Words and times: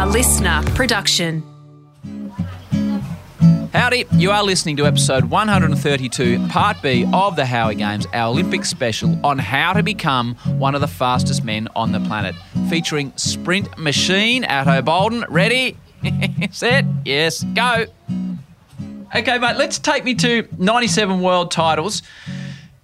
A 0.00 0.06
listener 0.06 0.62
production. 0.76 1.42
Howdy, 3.72 4.04
you 4.12 4.30
are 4.30 4.44
listening 4.44 4.76
to 4.76 4.86
episode 4.86 5.24
132, 5.24 6.46
part 6.46 6.80
B 6.80 7.04
of 7.12 7.34
the 7.34 7.44
Howie 7.44 7.74
Games, 7.74 8.06
our 8.12 8.28
Olympic 8.30 8.64
special 8.64 9.18
on 9.26 9.40
how 9.40 9.72
to 9.72 9.82
become 9.82 10.36
one 10.56 10.76
of 10.76 10.80
the 10.80 10.86
fastest 10.86 11.42
men 11.42 11.66
on 11.74 11.90
the 11.90 11.98
planet, 11.98 12.36
featuring 12.68 13.12
sprint 13.16 13.76
machine 13.76 14.44
Ato 14.44 14.80
Boldon. 14.82 15.24
Ready, 15.28 15.76
set, 16.52 16.84
yes, 17.04 17.42
go. 17.54 17.86
Okay, 19.16 19.38
mate, 19.38 19.56
let's 19.56 19.80
take 19.80 20.04
me 20.04 20.14
to 20.14 20.46
97 20.58 21.20
world 21.20 21.50
titles 21.50 22.02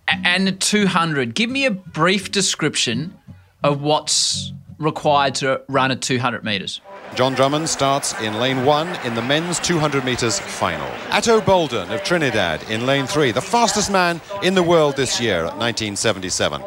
and 0.09 0.61
200. 0.61 1.37
Give 1.37 1.49
me 1.49 1.65
a 1.65 1.71
brief 1.71 2.33
description 2.33 3.17
of 3.63 3.83
what's 3.83 4.53
required 4.79 5.37
to 5.37 5.63
run 5.69 5.91
at 5.93 6.03
200 6.03 6.43
metres. 6.45 6.81
John 7.15 7.35
Drummond 7.35 7.69
starts 7.69 8.13
in 8.21 8.41
lane 8.41 8.65
one 8.65 8.89
in 9.07 9.15
the 9.15 9.23
men's 9.23 9.61
200 9.61 10.05
metres 10.05 10.41
final. 10.41 10.89
Ato 11.11 11.41
Boldon 11.41 11.91
of 11.93 12.03
Trinidad 12.03 12.69
in 12.69 12.87
lane 12.87 13.07
three, 13.07 13.31
the 13.31 13.41
fastest 13.41 13.91
man 13.91 14.21
in 14.43 14.55
the 14.55 14.63
world 14.63 14.97
this 14.97 15.21
year 15.21 15.39
at 15.39 15.57
1977. 15.57 16.61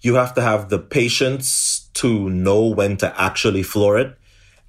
You 0.00 0.14
have 0.16 0.34
to 0.34 0.42
have 0.42 0.68
the 0.68 0.78
patience 0.78 1.88
to 1.94 2.28
know 2.28 2.66
when 2.66 2.98
to 2.98 3.20
actually 3.20 3.62
floor 3.62 3.98
it 3.98 4.18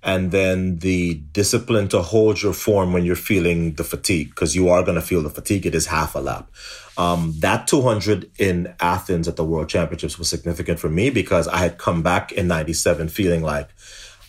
and 0.01 0.31
then 0.31 0.77
the 0.79 1.15
discipline 1.33 1.89
to 1.89 2.01
hold 2.01 2.41
your 2.41 2.53
form 2.53 2.93
when 2.93 3.03
you're 3.03 3.15
feeling 3.15 3.73
the 3.73 3.83
fatigue 3.83 4.29
because 4.29 4.55
you 4.55 4.69
are 4.69 4.81
going 4.83 4.95
to 4.95 5.01
feel 5.01 5.21
the 5.21 5.29
fatigue 5.29 5.65
it 5.65 5.75
is 5.75 5.87
half 5.87 6.15
a 6.15 6.19
lap 6.19 6.49
um, 6.97 7.33
that 7.39 7.67
200 7.67 8.31
in 8.39 8.73
athens 8.79 9.27
at 9.27 9.35
the 9.35 9.43
world 9.43 9.67
championships 9.67 10.17
was 10.17 10.29
significant 10.29 10.79
for 10.79 10.89
me 10.89 11.09
because 11.09 11.47
i 11.47 11.57
had 11.57 11.77
come 11.77 12.01
back 12.01 12.31
in 12.31 12.47
97 12.47 13.09
feeling 13.09 13.41
like 13.41 13.69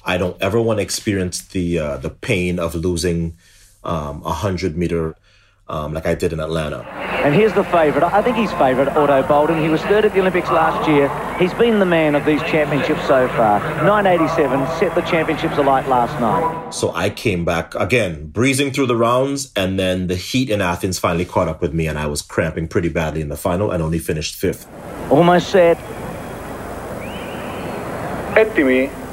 i 0.09 0.19
don't 0.19 0.41
ever 0.43 0.61
want 0.61 0.79
to 0.79 0.83
experience 0.83 1.43
the 1.49 1.79
uh, 1.79 1.97
the 1.99 2.11
pain 2.11 2.59
of 2.59 2.75
losing 2.75 3.37
um, 3.85 4.17
a 4.23 4.35
100 4.35 4.77
meter 4.77 5.15
um, 5.69 5.93
like 5.93 6.07
I 6.07 6.15
did 6.15 6.33
in 6.33 6.41
Atlanta. 6.41 6.83
And 7.25 7.35
here's 7.35 7.53
the 7.53 7.65
favourite. 7.65 8.11
I 8.13 8.23
think 8.23 8.37
he's 8.37 8.53
favourite, 8.53 8.89
Ato 8.89 9.27
Boldon. 9.27 9.63
He 9.63 9.69
was 9.69 9.83
third 9.83 10.05
at 10.05 10.15
the 10.15 10.21
Olympics 10.21 10.49
last 10.51 10.89
year. 10.89 11.09
He's 11.39 11.53
been 11.55 11.79
the 11.79 11.85
man 11.85 12.15
of 12.15 12.25
these 12.25 12.41
championships 12.43 13.07
so 13.07 13.29
far. 13.29 13.61
987 13.85 14.67
set 14.79 14.95
the 14.95 15.03
championships 15.03 15.59
alight 15.59 15.87
last 15.89 16.19
night. 16.21 16.71
So 16.73 16.93
I 16.95 17.11
came 17.11 17.45
back 17.45 17.75
again, 17.75 18.29
breezing 18.31 18.71
through 18.71 18.87
the 18.87 18.97
rounds, 18.97 19.53
and 19.57 19.79
then 19.79 20.07
the 20.07 20.17
heat 20.17 20.49
in 20.49 20.63
Athens 20.63 20.99
finally 20.99 21.25
caught 21.25 21.49
up 21.49 21.61
with 21.61 21.75
me, 21.75 21.87
and 21.87 21.99
I 21.99 22.07
was 22.07 22.23
cramping 22.23 22.67
pretty 22.69 22.89
badly 22.89 23.21
in 23.21 23.29
the 23.29 23.37
final 23.37 23.71
and 23.71 23.83
only 23.83 23.99
finished 23.99 24.37
fifth. 24.37 24.67
Almost 25.11 25.51
set. 25.51 25.77
Ettimi. 28.37 29.08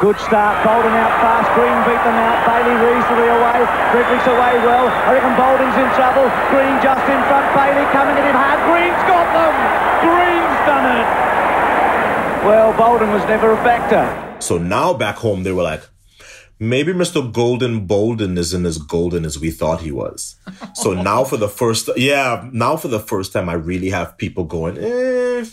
Good 0.00 0.16
start. 0.16 0.64
Boldon 0.64 0.96
out 0.96 1.12
fast. 1.20 1.52
Greene 1.52 1.76
beat 1.84 2.00
them 2.00 2.16
out. 2.16 2.40
Bailey 2.48 2.72
reasonably 2.72 3.28
away. 3.36 3.60
Fredericks 3.92 4.24
away 4.32 4.56
well. 4.64 4.88
I 4.88 5.12
reckon 5.12 5.36
Boldon's 5.36 5.76
in 5.76 5.92
trouble. 5.92 6.24
Greene 6.48 6.80
just 6.80 7.04
in 7.04 7.20
front. 7.28 7.44
Bailey 7.52 7.84
coming 7.92 8.16
at 8.16 8.24
him 8.24 8.32
hard. 8.32 8.64
Greene's 8.64 9.04
got 9.04 9.28
them. 9.36 9.52
Greene's 10.00 10.60
done 10.64 10.86
it. 10.88 11.06
Well, 12.48 12.72
Boldon 12.80 13.12
was 13.12 13.22
never 13.24 13.52
a 13.52 13.56
factor. 13.58 14.08
So 14.40 14.56
now 14.56 14.94
back 14.94 15.16
home, 15.16 15.42
they 15.42 15.52
were 15.52 15.62
like, 15.62 15.82
maybe 16.58 16.94
Mr. 16.94 17.30
Golden 17.30 17.86
Boldon 17.86 18.38
isn't 18.38 18.64
as 18.64 18.78
golden 18.78 19.26
as 19.26 19.38
we 19.38 19.50
thought 19.50 19.82
he 19.82 19.92
was. 19.92 20.36
So 20.72 20.94
now 20.94 21.24
for 21.24 21.36
the 21.36 21.48
first, 21.48 21.90
yeah, 21.98 22.48
now 22.54 22.78
for 22.78 22.88
the 22.88 23.00
first 23.00 23.34
time, 23.34 23.50
I 23.50 23.52
really 23.52 23.90
have 23.90 24.16
people 24.16 24.44
going, 24.44 24.78
eh, 24.78 25.44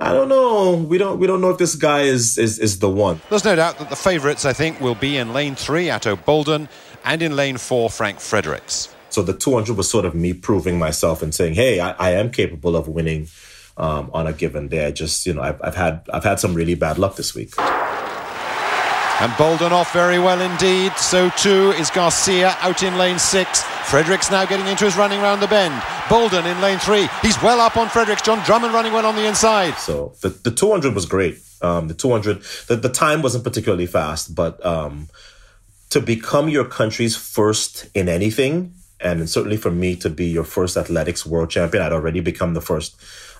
I 0.00 0.12
don't 0.14 0.28
know. 0.28 0.76
We 0.76 0.96
don't 0.96 1.18
we 1.18 1.26
don't 1.26 1.42
know 1.42 1.50
if 1.50 1.58
this 1.58 1.74
guy 1.74 2.02
is 2.02 2.38
is, 2.38 2.58
is 2.58 2.78
the 2.78 2.88
one. 2.88 3.20
There's 3.28 3.44
no 3.44 3.54
doubt 3.54 3.78
that 3.78 3.90
the 3.90 3.96
favourites, 3.96 4.46
I 4.46 4.54
think, 4.54 4.80
will 4.80 4.94
be 4.94 5.18
in 5.18 5.34
lane 5.34 5.54
three, 5.54 5.90
Ato 5.90 6.16
Boldon, 6.16 6.68
and 7.04 7.20
in 7.20 7.36
lane 7.36 7.58
four, 7.58 7.90
Frank 7.90 8.18
Fredericks. 8.18 8.94
So 9.10 9.22
the 9.22 9.34
200 9.34 9.76
was 9.76 9.90
sort 9.90 10.04
of 10.04 10.14
me 10.14 10.32
proving 10.32 10.78
myself 10.78 11.20
and 11.20 11.34
saying, 11.34 11.54
hey, 11.54 11.80
I, 11.80 11.90
I 11.92 12.10
am 12.12 12.30
capable 12.30 12.76
of 12.76 12.86
winning 12.86 13.28
um, 13.76 14.08
on 14.14 14.26
a 14.26 14.32
given 14.32 14.68
day. 14.68 14.86
I 14.86 14.92
just, 14.92 15.26
you 15.26 15.34
know, 15.34 15.42
I've, 15.42 15.60
I've 15.62 15.74
had 15.74 16.06
I've 16.12 16.24
had 16.24 16.40
some 16.40 16.54
really 16.54 16.74
bad 16.76 16.96
luck 16.96 17.16
this 17.16 17.34
week. 17.34 17.54
And 19.20 19.36
Boldon 19.36 19.70
off 19.70 19.92
very 19.92 20.18
well 20.18 20.40
indeed. 20.40 20.92
So 20.96 21.28
too 21.30 21.72
is 21.72 21.90
Garcia 21.90 22.56
out 22.60 22.82
in 22.82 22.96
lane 22.96 23.18
six. 23.18 23.62
Fredericks 23.90 24.30
now 24.30 24.46
getting 24.46 24.66
into 24.66 24.86
his 24.86 24.96
running 24.96 25.20
round 25.20 25.42
the 25.42 25.46
bend. 25.46 25.82
Boldon 26.08 26.46
in 26.46 26.58
lane 26.62 26.78
three. 26.78 27.06
He's 27.20 27.40
well 27.42 27.60
up 27.60 27.76
on 27.76 27.90
Fredericks. 27.90 28.22
John 28.22 28.42
Drummond 28.44 28.72
running 28.72 28.94
well 28.94 29.04
on 29.04 29.16
the 29.16 29.26
inside. 29.26 29.74
So 29.74 30.14
the, 30.22 30.30
the 30.30 30.50
200 30.50 30.94
was 30.94 31.04
great. 31.04 31.38
Um, 31.60 31.88
the 31.88 31.94
200, 31.94 32.42
the, 32.68 32.76
the 32.76 32.88
time 32.88 33.20
wasn't 33.20 33.44
particularly 33.44 33.86
fast, 33.86 34.34
but 34.34 34.64
um, 34.64 35.08
to 35.90 36.00
become 36.00 36.48
your 36.48 36.64
country's 36.64 37.14
first 37.14 37.88
in 37.94 38.08
anything, 38.08 38.72
and 39.00 39.28
certainly 39.28 39.58
for 39.58 39.70
me 39.70 39.96
to 39.96 40.08
be 40.08 40.26
your 40.26 40.44
first 40.44 40.78
athletics 40.78 41.26
world 41.26 41.50
champion, 41.50 41.82
I'd 41.82 41.92
already 41.92 42.20
become 42.20 42.54
the 42.54 42.62
first 42.62 42.96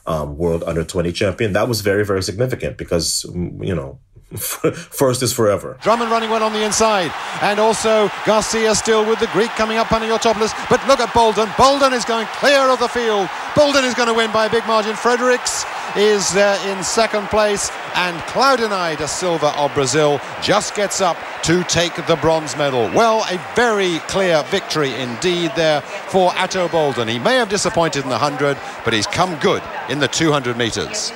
um, 0.07 0.37
world 0.37 0.63
under 0.67 0.85
20 0.85 1.13
champion. 1.13 1.55
That 1.55 1.69
was 1.69 1.81
very, 1.81 2.05
very 2.05 2.23
significant 2.23 2.77
because, 2.77 3.25
you 3.35 3.75
know, 3.75 3.99
First 4.37 5.23
is 5.25 5.33
forever. 5.33 5.77
Drummond 5.83 6.11
running 6.11 6.31
well 6.31 6.45
on 6.45 6.53
the 6.53 6.65
inside. 6.65 7.11
And 7.43 7.59
also 7.59 8.09
Garcia 8.25 8.77
still 8.77 9.05
with 9.05 9.19
the 9.19 9.27
Greek 9.29 9.51
coming 9.51 9.77
up 9.77 9.91
under 9.91 10.07
your 10.07 10.21
topless. 10.21 10.53
But 10.69 10.87
look 10.87 11.01
at 11.01 11.13
Boldon. 11.13 11.49
Boldon 11.59 11.93
is 11.93 12.05
going 12.05 12.27
clear 12.35 12.61
of 12.71 12.79
the 12.79 12.87
field. 12.87 13.29
Boldon 13.57 13.85
is 13.85 13.95
going 13.95 14.07
to 14.07 14.15
win 14.15 14.31
by 14.31 14.47
a 14.47 14.51
big 14.51 14.65
margin. 14.67 14.95
Fredericks 14.95 15.65
is 15.97 16.37
uh, 16.37 16.57
in 16.69 16.85
second 16.85 17.27
place. 17.27 17.73
And 17.97 18.17
Claudinei 18.23 18.97
da 18.97 19.07
Silva 19.07 19.49
of 19.59 19.75
Brazil 19.75 20.21
just 20.41 20.77
gets 20.77 21.01
up 21.01 21.17
to 21.43 21.65
take 21.65 21.95
the 22.07 22.17
bronze 22.17 22.57
medal. 22.57 22.83
Well, 22.95 23.25
a 23.31 23.55
very 23.57 23.99
clear 24.07 24.45
victory 24.45 24.95
indeed 24.95 25.51
there 25.57 25.81
for 25.81 26.33
Ato 26.37 26.69
Boldon. 26.69 27.09
He 27.09 27.19
may 27.19 27.35
have 27.35 27.49
disappointed 27.49 28.05
in 28.05 28.11
the 28.11 28.19
100, 28.19 28.57
but 28.85 28.93
he's 28.93 29.09
come 29.09 29.37
good 29.41 29.63
in 29.89 29.99
the 29.99 30.07
200 30.07 30.57
metres. 30.57 31.13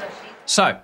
So, 0.47 0.81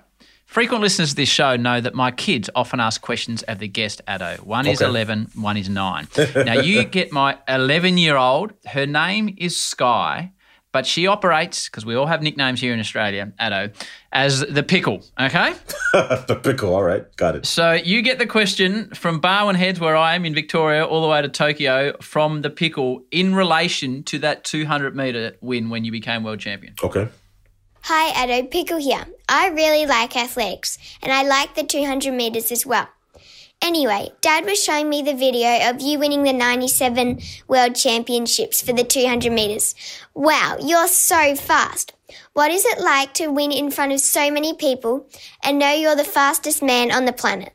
Frequent 0.51 0.81
listeners 0.81 1.11
to 1.11 1.15
this 1.15 1.29
show 1.29 1.55
know 1.55 1.79
that 1.79 1.95
my 1.95 2.11
kids 2.11 2.49
often 2.55 2.81
ask 2.81 2.99
questions 3.01 3.41
of 3.43 3.59
the 3.59 3.69
guest 3.69 4.01
Ato. 4.05 4.35
One 4.43 4.67
is 4.67 4.81
Okay. 4.81 4.89
11, 4.89 5.29
one 5.35 5.55
is 5.55 5.69
9. 5.69 6.09
now, 6.35 6.59
you 6.59 6.83
get 6.97 7.09
my 7.13 7.37
11 7.47 7.97
year 7.97 8.17
old, 8.17 8.51
her 8.65 8.85
name 8.85 9.33
is 9.37 9.55
Sky, 9.55 10.33
but 10.73 10.85
she 10.85 11.07
operates, 11.07 11.69
because 11.69 11.85
we 11.85 11.95
all 11.95 12.05
have 12.05 12.21
nicknames 12.21 12.59
here 12.59 12.73
in 12.73 12.81
Australia, 12.81 13.31
Ato, 13.39 13.69
as 14.11 14.41
the 14.41 14.61
pickle, 14.61 15.05
okay? 15.17 15.53
the 15.93 16.37
pickle. 16.43 16.75
All 16.75 16.83
right. 16.83 17.05
Got 17.15 17.37
it. 17.37 17.45
So 17.45 17.71
you 17.71 18.01
get 18.01 18.19
the 18.19 18.27
question 18.27 18.89
from 18.93 19.21
Barwon 19.21 19.55
Heads, 19.55 19.79
where 19.79 19.95
I 19.95 20.15
am 20.15 20.25
in 20.25 20.33
Victoria, 20.33 20.85
all 20.85 21.01
the 21.01 21.07
way 21.07 21.21
to 21.21 21.29
Tokyo, 21.29 21.95
from 22.01 22.41
the 22.41 22.49
pickle 22.49 23.05
in 23.09 23.33
relation 23.35 24.03
to 24.03 24.19
that 24.19 24.43
200 24.43 24.97
metre 24.97 25.37
win 25.39 25.69
when 25.69 25.85
you 25.85 25.93
became 25.93 26.25
world 26.25 26.41
champion. 26.41 26.73
Okay. 26.83 27.07
Hi, 27.93 28.23
Edo. 28.23 28.47
Pickle 28.47 28.77
here. 28.77 29.05
I 29.27 29.49
really 29.49 29.85
like 29.85 30.15
athletics, 30.15 30.77
and 31.03 31.11
I 31.11 31.23
like 31.23 31.55
the 31.55 31.63
200 31.63 32.13
metres 32.13 32.49
as 32.49 32.65
well. 32.65 32.87
Anyway, 33.61 34.11
Dad 34.21 34.45
was 34.45 34.63
showing 34.63 34.87
me 34.87 35.01
the 35.01 35.13
video 35.13 35.69
of 35.69 35.81
you 35.81 35.99
winning 35.99 36.23
the 36.23 36.31
97 36.31 37.19
World 37.49 37.75
Championships 37.75 38.61
for 38.61 38.71
the 38.71 38.85
200 38.85 39.33
metres. 39.33 39.75
Wow, 40.13 40.55
you're 40.61 40.87
so 40.87 41.35
fast. 41.35 41.91
What 42.31 42.49
is 42.49 42.63
it 42.63 42.79
like 42.79 43.13
to 43.15 43.27
win 43.27 43.51
in 43.51 43.69
front 43.69 43.91
of 43.91 43.99
so 43.99 44.31
many 44.31 44.53
people 44.53 45.09
and 45.43 45.59
know 45.59 45.73
you're 45.73 45.97
the 45.97 46.05
fastest 46.05 46.63
man 46.63 46.93
on 46.93 47.03
the 47.03 47.11
planet? 47.11 47.51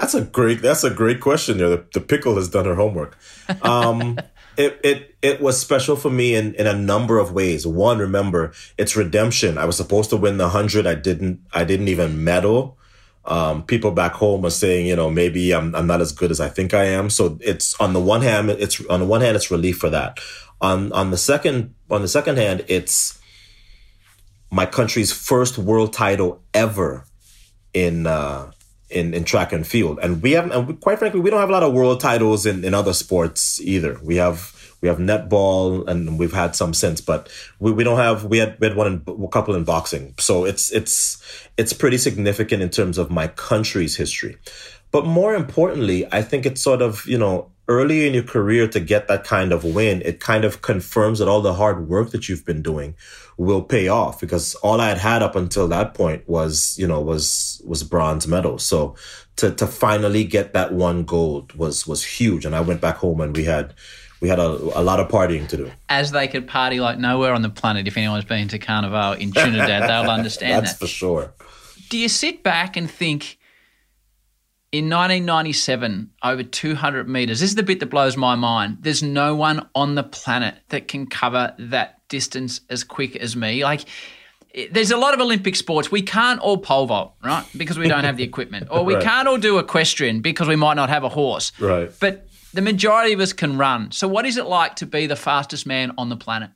That's 0.00 0.14
a 0.14 0.22
great. 0.22 0.62
That's 0.62 0.82
a 0.82 0.90
great 0.90 1.20
question. 1.20 1.58
There, 1.58 1.68
the, 1.68 1.84
the 1.92 2.00
pickle 2.00 2.36
has 2.36 2.48
done 2.48 2.64
her 2.64 2.76
homework. 2.76 3.18
Um, 3.60 4.18
it 4.56 4.80
it 4.82 5.14
it 5.22 5.40
was 5.40 5.60
special 5.60 5.96
for 5.96 6.10
me 6.10 6.34
in 6.34 6.54
in 6.54 6.66
a 6.66 6.74
number 6.74 7.18
of 7.18 7.32
ways. 7.32 7.66
One, 7.66 7.98
remember, 7.98 8.52
it's 8.78 8.96
redemption. 8.96 9.58
I 9.58 9.64
was 9.64 9.76
supposed 9.76 10.10
to 10.10 10.16
win 10.16 10.38
the 10.38 10.50
hundred. 10.50 10.86
I 10.86 10.94
didn't. 10.94 11.40
I 11.52 11.64
didn't 11.64 11.88
even 11.88 12.24
medal. 12.24 12.78
Um, 13.24 13.62
people 13.62 13.92
back 13.92 14.12
home 14.12 14.44
are 14.44 14.50
saying, 14.50 14.86
you 14.86 14.96
know, 14.96 15.10
maybe 15.10 15.52
I'm 15.52 15.74
I'm 15.74 15.86
not 15.86 16.00
as 16.00 16.12
good 16.12 16.30
as 16.30 16.40
I 16.40 16.48
think 16.48 16.74
I 16.74 16.84
am. 16.84 17.08
So 17.08 17.38
it's 17.40 17.78
on 17.80 17.92
the 17.92 18.00
one 18.00 18.22
hand, 18.22 18.50
it's 18.50 18.84
on 18.86 19.00
the 19.00 19.06
one 19.06 19.20
hand, 19.20 19.36
it's 19.36 19.50
relief 19.50 19.78
for 19.78 19.90
that. 19.90 20.18
On 20.60 20.92
on 20.92 21.10
the 21.10 21.18
second 21.18 21.74
on 21.90 22.02
the 22.02 22.08
second 22.08 22.38
hand, 22.38 22.64
it's 22.68 23.18
my 24.50 24.66
country's 24.66 25.12
first 25.12 25.56
world 25.56 25.92
title 25.92 26.42
ever 26.52 27.04
in 27.72 28.06
uh, 28.06 28.51
in 28.92 29.14
in 29.14 29.24
track 29.24 29.52
and 29.52 29.66
field, 29.66 29.98
and 30.02 30.22
we 30.22 30.32
have, 30.32 30.50
and 30.50 30.80
quite 30.80 30.98
frankly, 30.98 31.20
we 31.20 31.30
don't 31.30 31.40
have 31.40 31.48
a 31.48 31.52
lot 31.52 31.62
of 31.62 31.72
world 31.72 32.00
titles 32.00 32.46
in, 32.46 32.64
in 32.64 32.74
other 32.74 32.92
sports 32.92 33.60
either. 33.60 33.98
We 34.02 34.16
have 34.16 34.52
we 34.80 34.88
have 34.88 34.98
netball, 34.98 35.86
and 35.88 36.18
we've 36.18 36.32
had 36.32 36.56
some 36.56 36.74
since, 36.74 37.00
but 37.00 37.30
we, 37.60 37.72
we 37.72 37.84
don't 37.84 37.98
have 37.98 38.24
we 38.24 38.38
had 38.38 38.58
we 38.60 38.66
had 38.66 38.76
one 38.76 38.86
in, 39.06 39.24
a 39.24 39.28
couple 39.28 39.54
in 39.54 39.64
boxing. 39.64 40.14
So 40.18 40.44
it's 40.44 40.70
it's 40.72 41.22
it's 41.56 41.72
pretty 41.72 41.98
significant 41.98 42.62
in 42.62 42.70
terms 42.70 42.98
of 42.98 43.10
my 43.10 43.28
country's 43.28 43.96
history. 43.96 44.36
But 44.90 45.06
more 45.06 45.34
importantly, 45.34 46.06
I 46.12 46.22
think 46.22 46.44
it's 46.44 46.60
sort 46.60 46.82
of 46.82 47.06
you 47.06 47.18
know 47.18 47.50
early 47.68 48.06
in 48.06 48.14
your 48.14 48.24
career 48.24 48.66
to 48.68 48.80
get 48.80 49.08
that 49.08 49.24
kind 49.24 49.52
of 49.52 49.64
win, 49.64 50.02
it 50.04 50.20
kind 50.20 50.44
of 50.44 50.62
confirms 50.62 51.20
that 51.20 51.28
all 51.28 51.40
the 51.40 51.54
hard 51.54 51.88
work 51.88 52.10
that 52.10 52.28
you've 52.28 52.44
been 52.44 52.60
doing 52.60 52.94
will 53.36 53.62
pay 53.62 53.88
off 53.88 54.20
because 54.20 54.54
all 54.56 54.80
I 54.80 54.88
had 54.88 54.98
had 54.98 55.22
up 55.22 55.36
until 55.36 55.68
that 55.68 55.94
point 55.94 56.28
was, 56.28 56.76
you 56.78 56.86
know, 56.86 57.00
was, 57.00 57.60
was 57.64 57.82
bronze 57.82 58.26
medal. 58.26 58.58
So 58.58 58.94
to, 59.36 59.50
to 59.52 59.66
finally 59.66 60.24
get 60.24 60.52
that 60.52 60.72
one 60.72 61.04
gold 61.04 61.54
was, 61.54 61.86
was 61.86 62.04
huge. 62.04 62.44
And 62.44 62.54
I 62.54 62.60
went 62.60 62.80
back 62.80 62.96
home 62.96 63.20
and 63.20 63.36
we 63.36 63.44
had, 63.44 63.74
we 64.20 64.28
had 64.28 64.38
a, 64.38 64.48
a 64.48 64.82
lot 64.82 65.00
of 65.00 65.08
partying 65.08 65.48
to 65.48 65.56
do. 65.56 65.70
As 65.88 66.12
they 66.12 66.28
could 66.28 66.46
party 66.46 66.78
like 66.78 66.98
nowhere 66.98 67.32
on 67.32 67.42
the 67.42 67.50
planet. 67.50 67.88
If 67.88 67.96
anyone's 67.96 68.24
been 68.24 68.48
to 68.48 68.58
Carnival 68.58 69.14
in 69.14 69.32
Trinidad, 69.32 69.88
they'll 69.88 70.10
understand 70.10 70.64
That's 70.64 70.74
that. 70.74 70.78
for 70.78 70.86
sure. 70.86 71.34
Do 71.88 71.98
you 71.98 72.08
sit 72.08 72.42
back 72.42 72.76
and 72.76 72.90
think, 72.90 73.38
in 74.72 74.86
1997, 74.86 76.10
over 76.24 76.42
200 76.42 77.06
meters, 77.06 77.40
this 77.40 77.50
is 77.50 77.56
the 77.56 77.62
bit 77.62 77.80
that 77.80 77.86
blows 77.86 78.16
my 78.16 78.34
mind. 78.34 78.78
There's 78.80 79.02
no 79.02 79.34
one 79.34 79.68
on 79.74 79.96
the 79.96 80.02
planet 80.02 80.54
that 80.70 80.88
can 80.88 81.06
cover 81.06 81.54
that 81.58 82.01
distance 82.12 82.60
as 82.70 82.84
quick 82.84 83.16
as 83.16 83.34
me. 83.34 83.64
Like, 83.64 83.82
there's 84.70 84.90
a 84.90 84.96
lot 84.98 85.14
of 85.14 85.20
Olympic 85.20 85.56
sports. 85.56 85.90
We 85.90 86.02
can't 86.02 86.38
all 86.40 86.58
pole 86.58 86.86
vault, 86.86 87.14
right? 87.24 87.44
Because 87.56 87.78
we 87.78 87.88
don't 87.88 88.04
have 88.04 88.16
the 88.18 88.22
equipment. 88.22 88.68
Or 88.70 88.84
we 88.84 88.94
Right. 88.98 89.02
can't 89.02 89.26
all 89.26 89.38
do 89.38 89.58
equestrian 89.58 90.20
because 90.20 90.46
we 90.46 90.56
might 90.56 90.74
not 90.74 90.90
have 90.90 91.04
a 91.04 91.08
horse. 91.08 91.52
Right. 91.58 91.90
But 91.98 92.28
the 92.52 92.60
majority 92.62 93.14
of 93.14 93.20
us 93.20 93.32
can 93.32 93.56
run. 93.56 93.90
So, 93.92 94.06
what 94.06 94.26
is 94.26 94.36
it 94.36 94.44
like 94.46 94.76
to 94.76 94.86
be 94.86 95.06
the 95.06 95.16
fastest 95.16 95.66
man 95.66 95.92
on 95.96 96.10
the 96.10 96.16
planet? 96.16 96.50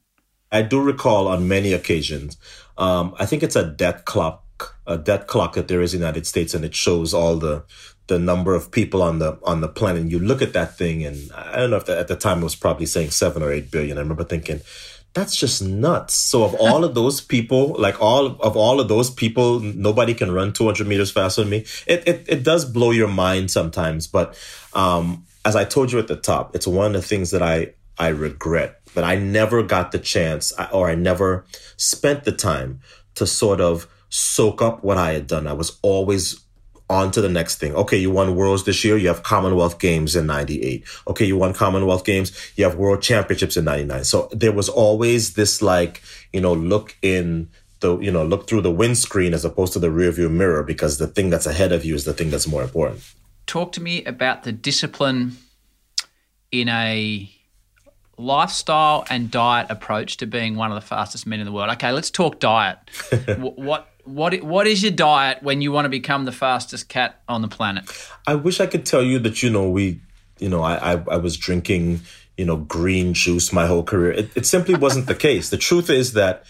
I 0.52 0.60
do 0.62 0.80
recall 0.82 1.26
on 1.26 1.48
many 1.48 1.72
occasions. 1.72 2.36
Um, 2.78 3.14
I 3.18 3.24
think 3.26 3.42
it's 3.42 3.56
a 3.56 3.64
death 3.64 4.04
clock, 4.04 4.76
a 4.86 4.98
death 4.98 5.26
clock 5.26 5.54
that 5.54 5.66
there 5.68 5.80
is 5.80 5.94
in 5.94 6.00
the 6.00 6.06
United 6.06 6.26
States, 6.26 6.52
and 6.54 6.64
it 6.64 6.74
shows 6.74 7.14
all 7.14 7.36
the 7.38 7.64
the 8.08 8.18
number 8.20 8.54
of 8.54 8.70
people 8.70 9.02
on 9.02 9.18
the 9.18 9.38
on 9.42 9.60
the 9.62 9.68
planet. 9.68 10.02
And 10.02 10.12
you 10.12 10.18
look 10.20 10.42
at 10.42 10.52
that 10.52 10.76
thing, 10.76 11.02
and 11.04 11.16
I 11.32 11.56
don't 11.56 11.70
know 11.70 11.76
if 11.78 11.86
that, 11.86 11.98
at 11.98 12.08
the 12.08 12.14
time 12.16 12.40
it 12.42 12.44
was 12.44 12.54
probably 12.54 12.86
saying 12.86 13.10
seven 13.10 13.42
or 13.42 13.50
eight 13.50 13.70
billion. 13.70 13.96
I 13.96 14.02
remember 14.02 14.22
thinking, 14.24 14.60
that's 15.16 15.34
just 15.34 15.62
nuts. 15.62 16.12
So 16.12 16.44
of 16.44 16.54
all 16.56 16.84
of 16.84 16.94
those 16.94 17.22
people, 17.22 17.74
like 17.78 18.02
all 18.02 18.26
of 18.26 18.54
all 18.54 18.80
of 18.80 18.88
those 18.88 19.10
people, 19.10 19.60
nobody 19.60 20.12
can 20.12 20.30
run 20.30 20.52
200 20.52 20.86
meters 20.86 21.10
faster 21.10 21.40
than 21.40 21.50
me. 21.50 21.64
It 21.86 22.06
it, 22.06 22.24
it 22.28 22.42
does 22.44 22.66
blow 22.66 22.90
your 22.90 23.08
mind 23.08 23.50
sometimes, 23.50 24.06
but 24.06 24.38
um, 24.74 25.24
as 25.46 25.56
I 25.56 25.64
told 25.64 25.90
you 25.90 25.98
at 25.98 26.08
the 26.08 26.16
top, 26.16 26.54
it's 26.54 26.66
one 26.66 26.94
of 26.94 27.00
the 27.00 27.08
things 27.08 27.30
that 27.30 27.42
I 27.42 27.72
I 27.98 28.08
regret 28.08 28.82
that 28.94 29.04
I 29.04 29.16
never 29.16 29.62
got 29.62 29.90
the 29.90 29.98
chance 29.98 30.52
or 30.70 30.90
I 30.90 30.94
never 30.94 31.46
spent 31.78 32.24
the 32.24 32.32
time 32.32 32.80
to 33.14 33.26
sort 33.26 33.62
of 33.62 33.88
soak 34.10 34.60
up 34.60 34.84
what 34.84 34.98
I 34.98 35.12
had 35.12 35.26
done. 35.26 35.46
I 35.46 35.54
was 35.54 35.78
always 35.80 36.45
on 36.88 37.10
to 37.10 37.20
the 37.20 37.28
next 37.28 37.56
thing. 37.56 37.74
Okay, 37.74 37.96
you 37.96 38.10
won 38.10 38.36
worlds 38.36 38.64
this 38.64 38.84
year. 38.84 38.96
You 38.96 39.08
have 39.08 39.22
Commonwealth 39.22 39.78
Games 39.78 40.14
in 40.14 40.26
98. 40.26 40.84
Okay, 41.08 41.24
you 41.24 41.36
won 41.36 41.52
Commonwealth 41.52 42.04
Games. 42.04 42.32
You 42.56 42.64
have 42.64 42.76
world 42.76 43.02
championships 43.02 43.56
in 43.56 43.64
99. 43.64 44.04
So 44.04 44.28
there 44.32 44.52
was 44.52 44.68
always 44.68 45.34
this 45.34 45.60
like, 45.60 46.02
you 46.32 46.40
know, 46.40 46.52
look 46.52 46.96
in 47.02 47.48
the, 47.80 47.98
you 47.98 48.10
know, 48.10 48.24
look 48.24 48.48
through 48.48 48.62
the 48.62 48.70
windscreen 48.70 49.34
as 49.34 49.44
opposed 49.44 49.72
to 49.72 49.78
the 49.78 49.88
rearview 49.88 50.30
mirror 50.30 50.62
because 50.62 50.98
the 50.98 51.06
thing 51.06 51.30
that's 51.30 51.46
ahead 51.46 51.72
of 51.72 51.84
you 51.84 51.94
is 51.94 52.04
the 52.04 52.14
thing 52.14 52.30
that's 52.30 52.46
more 52.46 52.62
important. 52.62 53.02
Talk 53.46 53.72
to 53.72 53.82
me 53.82 54.04
about 54.04 54.44
the 54.44 54.52
discipline 54.52 55.36
in 56.52 56.68
a 56.68 57.30
lifestyle 58.18 59.04
and 59.10 59.30
diet 59.30 59.66
approach 59.70 60.16
to 60.18 60.26
being 60.26 60.56
one 60.56 60.70
of 60.70 60.74
the 60.74 60.86
fastest 60.86 61.26
men 61.26 61.40
in 61.40 61.46
the 61.46 61.52
world. 61.52 61.70
Okay, 61.70 61.92
let's 61.92 62.10
talk 62.10 62.38
diet. 62.40 62.78
Wh- 63.36 63.58
what 63.58 63.88
what 64.06 64.42
what 64.42 64.66
is 64.66 64.82
your 64.82 64.92
diet 64.92 65.42
when 65.42 65.60
you 65.60 65.72
want 65.72 65.84
to 65.84 65.88
become 65.88 66.24
the 66.24 66.32
fastest 66.32 66.88
cat 66.88 67.20
on 67.28 67.42
the 67.42 67.48
planet? 67.48 67.84
I 68.26 68.34
wish 68.34 68.60
I 68.60 68.66
could 68.66 68.86
tell 68.86 69.02
you 69.02 69.18
that, 69.20 69.42
you 69.42 69.50
know, 69.50 69.68
we, 69.68 70.00
you 70.38 70.48
know, 70.48 70.62
I, 70.62 70.94
I, 70.94 71.04
I 71.10 71.16
was 71.16 71.36
drinking, 71.36 72.00
you 72.36 72.44
know, 72.44 72.56
green 72.56 73.14
juice 73.14 73.52
my 73.52 73.66
whole 73.66 73.82
career. 73.82 74.12
It, 74.12 74.30
it 74.36 74.46
simply 74.46 74.74
wasn't 74.74 75.06
the 75.06 75.14
case. 75.14 75.50
The 75.50 75.56
truth 75.56 75.90
is 75.90 76.12
that 76.14 76.44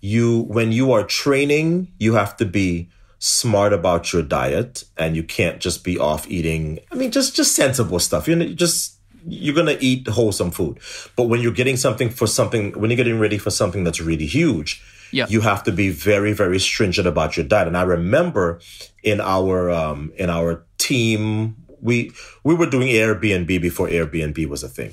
you, 0.00 0.42
when 0.42 0.72
you 0.72 0.92
are 0.92 1.04
training, 1.04 1.88
you 1.98 2.14
have 2.14 2.36
to 2.38 2.46
be 2.46 2.88
smart 3.18 3.72
about 3.72 4.12
your 4.12 4.22
diet 4.22 4.84
and 4.96 5.14
you 5.14 5.22
can't 5.22 5.60
just 5.60 5.84
be 5.84 5.98
off 5.98 6.30
eating. 6.30 6.78
I 6.90 6.94
mean, 6.94 7.10
just, 7.10 7.36
just 7.36 7.54
sensible 7.54 7.98
stuff. 7.98 8.26
You 8.26 8.36
know, 8.36 8.46
just, 8.46 8.96
you're 9.26 9.54
to 9.54 9.84
eat 9.84 10.08
wholesome 10.08 10.50
food. 10.50 10.78
But 11.16 11.24
when 11.24 11.40
you're 11.40 11.52
getting 11.52 11.76
something 11.76 12.08
for 12.08 12.26
something, 12.26 12.72
when 12.72 12.90
you're 12.90 12.96
getting 12.96 13.18
ready 13.18 13.36
for 13.36 13.50
something 13.50 13.84
that's 13.84 14.00
really 14.00 14.26
huge, 14.26 14.82
Yeah. 15.12 15.26
you 15.28 15.40
have 15.40 15.62
to 15.64 15.72
be 15.72 15.90
very, 15.90 16.32
very 16.32 16.58
stringent 16.58 17.06
about 17.06 17.36
your 17.36 17.46
diet. 17.46 17.68
And 17.68 17.76
I 17.76 17.82
remember 17.82 18.60
in 19.02 19.20
our, 19.20 19.70
um, 19.70 20.12
in 20.16 20.30
our 20.30 20.64
team, 20.78 21.56
we, 21.80 22.12
we 22.44 22.54
were 22.54 22.66
doing 22.66 22.88
Airbnb 22.88 23.60
before 23.60 23.88
Airbnb 23.88 24.46
was 24.48 24.62
a 24.62 24.68
thing. 24.68 24.92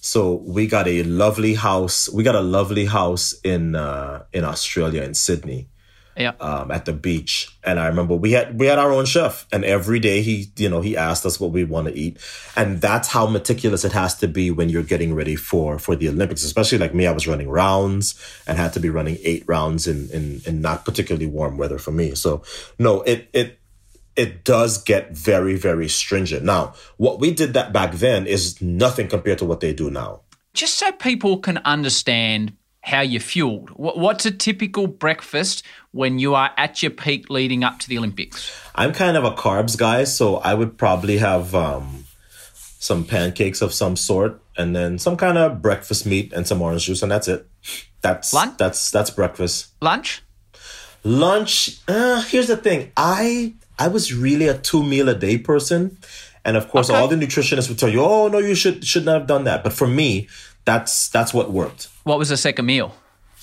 So 0.00 0.34
we 0.34 0.66
got 0.66 0.86
a 0.86 1.02
lovely 1.02 1.54
house. 1.54 2.08
We 2.08 2.22
got 2.22 2.34
a 2.34 2.40
lovely 2.40 2.86
house 2.86 3.34
in, 3.42 3.74
uh, 3.74 4.24
in 4.32 4.44
Australia, 4.44 5.02
in 5.02 5.14
Sydney 5.14 5.68
Yeah. 6.16 6.32
um, 6.40 6.70
at 6.70 6.86
the 6.86 6.92
beach. 6.92 7.50
And 7.62 7.78
I 7.78 7.86
remember 7.88 8.14
we 8.14 8.32
had 8.32 8.58
we 8.58 8.66
had 8.66 8.78
our 8.78 8.90
own 8.90 9.04
chef, 9.04 9.46
and 9.52 9.64
every 9.64 10.00
day 10.00 10.22
he 10.22 10.50
you 10.56 10.68
know 10.68 10.80
he 10.80 10.96
asked 10.96 11.26
us 11.26 11.38
what 11.38 11.50
we 11.52 11.64
want 11.64 11.88
to 11.88 11.94
eat, 11.94 12.18
and 12.56 12.80
that's 12.80 13.08
how 13.08 13.26
meticulous 13.26 13.84
it 13.84 13.92
has 13.92 14.14
to 14.18 14.28
be 14.28 14.50
when 14.50 14.68
you're 14.68 14.82
getting 14.82 15.14
ready 15.14 15.36
for 15.36 15.78
for 15.78 15.94
the 15.94 16.08
Olympics. 16.08 16.42
Especially 16.42 16.78
like 16.78 16.94
me, 16.94 17.06
I 17.06 17.12
was 17.12 17.26
running 17.26 17.48
rounds 17.50 18.14
and 18.46 18.56
had 18.56 18.72
to 18.74 18.80
be 18.80 18.88
running 18.88 19.18
eight 19.22 19.44
rounds 19.46 19.86
in 19.86 20.08
in, 20.10 20.40
in 20.46 20.60
not 20.60 20.84
particularly 20.84 21.26
warm 21.26 21.58
weather 21.58 21.78
for 21.78 21.92
me. 21.92 22.14
So 22.14 22.42
no, 22.78 23.02
it 23.02 23.28
it. 23.32 23.58
It 24.16 24.44
does 24.44 24.82
get 24.82 25.14
very, 25.14 25.56
very 25.58 25.88
stringent. 25.90 26.42
Now, 26.42 26.72
what 26.96 27.20
we 27.20 27.32
did 27.32 27.52
that 27.52 27.74
back 27.74 27.92
then 27.92 28.26
is 28.26 28.62
nothing 28.62 29.08
compared 29.08 29.36
to 29.40 29.44
what 29.44 29.60
they 29.60 29.74
do 29.74 29.90
now. 29.90 30.22
Just 30.54 30.78
so 30.78 30.90
people 30.92 31.36
can 31.36 31.58
understand 31.58 32.54
how 32.80 33.02
you're 33.02 33.20
fueled. 33.20 33.68
What's 33.76 34.24
a 34.24 34.30
typical 34.30 34.86
breakfast 34.86 35.64
when 35.96 36.18
you 36.18 36.34
are 36.34 36.50
at 36.56 36.82
your 36.82 36.90
peak 36.90 37.30
leading 37.30 37.64
up 37.64 37.78
to 37.80 37.88
the 37.88 37.96
Olympics? 37.98 38.52
I'm 38.74 38.92
kind 38.92 39.16
of 39.16 39.24
a 39.24 39.32
carbs 39.32 39.76
guy, 39.76 40.04
so 40.04 40.36
I 40.36 40.52
would 40.54 40.76
probably 40.78 41.18
have 41.18 41.54
um, 41.54 42.04
some 42.54 43.04
pancakes 43.04 43.62
of 43.62 43.72
some 43.72 43.96
sort, 43.96 44.40
and 44.56 44.76
then 44.76 44.98
some 44.98 45.16
kind 45.16 45.38
of 45.38 45.60
breakfast 45.62 46.06
meat 46.06 46.32
and 46.32 46.46
some 46.46 46.60
orange 46.62 46.84
juice, 46.86 47.02
and 47.02 47.10
that's 47.10 47.28
it. 47.28 47.46
That's 48.02 48.32
Lunch? 48.32 48.58
that's 48.58 48.90
that's 48.90 49.10
breakfast. 49.10 49.68
Lunch? 49.80 50.22
Lunch. 51.02 51.78
Uh, 51.88 52.22
here's 52.22 52.46
the 52.48 52.56
thing. 52.56 52.92
I 52.96 53.54
I 53.78 53.88
was 53.88 54.12
really 54.14 54.48
a 54.48 54.56
two 54.58 54.82
meal 54.82 55.08
a 55.08 55.14
day 55.14 55.38
person, 55.38 55.96
and 56.44 56.56
of 56.56 56.68
course, 56.68 56.90
Okay. 56.90 56.98
all 56.98 57.08
the 57.08 57.16
nutritionists 57.16 57.68
would 57.68 57.78
tell 57.78 57.88
you, 57.88 58.02
"Oh 58.02 58.28
no, 58.28 58.38
you 58.38 58.54
should 58.54 58.84
should 58.84 59.04
not 59.04 59.18
have 59.18 59.26
done 59.26 59.44
that." 59.44 59.64
But 59.64 59.72
for 59.72 59.86
me, 59.86 60.28
that's 60.64 61.08
that's 61.08 61.32
what 61.34 61.50
worked. 61.50 61.88
What 62.04 62.18
was 62.18 62.28
the 62.28 62.36
second 62.36 62.66
meal? 62.66 62.94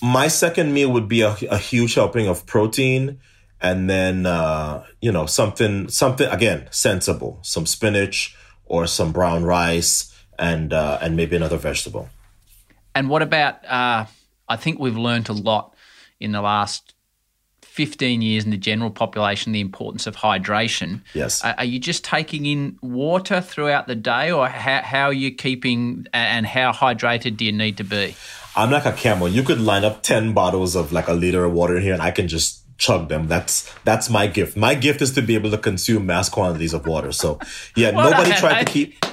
My 0.03 0.27
second 0.27 0.73
meal 0.73 0.91
would 0.91 1.07
be 1.07 1.21
a, 1.21 1.35
a 1.49 1.57
huge 1.57 1.95
helping 1.95 2.27
of 2.27 2.45
protein 2.45 3.19
and 3.61 3.89
then 3.89 4.25
uh, 4.25 4.83
you 5.01 5.11
know 5.11 5.25
something 5.25 5.87
something 5.87 6.27
again 6.27 6.67
sensible 6.69 7.39
some 7.41 7.65
spinach 7.65 8.35
or 8.65 8.85
some 8.85 9.13
brown 9.13 9.43
rice 9.45 10.13
and 10.37 10.73
uh, 10.73 10.99
and 11.01 11.15
maybe 11.15 11.35
another 11.35 11.57
vegetable 11.57 12.09
And 12.95 13.09
what 13.09 13.21
about? 13.21 13.65
Uh, 13.65 14.05
I 14.47 14.55
think 14.55 14.79
we've 14.79 14.97
learned 14.97 15.29
a 15.29 15.33
lot 15.33 15.75
in 16.19 16.31
the 16.31 16.41
last 16.41 16.93
15 17.63 18.21
years 18.21 18.43
in 18.43 18.51
the 18.51 18.57
general 18.57 18.91
population 18.91 19.51
the 19.51 19.59
importance 19.59 20.05
of 20.05 20.15
hydration. 20.15 21.01
Yes. 21.15 21.43
Are, 21.43 21.55
are 21.57 21.65
you 21.65 21.79
just 21.79 22.03
taking 22.03 22.45
in 22.45 22.77
water 22.81 23.41
throughout 23.41 23.87
the 23.87 23.95
day, 23.95 24.31
or 24.31 24.47
how, 24.47 24.81
how 24.83 25.05
are 25.05 25.13
you 25.13 25.33
keeping 25.33 26.05
and 26.13 26.45
how 26.45 26.71
hydrated 26.71 27.37
do 27.37 27.45
you 27.45 27.51
need 27.51 27.77
to 27.77 27.83
be? 27.83 28.15
I'm 28.55 28.71
like 28.71 28.85
a 28.85 28.91
camel 28.93 29.27
you 29.27 29.43
could 29.43 29.59
line 29.59 29.83
up 29.83 30.01
10 30.03 30.33
bottles 30.33 30.75
of 30.75 30.91
like 30.91 31.07
a 31.07 31.13
liter 31.13 31.43
of 31.45 31.53
water 31.53 31.79
here 31.79 31.93
and 31.93 32.01
i 32.01 32.11
can 32.11 32.27
just 32.27 32.61
chug 32.77 33.07
them 33.07 33.27
that's 33.27 33.71
that's 33.83 34.09
my 34.09 34.25
gift 34.27 34.57
my 34.57 34.73
gift 34.75 35.01
is 35.01 35.11
to 35.11 35.21
be 35.21 35.35
able 35.35 35.51
to 35.51 35.57
consume 35.57 36.05
mass 36.05 36.27
quantities 36.29 36.73
of 36.73 36.85
water 36.87 37.11
so 37.11 37.39
yeah 37.75 37.91
Well 37.91 38.09
nobody 38.09 38.31
done, 38.31 38.39
tried 38.39 38.53
mate. 38.53 38.67
to 38.67 38.73
keep 38.73 39.05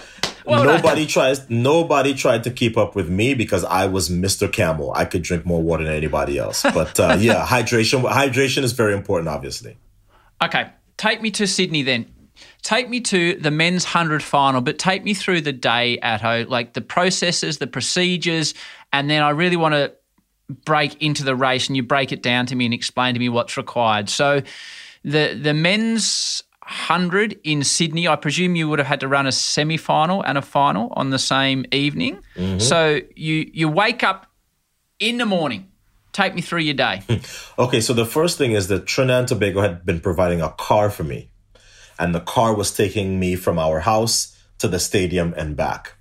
Well 0.46 0.64
nobody 0.64 1.06
tries 1.06 1.48
nobody 1.50 2.14
tried 2.14 2.42
to 2.44 2.50
keep 2.50 2.76
up 2.78 2.96
with 2.96 3.08
me 3.10 3.34
because 3.34 3.62
I 3.64 3.86
was 3.86 4.08
Mr. 4.08 4.50
Camel. 4.50 4.92
I 4.96 5.04
could 5.04 5.22
drink 5.22 5.44
more 5.44 5.62
water 5.62 5.84
than 5.84 5.92
anybody 5.94 6.38
else. 6.38 6.62
But 6.74 6.98
uh, 6.98 7.16
yeah, 7.20 7.46
hydration 7.46 8.02
hydration 8.10 8.62
is 8.64 8.72
very 8.72 8.94
important 8.94 9.28
obviously. 9.28 9.76
Okay, 10.42 10.70
take 10.96 11.20
me 11.20 11.30
to 11.32 11.46
Sydney 11.46 11.82
then. 11.82 12.06
Take 12.62 12.88
me 12.88 13.00
to 13.00 13.34
the 13.36 13.50
men's 13.50 13.84
100 13.84 14.22
final, 14.22 14.60
but 14.62 14.78
take 14.78 15.04
me 15.04 15.12
through 15.14 15.42
the 15.42 15.52
day 15.52 15.98
at 15.98 16.20
home, 16.22 16.48
like 16.48 16.72
the 16.72 16.80
processes, 16.80 17.58
the 17.58 17.66
procedures, 17.66 18.54
and 18.92 19.08
then 19.08 19.22
I 19.22 19.30
really 19.30 19.56
want 19.56 19.74
to 19.74 19.92
break 20.64 21.00
into 21.02 21.24
the 21.24 21.36
race 21.36 21.68
and 21.68 21.76
you 21.76 21.82
break 21.82 22.12
it 22.12 22.22
down 22.22 22.46
to 22.46 22.56
me 22.56 22.64
and 22.64 22.74
explain 22.74 23.14
to 23.14 23.20
me 23.20 23.28
what's 23.28 23.56
required. 23.56 24.08
So 24.08 24.42
the 25.04 25.38
the 25.40 25.54
men's 25.54 26.42
100 26.60 27.40
in 27.42 27.64
Sydney, 27.64 28.06
I 28.06 28.16
presume 28.16 28.54
you 28.54 28.68
would 28.68 28.78
have 28.78 28.86
had 28.86 29.00
to 29.00 29.08
run 29.08 29.26
a 29.26 29.32
semi-final 29.32 30.22
and 30.22 30.38
a 30.38 30.42
final 30.42 30.92
on 30.94 31.10
the 31.10 31.18
same 31.18 31.64
evening. 31.72 32.20
Mm-hmm. 32.36 32.58
So 32.60 33.00
you 33.16 33.50
you 33.52 33.68
wake 33.68 34.04
up 34.04 34.26
in 34.98 35.18
the 35.18 35.26
morning. 35.26 35.66
Take 36.12 36.34
me 36.34 36.42
through 36.42 36.60
your 36.60 36.74
day. 36.74 37.02
Okay, 37.58 37.80
so 37.80 37.92
the 37.92 38.06
first 38.06 38.38
thing 38.38 38.52
is 38.52 38.68
that 38.68 38.86
Trinidad 38.86 39.18
and 39.18 39.28
Tobago 39.28 39.60
had 39.60 39.84
been 39.84 40.00
providing 40.00 40.40
a 40.40 40.50
car 40.50 40.90
for 40.90 41.04
me. 41.04 41.30
And 41.98 42.14
the 42.14 42.20
car 42.20 42.54
was 42.54 42.72
taking 42.74 43.20
me 43.20 43.36
from 43.36 43.58
our 43.58 43.80
house 43.80 44.34
to 44.58 44.66
the 44.66 44.78
stadium 44.78 45.34
and 45.36 45.56
back. 45.56 45.94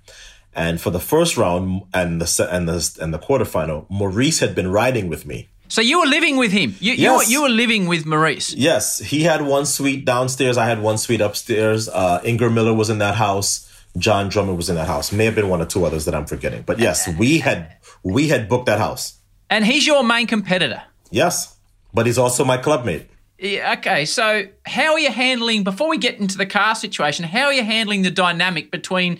And 0.54 0.80
for 0.80 0.90
the 0.90 1.00
first 1.00 1.36
round 1.36 1.82
and 1.94 2.20
the 2.20 2.48
and 2.50 2.68
the 2.68 2.98
and 3.00 3.14
the 3.14 3.18
quarterfinal, 3.18 3.86
Maurice 3.88 4.40
had 4.40 4.54
been 4.54 4.70
riding 4.70 5.08
with 5.08 5.24
me. 5.26 5.48
So 5.68 5.80
you 5.80 6.00
were 6.00 6.06
living 6.06 6.36
with 6.36 6.50
him. 6.50 6.74
You, 6.80 6.94
you, 6.94 7.14
were, 7.14 7.22
you 7.22 7.42
were 7.42 7.48
living 7.48 7.86
with 7.86 8.04
Maurice. 8.04 8.52
Yes, 8.54 8.98
he 8.98 9.22
had 9.22 9.42
one 9.42 9.66
suite 9.66 10.04
downstairs. 10.04 10.58
I 10.58 10.66
had 10.66 10.82
one 10.82 10.98
suite 10.98 11.20
upstairs. 11.20 11.88
Uh, 11.88 12.20
Inger 12.24 12.50
Miller 12.50 12.74
was 12.74 12.90
in 12.90 12.98
that 12.98 13.14
house. 13.14 13.68
John 13.96 14.28
Drummond 14.28 14.56
was 14.56 14.68
in 14.68 14.74
that 14.74 14.88
house. 14.88 15.12
May 15.12 15.26
have 15.26 15.36
been 15.36 15.48
one 15.48 15.62
or 15.62 15.66
two 15.66 15.84
others 15.84 16.06
that 16.06 16.14
I'm 16.14 16.26
forgetting. 16.26 16.62
But 16.62 16.80
yes, 16.80 17.08
we 17.16 17.38
had 17.38 17.76
we 18.02 18.28
had 18.28 18.48
booked 18.48 18.66
that 18.66 18.80
house. 18.80 19.18
And 19.48 19.64
he's 19.64 19.86
your 19.86 20.02
main 20.02 20.26
competitor. 20.26 20.82
Yes, 21.10 21.56
but 21.94 22.06
he's 22.06 22.18
also 22.18 22.44
my 22.44 22.58
clubmate. 22.58 23.06
Yeah, 23.38 23.74
okay, 23.78 24.04
so 24.04 24.48
how 24.66 24.92
are 24.92 24.98
you 24.98 25.10
handling 25.10 25.64
before 25.64 25.88
we 25.88 25.96
get 25.96 26.20
into 26.20 26.36
the 26.36 26.44
car 26.44 26.74
situation? 26.74 27.24
How 27.24 27.46
are 27.46 27.52
you 27.52 27.64
handling 27.64 28.02
the 28.02 28.10
dynamic 28.10 28.70
between 28.70 29.18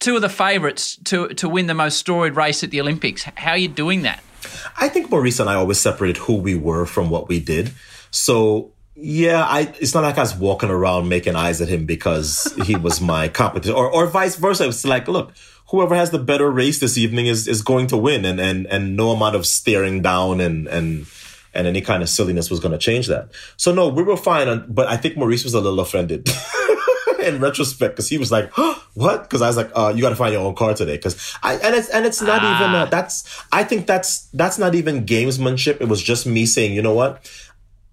two 0.00 0.16
of 0.16 0.22
the 0.22 0.28
favourites 0.28 0.96
to 1.04 1.28
to 1.28 1.48
win 1.48 1.66
the 1.66 1.74
most 1.74 1.98
storied 1.98 2.34
race 2.34 2.64
at 2.64 2.70
the 2.70 2.80
Olympics? 2.80 3.22
How 3.36 3.52
are 3.52 3.58
you 3.58 3.68
doing 3.68 4.02
that? 4.02 4.22
I 4.78 4.88
think 4.88 5.10
Maurice 5.10 5.38
and 5.38 5.48
I 5.48 5.54
always 5.54 5.78
separated 5.78 6.16
who 6.16 6.36
we 6.36 6.54
were 6.54 6.86
from 6.86 7.10
what 7.10 7.28
we 7.28 7.38
did. 7.38 7.72
So 8.10 8.72
yeah, 8.96 9.44
I 9.44 9.72
it's 9.78 9.94
not 9.94 10.02
like 10.02 10.18
I 10.18 10.22
was 10.22 10.34
walking 10.34 10.70
around 10.70 11.08
making 11.08 11.36
eyes 11.36 11.60
at 11.60 11.68
him 11.68 11.86
because 11.86 12.52
he 12.64 12.76
was 12.76 13.00
my 13.00 13.28
competition 13.40 13.74
or 13.74 13.90
or 13.90 14.06
vice 14.06 14.36
versa. 14.36 14.68
It's 14.68 14.84
like, 14.84 15.08
look, 15.08 15.32
whoever 15.68 15.94
has 15.94 16.10
the 16.10 16.18
better 16.18 16.50
race 16.50 16.80
this 16.80 16.98
evening 16.98 17.26
is 17.26 17.46
is 17.46 17.62
going 17.62 17.86
to 17.88 17.96
win 17.96 18.24
and 18.24 18.40
and 18.40 18.66
and 18.66 18.96
no 18.96 19.10
amount 19.10 19.36
of 19.36 19.46
staring 19.46 20.02
down 20.02 20.40
and 20.40 20.66
and 20.66 21.06
and 21.52 21.66
any 21.66 21.80
kind 21.80 22.02
of 22.02 22.08
silliness 22.08 22.50
was 22.50 22.60
going 22.60 22.72
to 22.72 22.78
change 22.78 23.06
that. 23.08 23.30
So 23.56 23.72
no, 23.72 23.88
we 23.88 24.02
were 24.02 24.16
fine, 24.16 24.66
but 24.68 24.88
I 24.88 24.96
think 24.96 25.16
Maurice 25.16 25.44
was 25.44 25.54
a 25.54 25.60
little 25.60 25.80
offended. 25.80 26.28
in 27.22 27.40
retrospect 27.40 27.94
because 27.94 28.08
he 28.08 28.18
was 28.18 28.30
like, 28.32 28.50
"What?" 28.94 29.22
Because 29.22 29.42
I 29.42 29.46
was 29.46 29.56
like, 29.56 29.70
uh, 29.74 29.92
"You 29.94 30.02
got 30.02 30.10
to 30.10 30.16
find 30.16 30.32
your 30.32 30.42
own 30.42 30.54
car 30.54 30.74
today." 30.74 30.96
Because 30.96 31.36
I 31.42 31.54
and 31.54 31.74
it's 31.74 31.88
and 31.88 32.06
it's 32.06 32.20
not 32.20 32.40
ah. 32.42 32.56
even 32.56 32.74
uh, 32.74 32.86
that's 32.86 33.44
I 33.52 33.64
think 33.64 33.86
that's 33.86 34.26
that's 34.32 34.58
not 34.58 34.74
even 34.74 35.04
gamesmanship. 35.04 35.80
It 35.80 35.88
was 35.88 36.02
just 36.02 36.26
me 36.26 36.46
saying, 36.46 36.74
you 36.74 36.82
know 36.82 36.94
what, 36.94 37.28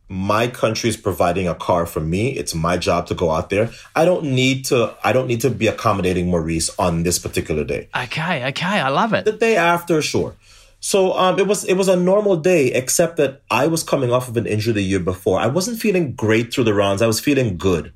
my 0.10 0.48
country 0.48 0.90
is 0.90 0.98
providing 0.98 1.48
a 1.48 1.56
car 1.56 1.86
for 1.86 2.00
me. 2.00 2.30
It's 2.30 2.56
my 2.56 2.78
job 2.78 3.08
to 3.08 3.16
go 3.16 3.32
out 3.32 3.50
there. 3.50 3.70
I 3.96 4.06
don't 4.06 4.24
need 4.24 4.66
to. 4.66 4.96
I 5.04 5.12
don't 5.12 5.28
need 5.28 5.42
to 5.42 5.50
be 5.50 5.68
accommodating 5.68 6.30
Maurice 6.30 6.70
on 6.80 7.04
this 7.04 7.20
particular 7.20 7.64
day. 7.64 7.90
Okay, 7.96 8.48
okay, 8.48 8.80
I 8.80 8.90
love 8.90 9.14
it. 9.14 9.26
The 9.26 9.34
day 9.34 9.56
after, 9.56 10.02
sure. 10.02 10.36
So 10.80 11.14
um, 11.18 11.40
it 11.40 11.48
was 11.48 11.66
it 11.66 11.74
was 11.74 11.88
a 11.88 11.96
normal 11.96 12.38
day, 12.38 12.68
except 12.68 13.18
that 13.18 13.42
I 13.50 13.68
was 13.68 13.84
coming 13.84 14.12
off 14.12 14.30
of 14.30 14.38
an 14.38 14.46
injury 14.46 14.74
the 14.74 14.82
year 14.82 15.00
before. 15.00 15.40
I 15.40 15.48
wasn't 15.48 15.80
feeling 15.80 16.14
great 16.14 16.54
through 16.54 16.66
the 16.66 16.74
rounds. 16.74 17.02
I 17.02 17.08
was 17.08 17.20
feeling 17.20 17.58
good, 17.58 17.94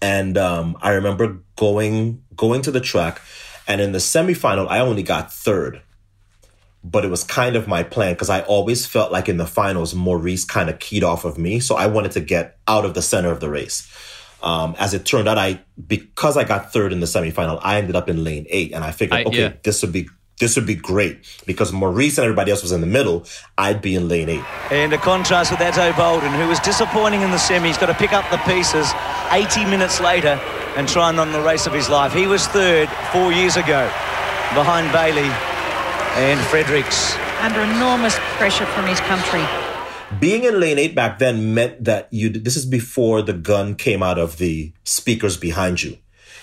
and 0.00 0.36
um, 0.38 0.76
I 0.80 0.92
remember 0.92 1.38
going 1.56 2.22
going 2.34 2.62
to 2.62 2.70
the 2.70 2.80
track, 2.80 3.20
and 3.66 3.80
in 3.80 3.92
the 3.92 3.98
semifinal, 3.98 4.68
I 4.68 4.80
only 4.80 5.02
got 5.02 5.32
third 5.32 5.82
but 6.82 7.04
it 7.04 7.08
was 7.08 7.24
kind 7.24 7.56
of 7.56 7.68
my 7.68 7.82
plan 7.82 8.14
because 8.14 8.30
I 8.30 8.40
always 8.42 8.86
felt 8.86 9.12
like 9.12 9.28
in 9.28 9.36
the 9.36 9.46
finals, 9.46 9.94
Maurice 9.94 10.44
kind 10.44 10.70
of 10.70 10.78
keyed 10.78 11.04
off 11.04 11.24
of 11.24 11.36
me. 11.36 11.60
So 11.60 11.76
I 11.76 11.86
wanted 11.86 12.12
to 12.12 12.20
get 12.20 12.58
out 12.66 12.84
of 12.84 12.94
the 12.94 13.02
center 13.02 13.30
of 13.30 13.40
the 13.40 13.50
race. 13.50 13.88
Um, 14.42 14.74
as 14.78 14.94
it 14.94 15.04
turned 15.04 15.28
out, 15.28 15.36
I 15.36 15.60
because 15.86 16.38
I 16.38 16.44
got 16.44 16.72
third 16.72 16.94
in 16.94 17.00
the 17.00 17.06
semifinal, 17.06 17.60
I 17.62 17.76
ended 17.76 17.94
up 17.94 18.08
in 18.08 18.24
lane 18.24 18.46
eight, 18.48 18.72
and 18.72 18.82
I 18.82 18.90
figured, 18.90 19.20
I, 19.20 19.24
okay, 19.24 19.38
yeah. 19.38 19.52
this 19.62 19.82
would 19.82 19.92
be 19.92 20.08
this 20.40 20.56
would 20.56 20.66
be 20.66 20.74
great 20.74 21.18
because 21.46 21.72
Maurice 21.72 22.18
and 22.18 22.24
everybody 22.24 22.50
else 22.50 22.62
was 22.62 22.72
in 22.72 22.80
the 22.80 22.86
middle. 22.86 23.24
I'd 23.56 23.80
be 23.80 23.94
in 23.94 24.08
lane 24.08 24.28
eight. 24.28 24.44
And 24.72 24.92
a 24.92 24.98
contrast 24.98 25.52
with 25.52 25.60
Ato 25.60 25.92
Boldon, 25.96 26.32
who 26.32 26.48
was 26.48 26.58
disappointing 26.60 27.20
in 27.22 27.30
the 27.30 27.38
semi. 27.38 27.68
He's 27.68 27.78
got 27.78 27.86
to 27.86 27.94
pick 27.94 28.12
up 28.12 28.28
the 28.30 28.38
pieces 28.38 28.90
80 29.30 29.66
minutes 29.66 30.00
later 30.00 30.40
and 30.76 30.88
try 30.88 31.10
and 31.10 31.18
run 31.18 31.30
the 31.32 31.42
race 31.42 31.66
of 31.66 31.72
his 31.72 31.88
life. 31.88 32.12
He 32.12 32.26
was 32.26 32.46
third 32.48 32.88
four 33.12 33.32
years 33.32 33.56
ago 33.56 33.84
behind 34.54 34.90
Bailey 34.92 35.30
and 36.16 36.40
Fredericks. 36.46 37.16
Under 37.40 37.60
enormous 37.60 38.18
pressure 38.36 38.66
from 38.66 38.86
his 38.86 39.00
country. 39.00 39.44
Being 40.18 40.44
in 40.44 40.58
lane 40.58 40.78
eight 40.78 40.94
back 40.94 41.18
then 41.18 41.54
meant 41.54 41.84
that 41.84 42.08
you, 42.10 42.30
this 42.30 42.56
is 42.56 42.66
before 42.66 43.22
the 43.22 43.32
gun 43.32 43.76
came 43.76 44.02
out 44.02 44.18
of 44.18 44.38
the 44.38 44.72
speakers 44.82 45.36
behind 45.36 45.82
you. 45.82 45.98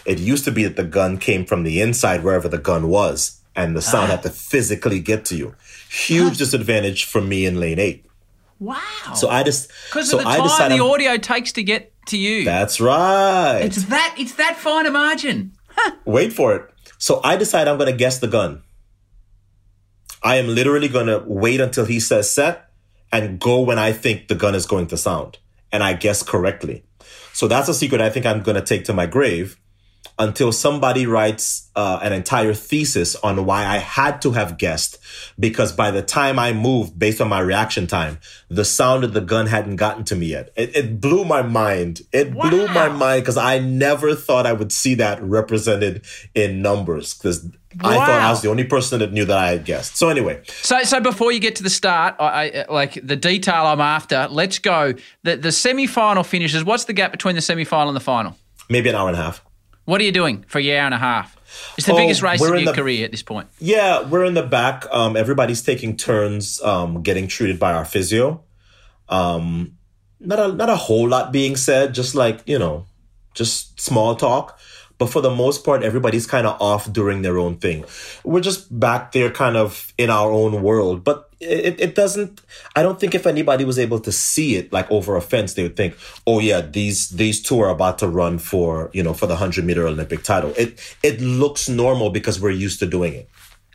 It 0.05 0.19
used 0.19 0.45
to 0.45 0.51
be 0.51 0.63
that 0.63 0.77
the 0.77 0.85
gun 0.85 1.17
came 1.17 1.45
from 1.45 1.63
the 1.63 1.81
inside, 1.81 2.23
wherever 2.23 2.47
the 2.47 2.57
gun 2.57 2.87
was, 2.87 3.36
and 3.57 3.75
the 3.75 3.81
sound 3.81 4.05
uh. 4.05 4.15
had 4.15 4.23
to 4.23 4.29
physically 4.29 5.01
get 5.01 5.25
to 5.25 5.35
you. 5.35 5.55
Huge 5.89 6.33
huh. 6.33 6.35
disadvantage 6.35 7.03
for 7.03 7.19
me 7.19 7.45
in 7.45 7.59
lane 7.59 7.79
eight. 7.79 8.05
Wow. 8.59 8.79
So 9.15 9.29
I 9.29 9.43
just 9.43 9.69
because 9.89 10.09
so 10.09 10.19
of 10.19 10.23
the 10.23 10.29
time 10.29 10.69
the 10.69 10.75
I'm, 10.75 10.81
audio 10.81 11.17
takes 11.17 11.51
to 11.53 11.63
get 11.63 11.91
to 12.07 12.17
you. 12.17 12.45
That's 12.45 12.79
right. 12.79 13.59
It's 13.59 13.83
that 13.85 14.15
it's 14.17 14.35
that 14.35 14.55
fine 14.57 14.85
a 14.85 14.91
margin. 14.91 15.51
Huh. 15.69 15.95
Wait 16.05 16.33
for 16.33 16.55
it. 16.55 16.69
So 16.97 17.19
I 17.23 17.35
decide 17.35 17.67
I'm 17.67 17.77
going 17.77 17.91
to 17.91 17.97
guess 17.97 18.19
the 18.19 18.27
gun. 18.27 18.63
I 20.23 20.37
am 20.37 20.47
literally 20.47 20.87
going 20.87 21.07
to 21.07 21.23
wait 21.27 21.61
until 21.61 21.85
he 21.85 21.99
says 21.99 22.31
set 22.31 22.71
and 23.11 23.39
go 23.39 23.61
when 23.61 23.77
I 23.77 23.91
think 23.91 24.27
the 24.27 24.35
gun 24.35 24.55
is 24.55 24.65
going 24.65 24.87
to 24.87 24.97
sound. 24.97 25.37
And 25.71 25.83
I 25.83 25.93
guess 25.93 26.23
correctly. 26.23 26.83
So 27.33 27.47
that's 27.47 27.69
a 27.69 27.73
secret 27.73 28.01
I 28.01 28.09
think 28.09 28.25
I'm 28.25 28.41
going 28.41 28.55
to 28.55 28.63
take 28.63 28.85
to 28.85 28.93
my 28.93 29.05
grave 29.05 29.59
until 30.19 30.51
somebody 30.51 31.05
writes 31.05 31.69
uh, 31.75 31.99
an 32.01 32.11
entire 32.11 32.53
thesis 32.53 33.15
on 33.17 33.45
why 33.45 33.65
I 33.65 33.77
had 33.77 34.21
to 34.23 34.31
have 34.31 34.57
guessed. 34.57 34.97
Because 35.39 35.71
by 35.71 35.91
the 35.91 36.01
time 36.01 36.39
I 36.39 36.53
moved, 36.53 36.97
based 36.97 37.21
on 37.21 37.29
my 37.29 37.39
reaction 37.39 37.85
time, 37.85 38.19
the 38.49 38.65
sound 38.65 39.03
of 39.03 39.13
the 39.13 39.21
gun 39.21 39.47
hadn't 39.47 39.75
gotten 39.75 40.03
to 40.05 40.15
me 40.15 40.27
yet. 40.27 40.51
It, 40.55 40.75
it 40.75 41.01
blew 41.01 41.23
my 41.23 41.43
mind. 41.43 42.01
It 42.11 42.33
wow. 42.33 42.49
blew 42.49 42.67
my 42.67 42.89
mind 42.89 43.23
because 43.23 43.37
I 43.37 43.59
never 43.59 44.15
thought 44.15 44.47
I 44.47 44.53
would 44.53 44.71
see 44.71 44.95
that 44.95 45.21
represented 45.21 46.03
in 46.33 46.61
numbers. 46.61 47.13
Because 47.13 47.47
Wow. 47.81 47.91
I 47.91 47.95
thought 47.97 48.09
I 48.09 48.29
was 48.31 48.41
the 48.41 48.49
only 48.49 48.63
person 48.63 48.99
that 48.99 49.11
knew 49.11 49.25
that 49.25 49.37
I 49.37 49.49
had 49.49 49.65
guessed. 49.65 49.97
So 49.97 50.09
anyway, 50.09 50.41
so 50.47 50.81
so 50.83 50.99
before 50.99 51.31
you 51.31 51.39
get 51.39 51.57
to 51.57 51.63
the 51.63 51.69
start, 51.69 52.15
I, 52.17 52.63
I 52.67 52.73
like 52.73 52.93
the 53.03 53.15
detail 53.15 53.67
I'm 53.67 53.81
after. 53.81 54.27
Let's 54.31 54.57
go. 54.57 54.93
The 55.23 55.35
the 55.35 55.51
semi 55.51 55.85
final 55.85 56.23
finishes. 56.23 56.63
What's 56.63 56.85
the 56.85 56.93
gap 56.93 57.11
between 57.11 57.35
the 57.35 57.41
semi 57.41 57.65
final 57.65 57.89
and 57.89 57.95
the 57.95 57.99
final? 58.01 58.35
Maybe 58.69 58.89
an 58.89 58.95
hour 58.95 59.09
and 59.09 59.17
a 59.17 59.21
half. 59.21 59.43
What 59.87 60.01
are 60.01 60.03
you 60.03 60.11
doing 60.11 60.43
for 60.49 60.59
a 60.59 60.61
year 60.61 60.81
and 60.81 60.93
a 60.93 60.97
half? 60.97 61.37
It's 61.77 61.87
the 61.87 61.93
oh, 61.93 61.95
biggest 61.95 62.21
race 62.21 62.43
of 62.43 62.49
your 62.49 62.65
the, 62.65 62.73
career 62.73 63.05
at 63.05 63.11
this 63.11 63.23
point. 63.23 63.47
Yeah, 63.57 64.03
we're 64.03 64.25
in 64.25 64.33
the 64.33 64.43
back. 64.43 64.85
Um, 64.91 65.15
everybody's 65.15 65.61
taking 65.61 65.95
turns 65.95 66.61
um, 66.61 67.03
getting 67.03 67.29
treated 67.29 67.57
by 67.57 67.71
our 67.71 67.85
physio. 67.85 68.43
Um, 69.07 69.77
not 70.19 70.39
a 70.39 70.51
not 70.51 70.69
a 70.69 70.75
whole 70.75 71.07
lot 71.07 71.31
being 71.31 71.55
said, 71.55 71.93
just 71.93 72.15
like 72.15 72.41
you 72.45 72.59
know, 72.59 72.85
just 73.33 73.79
small 73.79 74.17
talk. 74.17 74.59
But 74.97 75.07
for 75.07 75.21
the 75.21 75.29
most 75.29 75.63
part, 75.63 75.83
everybody's 75.83 76.27
kind 76.27 76.45
of 76.45 76.61
off 76.61 76.91
doing 76.91 77.21
their 77.21 77.37
own 77.37 77.55
thing. 77.55 77.85
We're 78.25 78.41
just 78.41 78.77
back 78.77 79.13
there 79.13 79.31
kind 79.31 79.55
of 79.55 79.93
in 79.97 80.09
our 80.09 80.29
own 80.29 80.61
world. 80.61 81.05
But 81.05 81.26
it, 81.39 81.79
it 81.79 81.95
doesn't, 81.95 82.41
I 82.75 82.83
don't 82.83 82.99
think 82.99 83.13
if 83.13 83.27
anybody 83.27 83.65
was 83.65 83.77
able 83.77 83.99
to 83.99 84.11
see 84.11 84.55
it 84.55 84.73
like 84.73 84.89
over 84.91 85.15
a 85.15 85.21
fence, 85.21 85.53
they 85.53 85.63
would 85.63 85.75
think, 85.75 85.95
oh 86.25 86.39
yeah, 86.39 86.61
these, 86.61 87.09
these 87.09 87.41
two 87.41 87.59
are 87.59 87.69
about 87.69 87.99
to 87.99 88.07
run 88.07 88.39
for, 88.39 88.89
you 88.93 89.03
know, 89.03 89.13
for 89.13 89.27
the 89.27 89.33
100 89.33 89.63
meter 89.65 89.87
Olympic 89.87 90.23
title. 90.23 90.53
It, 90.57 90.79
it 91.03 91.21
looks 91.21 91.69
normal 91.69 92.09
because 92.09 92.39
we're 92.41 92.51
used 92.51 92.79
to 92.79 92.85
doing 92.87 93.13
it. 93.13 93.29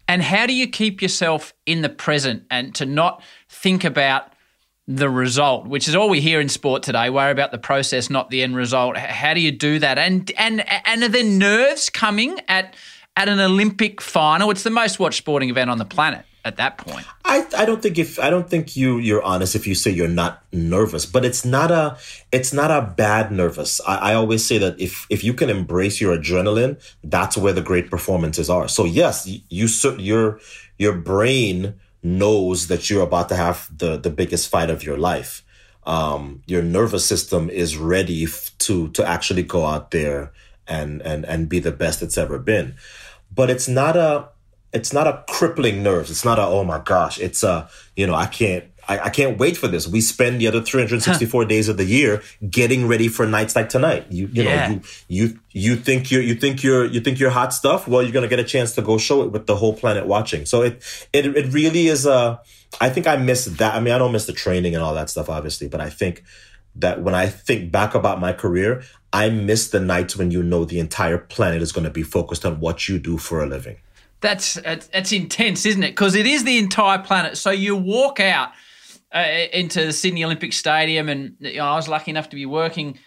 And 0.08 0.22
how 0.22 0.46
do 0.46 0.52
you 0.52 0.68
keep 0.68 1.00
yourself 1.00 1.54
in 1.64 1.82
the 1.82 1.88
present 1.88 2.44
and 2.50 2.74
to 2.74 2.84
not 2.84 3.22
think 3.48 3.84
about 3.84 4.32
the 4.88 5.08
result, 5.08 5.66
which 5.66 5.88
is 5.88 5.94
all 5.94 6.08
we 6.08 6.20
hear 6.20 6.40
in 6.40 6.48
sport 6.48 6.82
today. 6.82 7.08
Worry 7.08 7.30
about 7.30 7.52
the 7.52 7.58
process, 7.58 8.10
not 8.10 8.30
the 8.30 8.42
end 8.42 8.56
result. 8.56 8.96
How 8.96 9.32
do 9.32 9.40
you 9.40 9.52
do 9.52 9.78
that? 9.78 9.96
And 9.96 10.30
and 10.36 10.64
and 10.86 11.04
are 11.04 11.08
there 11.08 11.24
nerves 11.24 11.88
coming 11.88 12.40
at 12.48 12.74
at 13.16 13.28
an 13.28 13.40
Olympic 13.40 14.00
final? 14.00 14.50
It's 14.50 14.62
the 14.62 14.70
most 14.70 14.98
watched 14.98 15.18
sporting 15.18 15.50
event 15.50 15.70
on 15.70 15.78
the 15.78 15.84
planet 15.84 16.24
at 16.44 16.56
that 16.56 16.78
point. 16.78 17.06
I, 17.24 17.46
I 17.56 17.64
don't 17.64 17.80
think 17.80 17.98
if 17.98 18.18
I 18.18 18.30
don't 18.30 18.48
think 18.48 18.76
you 18.76 18.98
you're 18.98 19.22
honest 19.22 19.54
if 19.54 19.66
you 19.66 19.74
say 19.74 19.90
you're 19.90 20.08
not 20.08 20.42
nervous, 20.52 21.06
but 21.06 21.24
it's 21.24 21.44
not 21.44 21.70
a 21.70 21.96
it's 22.32 22.52
not 22.52 22.70
a 22.70 22.82
bad 22.82 23.30
nervous. 23.30 23.80
I, 23.86 24.12
I 24.12 24.14
always 24.14 24.44
say 24.44 24.58
that 24.58 24.80
if 24.80 25.06
if 25.08 25.22
you 25.22 25.34
can 25.34 25.50
embrace 25.50 26.00
your 26.00 26.16
adrenaline, 26.16 26.80
that's 27.04 27.36
where 27.36 27.52
the 27.52 27.62
great 27.62 27.90
performances 27.90 28.50
are. 28.50 28.68
So 28.68 28.84
yes, 28.84 29.26
you, 29.26 29.40
you 29.48 29.68
your 29.98 30.40
your 30.78 30.94
brain 30.94 31.74
knows 32.02 32.66
that 32.66 32.90
you're 32.90 33.04
about 33.04 33.28
to 33.28 33.36
have 33.36 33.70
the 33.76 33.96
the 33.96 34.10
biggest 34.10 34.48
fight 34.48 34.70
of 34.70 34.82
your 34.82 34.98
life. 34.98 35.44
Um, 35.84 36.42
your 36.46 36.62
nervous 36.62 37.04
system 37.04 37.50
is 37.50 37.76
ready 37.76 38.24
f- 38.24 38.50
to 38.58 38.88
to 38.90 39.06
actually 39.06 39.42
go 39.42 39.66
out 39.66 39.90
there 39.90 40.32
and 40.66 41.02
and 41.02 41.24
and 41.24 41.48
be 41.48 41.58
the 41.58 41.72
best 41.72 42.02
it's 42.02 42.18
ever 42.18 42.38
been. 42.38 42.74
But 43.34 43.50
it's 43.50 43.68
not 43.68 43.96
a 43.96 44.28
it's 44.72 44.92
not 44.92 45.06
a 45.06 45.24
crippling 45.28 45.82
nerves. 45.82 46.10
It's 46.10 46.24
not 46.24 46.38
a 46.38 46.42
oh 46.42 46.64
my 46.64 46.80
gosh. 46.80 47.18
It's 47.18 47.42
a 47.42 47.68
you 47.96 48.06
know 48.06 48.14
I 48.14 48.26
can't 48.26 48.64
I, 48.88 48.98
I 48.98 49.10
can't 49.10 49.38
wait 49.38 49.56
for 49.56 49.68
this. 49.68 49.86
We 49.86 50.00
spend 50.00 50.40
the 50.40 50.46
other 50.48 50.60
364 50.60 51.42
huh. 51.42 51.48
days 51.48 51.68
of 51.68 51.76
the 51.76 51.84
year 51.84 52.22
getting 52.48 52.88
ready 52.88 53.08
for 53.08 53.26
nights 53.26 53.54
like 53.54 53.68
tonight. 53.68 54.06
You 54.10 54.28
you 54.32 54.42
yeah. 54.42 54.68
know 54.68 54.74
you 54.74 54.80
you 55.08 55.38
you 55.50 55.76
think 55.76 56.10
you're 56.10 56.22
you 56.22 56.34
think 56.34 56.62
you're 56.62 56.84
you 56.84 57.00
think 57.00 57.18
you're 57.20 57.30
hot 57.30 57.54
stuff. 57.54 57.86
Well, 57.86 58.02
you're 58.02 58.12
gonna 58.12 58.28
get 58.28 58.40
a 58.40 58.44
chance 58.44 58.74
to 58.74 58.82
go 58.82 58.98
show 58.98 59.22
it 59.22 59.30
with 59.30 59.46
the 59.46 59.56
whole 59.56 59.74
planet 59.74 60.06
watching. 60.06 60.46
So 60.46 60.62
it 60.62 60.82
it 61.12 61.26
it 61.26 61.52
really 61.52 61.86
is 61.86 62.06
a. 62.06 62.40
I 62.80 62.88
think 62.88 63.06
I 63.06 63.16
miss 63.16 63.44
that. 63.44 63.74
I 63.74 63.80
mean, 63.80 63.92
I 63.92 63.98
don't 63.98 64.12
miss 64.12 64.24
the 64.26 64.32
training 64.32 64.74
and 64.74 64.82
all 64.82 64.94
that 64.94 65.10
stuff, 65.10 65.28
obviously, 65.28 65.68
but 65.68 65.80
I 65.80 65.90
think 65.90 66.24
that 66.76 67.02
when 67.02 67.14
I 67.14 67.26
think 67.26 67.70
back 67.70 67.94
about 67.94 68.18
my 68.18 68.32
career, 68.32 68.82
I 69.12 69.28
miss 69.30 69.68
the 69.68 69.80
nights 69.80 70.16
when 70.16 70.30
you 70.30 70.42
know 70.42 70.64
the 70.64 70.78
entire 70.78 71.18
planet 71.18 71.62
is 71.62 71.72
going 71.72 71.84
to 71.84 71.90
be 71.90 72.02
focused 72.02 72.46
on 72.46 72.60
what 72.60 72.88
you 72.88 72.98
do 72.98 73.18
for 73.18 73.42
a 73.42 73.46
living. 73.46 73.76
That's 74.20 74.54
that's 74.54 75.12
intense, 75.12 75.66
isn't 75.66 75.82
it? 75.82 75.90
Because 75.90 76.14
it 76.14 76.26
is 76.26 76.44
the 76.44 76.58
entire 76.58 77.00
planet. 77.00 77.36
So 77.36 77.50
you 77.50 77.74
walk 77.74 78.20
out 78.20 78.52
uh, 79.12 79.46
into 79.52 79.84
the 79.86 79.92
Sydney 79.92 80.24
Olympic 80.24 80.52
Stadium, 80.52 81.08
and 81.08 81.36
you 81.40 81.56
know, 81.56 81.66
I 81.66 81.74
was 81.74 81.88
lucky 81.88 82.12
enough 82.12 82.28
to 82.30 82.36
be 82.36 82.46
working 82.46 82.98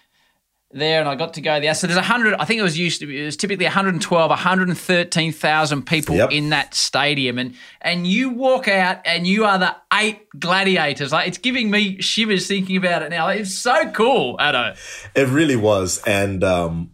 there, 0.75 0.99
and 0.99 1.09
I 1.09 1.15
got 1.15 1.33
to 1.35 1.41
go 1.41 1.59
there. 1.59 1.73
So 1.73 1.87
there's 1.87 1.97
a 1.97 2.01
hundred. 2.03 2.35
I 2.35 2.45
think 2.45 2.59
it 2.59 2.63
was 2.63 2.77
used 2.77 2.99
to 2.99 3.07
be. 3.07 3.21
It 3.21 3.25
was 3.25 3.37
typically 3.37 3.65
112, 3.65 4.29
113,000 4.29 5.85
people 5.85 6.15
Yep. 6.15 6.31
in 6.31 6.49
that 6.49 6.73
stadium, 6.73 7.39
and 7.39 7.55
and 7.81 8.05
you 8.05 8.29
walk 8.29 8.67
out, 8.67 8.99
and 9.05 9.25
you 9.25 9.45
are 9.45 9.57
the 9.57 9.75
eight 9.93 10.27
gladiators. 10.37 11.11
Like 11.11 11.27
it's 11.27 11.37
giving 11.37 11.71
me 11.71 12.01
shivers 12.01 12.47
thinking 12.47 12.77
about 12.77 13.01
it 13.01 13.09
now. 13.09 13.27
It's 13.29 13.57
so 13.57 13.89
cool, 13.91 14.35
Ato. 14.39 14.75
It 15.15 15.27
really 15.29 15.55
was. 15.55 16.01
And 16.05 16.43
um, 16.43 16.91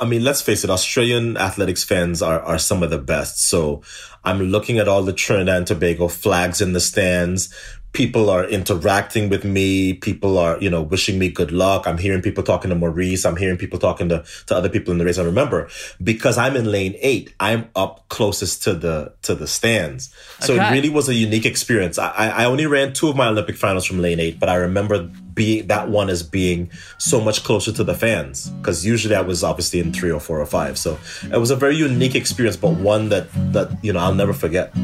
I 0.00 0.06
mean, 0.06 0.24
let's 0.24 0.42
face 0.42 0.64
it, 0.64 0.70
Australian 0.70 1.36
athletics 1.36 1.84
fans 1.84 2.20
are, 2.20 2.40
are 2.40 2.58
some 2.58 2.82
of 2.82 2.90
the 2.90 2.98
best. 2.98 3.40
So 3.42 3.82
I'm 4.24 4.40
looking 4.40 4.78
at 4.78 4.88
all 4.88 5.02
the 5.02 5.12
Trinidad 5.12 5.56
and 5.56 5.66
Tobago 5.66 6.08
flags 6.08 6.60
in 6.60 6.72
the 6.72 6.80
stands. 6.80 7.54
People 7.94 8.28
are 8.28 8.44
interacting 8.44 9.28
with 9.28 9.44
me. 9.44 9.94
People 9.94 10.36
are, 10.36 10.58
you 10.60 10.68
know, 10.68 10.82
wishing 10.82 11.16
me 11.16 11.28
good 11.30 11.52
luck. 11.52 11.86
I'm 11.86 11.96
hearing 11.96 12.22
people 12.22 12.42
talking 12.42 12.68
to 12.70 12.74
Maurice. 12.74 13.24
I'm 13.24 13.36
hearing 13.36 13.56
people 13.56 13.78
talking 13.78 14.08
to, 14.08 14.24
to 14.46 14.56
other 14.56 14.68
people 14.68 14.90
in 14.90 14.98
the 14.98 15.04
race. 15.04 15.16
And 15.16 15.26
remember, 15.26 15.68
because 16.02 16.36
I'm 16.36 16.56
in 16.56 16.64
lane 16.72 16.96
eight, 16.98 17.32
I'm 17.38 17.68
up 17.76 18.08
closest 18.08 18.64
to 18.64 18.74
the, 18.74 19.12
to 19.22 19.36
the 19.36 19.46
stands. 19.46 20.12
So 20.40 20.54
Okay. 20.54 20.66
it 20.68 20.72
really 20.72 20.90
was 20.90 21.08
a 21.08 21.14
unique 21.14 21.46
experience. 21.46 21.96
I, 21.96 22.08
I 22.08 22.28
I 22.42 22.44
only 22.46 22.66
ran 22.66 22.92
two 22.94 23.08
of 23.08 23.14
my 23.16 23.28
Olympic 23.28 23.56
finals 23.56 23.84
from 23.86 24.00
lane 24.00 24.18
eight, 24.18 24.40
but 24.40 24.48
I 24.48 24.56
remember 24.56 25.04
being 25.32 25.68
that 25.68 25.88
one 25.88 26.10
as 26.10 26.22
being 26.24 26.70
so 26.98 27.20
much 27.20 27.44
closer 27.44 27.72
to 27.72 27.84
the 27.84 27.94
fans 27.94 28.50
because 28.60 28.84
usually 28.84 29.14
I 29.14 29.20
was 29.20 29.42
obviously 29.44 29.78
in 29.80 29.92
three 29.92 30.10
or 30.10 30.20
four 30.20 30.40
or 30.40 30.46
five. 30.46 30.78
So 30.78 30.98
it 31.32 31.38
was 31.38 31.50
a 31.52 31.56
very 31.56 31.76
unique 31.76 32.14
experience, 32.16 32.56
but 32.56 32.72
one 32.74 33.08
that 33.10 33.26
that 33.52 33.68
you 33.84 33.92
know 33.92 34.00
I'll 34.00 34.14
never 34.14 34.32
forget. 34.32 34.74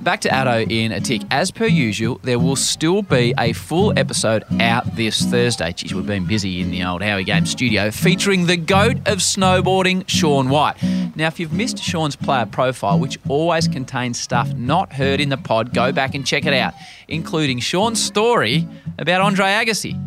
Back 0.00 0.22
to 0.22 0.34
Ato 0.34 0.60
in 0.60 0.92
a 0.92 1.00
tick. 1.00 1.20
As 1.30 1.50
per 1.50 1.66
usual, 1.66 2.20
there 2.22 2.38
will 2.38 2.56
still 2.56 3.02
be 3.02 3.34
a 3.38 3.52
full 3.52 3.92
episode 3.98 4.44
out 4.58 4.96
this 4.96 5.20
Thursday. 5.26 5.72
Geez, 5.72 5.92
we've 5.92 6.06
been 6.06 6.26
busy 6.26 6.62
in 6.62 6.70
the 6.70 6.82
old 6.82 7.02
Howie 7.02 7.22
Games 7.22 7.50
studio 7.50 7.90
featuring 7.90 8.46
the 8.46 8.56
GOAT 8.56 8.96
of 9.06 9.18
snowboarding, 9.18 10.08
Shaun 10.08 10.48
White. 10.48 10.82
Now, 11.16 11.26
if 11.26 11.38
you've 11.38 11.52
missed 11.52 11.76
Shaun's 11.76 12.16
player 12.16 12.46
profile, 12.46 12.98
which 12.98 13.18
always 13.28 13.68
contains 13.68 14.18
stuff 14.18 14.50
not 14.54 14.90
heard 14.94 15.20
in 15.20 15.28
the 15.28 15.36
pod, 15.36 15.74
go 15.74 15.92
back 15.92 16.14
and 16.14 16.26
check 16.26 16.46
it 16.46 16.54
out, 16.54 16.72
including 17.06 17.58
Shaun's 17.58 18.02
story 18.02 18.66
about 18.98 19.20
Andre 19.20 19.44
Agassi. 19.44 20.02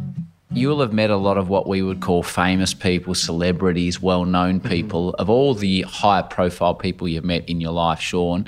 You'll 0.49 0.81
have 0.81 0.93
met 0.93 1.11
a 1.11 1.17
lot 1.17 1.37
of 1.37 1.49
what 1.49 1.67
we 1.67 1.83
would 1.83 2.01
call 2.01 2.23
famous 2.23 2.73
people, 2.73 3.13
celebrities, 3.13 4.01
well 4.01 4.25
known 4.25 4.59
people. 4.59 5.11
Mm-hmm. 5.11 5.21
Of 5.21 5.29
all 5.29 5.53
the 5.53 5.83
high 5.83 6.23
profile 6.23 6.73
people 6.73 7.07
you've 7.07 7.23
met 7.23 7.47
in 7.47 7.61
your 7.61 7.73
life, 7.73 7.99
Shaun, 7.99 8.47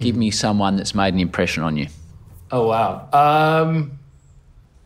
give 0.00 0.16
me 0.16 0.30
someone 0.30 0.76
that's 0.76 0.94
made 0.94 1.14
an 1.14 1.20
impression 1.20 1.62
on 1.62 1.76
you. 1.76 1.86
Oh 2.50 2.66
wow. 2.66 3.08
Um, 3.12 3.98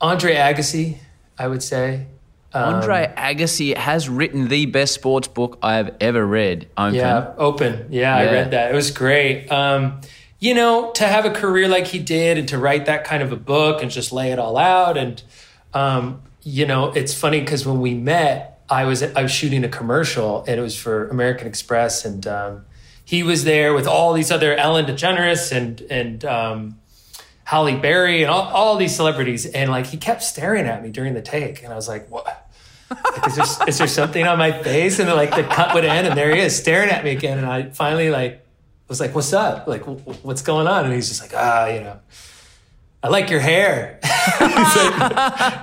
Andre 0.00 0.34
Agassi, 0.34 0.98
I 1.38 1.48
would 1.48 1.62
say. 1.62 2.06
Um, 2.52 2.74
Andre 2.74 3.12
Agassi 3.16 3.76
has 3.76 4.08
written 4.08 4.48
the 4.48 4.66
best 4.66 4.94
sports 4.94 5.26
book 5.26 5.58
I 5.62 5.74
have 5.74 5.94
ever 6.00 6.24
read. 6.24 6.68
Open. 6.76 6.94
Yeah, 6.94 7.32
open. 7.36 7.86
Yeah, 7.90 8.16
I 8.16 8.24
read 8.26 8.50
that. 8.52 8.70
It 8.70 8.74
was 8.74 8.90
great. 8.90 9.50
Um, 9.50 10.00
you 10.38 10.54
know, 10.54 10.92
to 10.92 11.04
have 11.04 11.24
a 11.24 11.30
career 11.30 11.68
like 11.68 11.86
he 11.86 11.98
did 11.98 12.38
and 12.38 12.46
to 12.48 12.58
write 12.58 12.86
that 12.86 13.04
kind 13.04 13.22
of 13.22 13.32
a 13.32 13.36
book 13.36 13.82
and 13.82 13.90
just 13.90 14.12
lay 14.12 14.30
it 14.30 14.38
all 14.38 14.56
out. 14.56 14.98
And, 14.98 15.22
um, 15.72 16.22
you 16.42 16.66
know, 16.66 16.92
it's 16.92 17.14
funny 17.14 17.40
because 17.40 17.66
when 17.66 17.80
we 17.80 17.94
met, 17.94 18.62
I 18.68 18.84
was 18.84 19.02
I 19.02 19.22
was 19.22 19.32
shooting 19.32 19.64
a 19.64 19.68
commercial 19.68 20.44
and 20.46 20.58
it 20.58 20.62
was 20.62 20.76
for 20.76 21.08
American 21.08 21.46
Express 21.46 22.04
and 22.04 22.26
um, 22.26 22.64
he 23.04 23.22
was 23.22 23.44
there 23.44 23.74
with 23.74 23.86
all 23.86 24.12
these 24.14 24.30
other 24.30 24.54
Ellen 24.54 24.86
DeGeneres 24.86 25.52
and 25.52 25.80
and 25.90 26.24
um, 26.24 26.78
Halle 27.44 27.76
Berry 27.76 28.22
and 28.22 28.30
all, 28.30 28.42
all 28.44 28.76
these 28.76 28.96
celebrities. 28.96 29.46
And 29.46 29.70
like 29.70 29.86
he 29.86 29.96
kept 29.96 30.22
staring 30.22 30.66
at 30.66 30.82
me 30.82 30.90
during 30.90 31.14
the 31.14 31.22
take. 31.22 31.62
And 31.62 31.72
I 31.72 31.76
was 31.76 31.88
like 31.88 32.10
what? 32.10 32.50
Like, 32.90 33.26
is 33.26 33.36
there 33.36 33.68
is 33.68 33.78
there 33.78 33.86
something 33.86 34.26
on 34.26 34.38
my 34.38 34.52
face? 34.52 34.98
And 34.98 35.08
then 35.08 35.16
like 35.16 35.34
the 35.34 35.44
cut 35.44 35.74
would 35.74 35.84
end 35.84 36.06
and 36.06 36.16
there 36.16 36.34
he 36.34 36.40
is 36.40 36.56
staring 36.56 36.90
at 36.90 37.04
me 37.04 37.10
again. 37.10 37.38
And 37.38 37.46
I 37.46 37.70
finally 37.70 38.10
like 38.10 38.44
was 38.88 39.00
like 39.00 39.14
what's 39.14 39.32
up? 39.32 39.66
Like 39.66 39.80
w- 39.80 40.00
what's 40.22 40.42
going 40.42 40.66
on? 40.66 40.86
And 40.86 40.94
he's 40.94 41.08
just 41.08 41.20
like 41.20 41.32
ah 41.34 41.66
you 41.66 41.80
know 41.80 42.00
I 43.02 43.08
like 43.08 43.30
your 43.30 43.40
hair. 43.40 44.00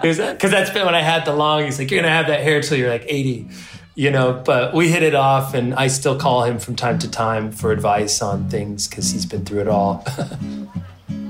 Because 0.01 0.17
that's 0.51 0.69
been 0.69 0.85
when 0.85 0.93
I 0.93 1.01
had 1.01 1.25
the 1.25 1.33
long 1.33 1.63
he's 1.65 1.79
like 1.79 1.89
you're 1.89 2.01
gonna 2.01 2.13
have 2.13 2.27
that 2.27 2.41
hair 2.41 2.61
till 2.61 2.77
you're 2.77 2.89
like 2.89 3.05
80 3.07 3.47
you 3.95 4.09
know 4.09 4.41
but 4.45 4.73
we 4.73 4.89
hit 4.89 5.03
it 5.03 5.15
off 5.15 5.53
and 5.53 5.73
I 5.75 5.87
still 5.87 6.17
call 6.17 6.43
him 6.43 6.59
from 6.59 6.75
time 6.75 6.99
to 6.99 7.09
time 7.09 7.51
for 7.51 7.71
advice 7.71 8.21
on 8.21 8.49
things 8.49 8.87
because 8.87 9.11
he's 9.11 9.25
been 9.25 9.45
through 9.45 9.61
it 9.61 9.67
all 9.67 10.05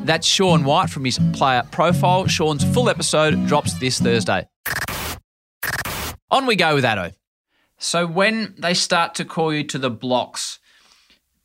That's 0.04 0.26
Shaun 0.26 0.64
White 0.64 0.90
from 0.90 1.06
his 1.06 1.20
player 1.34 1.62
profile. 1.72 2.26
Shaun's 2.26 2.64
full 2.74 2.90
episode 2.90 3.46
drops 3.46 3.76
this 3.76 4.00
Thursday. 4.00 4.48
On 6.32 6.48
we 6.48 6.56
go 6.56 6.74
with 6.74 6.84
Ato. 6.84 7.12
So 7.78 8.08
when 8.08 8.56
they 8.58 8.74
start 8.74 9.14
to 9.16 9.26
call 9.26 9.54
you 9.54 9.64
to 9.66 9.78
the 9.78 9.92
blocks, 9.92 10.60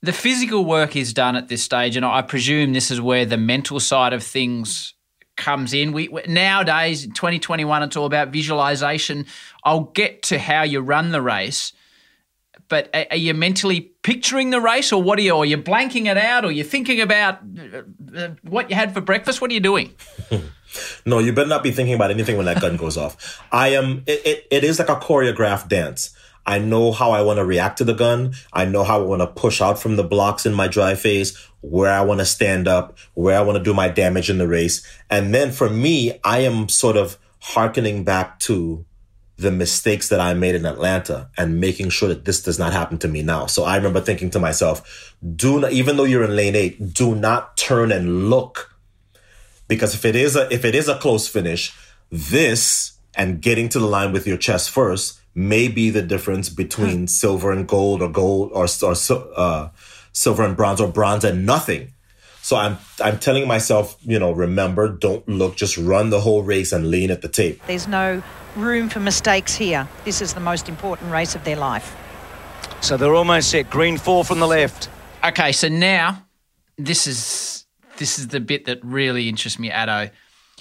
the 0.00 0.12
physical 0.12 0.64
work 0.64 0.96
is 0.96 1.12
done 1.12 1.36
at 1.36 1.48
this 1.48 1.62
stage, 1.62 1.96
and 1.96 2.06
I 2.06 2.22
presume 2.22 2.72
this 2.72 2.90
is 2.90 3.00
where 3.00 3.26
the 3.26 3.36
mental 3.36 3.78
side 3.78 4.12
of 4.12 4.22
things 4.22 4.94
comes 5.36 5.72
in. 5.74 5.92
We 5.92 6.08
we- 6.08 6.22
nowadays, 6.28 7.04
in 7.04 7.12
2021, 7.12 7.82
it's 7.82 7.96
all 7.96 8.06
about 8.06 8.28
visualization. 8.28 9.26
I'll 9.64 9.84
get 9.94 10.22
to 10.24 10.38
how 10.38 10.62
you 10.62 10.80
run 10.80 11.12
the 11.12 11.20
race, 11.22 11.72
but 12.68 12.88
a- 12.94 13.08
are 13.12 13.16
you 13.16 13.34
mentally 13.34 13.80
picturing 14.02 14.50
the 14.50 14.60
race, 14.60 14.92
or 14.92 15.02
what 15.02 15.18
are 15.18 15.22
you? 15.22 15.32
Or 15.32 15.44
you 15.46 15.58
blanking 15.58 16.06
it 16.06 16.16
out, 16.16 16.44
or 16.44 16.52
you're 16.52 16.64
thinking 16.64 17.00
about 17.00 17.38
uh, 17.74 17.82
uh, 18.16 18.28
what 18.42 18.70
you 18.70 18.76
had 18.76 18.92
for 18.94 19.00
breakfast? 19.00 19.40
What 19.40 19.50
are 19.50 19.54
you 19.54 19.60
doing? 19.60 19.94
No, 21.06 21.20
you 21.20 21.32
better 21.32 21.48
not 21.48 21.62
be 21.62 21.70
thinking 21.70 21.94
about 21.94 22.10
anything 22.10 22.36
when 22.36 22.44
that 22.46 22.60
gun 22.60 22.76
goes 22.76 22.98
off. 22.98 23.40
I 23.50 23.68
am. 23.68 24.02
It, 24.06 24.20
it, 24.26 24.46
it 24.50 24.64
is 24.64 24.78
like 24.78 24.90
a 24.90 24.96
choreographed 24.96 25.68
dance. 25.68 26.10
I 26.46 26.58
know 26.58 26.92
how 26.92 27.10
I 27.10 27.22
want 27.22 27.38
to 27.38 27.44
react 27.44 27.78
to 27.78 27.84
the 27.84 27.94
gun. 27.94 28.34
I 28.52 28.64
know 28.64 28.84
how 28.84 29.00
I 29.00 29.04
want 29.04 29.22
to 29.22 29.26
push 29.26 29.60
out 29.60 29.78
from 29.78 29.96
the 29.96 30.04
blocks 30.04 30.46
in 30.46 30.54
my 30.54 30.68
drive 30.68 31.00
phase, 31.00 31.36
where 31.60 31.92
I 31.92 32.02
want 32.02 32.20
to 32.20 32.26
stand 32.26 32.68
up, 32.68 32.96
where 33.14 33.38
I 33.38 33.42
want 33.42 33.58
to 33.58 33.64
do 33.64 33.74
my 33.74 33.88
damage 33.88 34.30
in 34.30 34.38
the 34.38 34.48
race. 34.48 34.86
And 35.10 35.34
then 35.34 35.50
for 35.50 35.68
me, 35.68 36.18
I 36.24 36.40
am 36.40 36.68
sort 36.68 36.96
of 36.96 37.18
hearkening 37.40 38.04
back 38.04 38.38
to 38.40 38.84
the 39.38 39.50
mistakes 39.50 40.08
that 40.08 40.20
I 40.20 40.32
made 40.32 40.54
in 40.54 40.64
Atlanta 40.64 41.28
and 41.36 41.60
making 41.60 41.90
sure 41.90 42.08
that 42.08 42.24
this 42.24 42.42
does 42.42 42.58
not 42.58 42.72
happen 42.72 42.96
to 42.98 43.08
me 43.08 43.22
now. 43.22 43.46
So 43.46 43.64
I 43.64 43.76
remember 43.76 44.00
thinking 44.00 44.30
to 44.30 44.38
myself, 44.38 45.14
do 45.34 45.60
not, 45.60 45.72
even 45.72 45.96
though 45.96 46.04
you're 46.04 46.24
in 46.24 46.36
lane 46.36 46.56
eight, 46.56 46.94
do 46.94 47.14
not 47.14 47.56
turn 47.56 47.92
and 47.92 48.30
look 48.30 48.76
because 49.68 49.94
if 49.94 50.04
it 50.04 50.16
is 50.16 50.36
a 50.36 50.52
if 50.52 50.64
it 50.64 50.74
is 50.74 50.88
a 50.88 50.96
close 50.98 51.28
finish, 51.28 51.74
this 52.10 52.98
and 53.14 53.40
getting 53.40 53.68
to 53.70 53.78
the 53.78 53.86
line 53.86 54.12
with 54.12 54.26
your 54.26 54.36
chest 54.36 54.70
first 54.70 55.20
may 55.36 55.68
be 55.68 55.90
the 55.90 56.02
difference 56.02 56.48
between 56.48 57.06
silver 57.06 57.52
and 57.52 57.68
gold 57.68 58.00
or 58.00 58.08
gold 58.08 58.50
or, 58.54 58.66
or 58.82 58.94
uh, 59.36 59.68
silver 60.12 60.42
and 60.42 60.56
bronze 60.56 60.80
or 60.80 60.88
bronze 60.88 61.24
and 61.24 61.44
nothing. 61.44 61.92
So 62.40 62.56
I'm 62.56 62.78
I'm 63.04 63.18
telling 63.18 63.46
myself, 63.46 63.98
you 64.02 64.18
know, 64.18 64.32
remember, 64.32 64.88
don't 64.88 65.28
look, 65.28 65.56
just 65.56 65.76
run 65.76 66.10
the 66.10 66.20
whole 66.20 66.42
race 66.42 66.72
and 66.72 66.90
lean 66.90 67.10
at 67.10 67.20
the 67.20 67.28
tape. 67.28 67.60
There's 67.66 67.86
no 67.86 68.22
room 68.56 68.88
for 68.88 69.00
mistakes 69.00 69.54
here. 69.54 69.86
This 70.04 70.22
is 70.22 70.32
the 70.32 70.40
most 70.40 70.68
important 70.68 71.12
race 71.12 71.34
of 71.34 71.44
their 71.44 71.56
life. 71.56 71.94
So 72.80 72.96
they're 72.96 73.14
almost 73.14 73.50
set. 73.50 73.68
Greene 73.68 73.98
four 73.98 74.24
from 74.24 74.38
the 74.38 74.46
left. 74.46 74.88
Okay, 75.24 75.52
so 75.52 75.68
now 75.68 76.24
this 76.78 77.06
is 77.06 77.66
this 77.98 78.18
is 78.18 78.28
the 78.28 78.40
bit 78.40 78.64
that 78.66 78.78
really 78.82 79.28
interests 79.28 79.58
me, 79.58 79.70
Ato. 79.70 80.10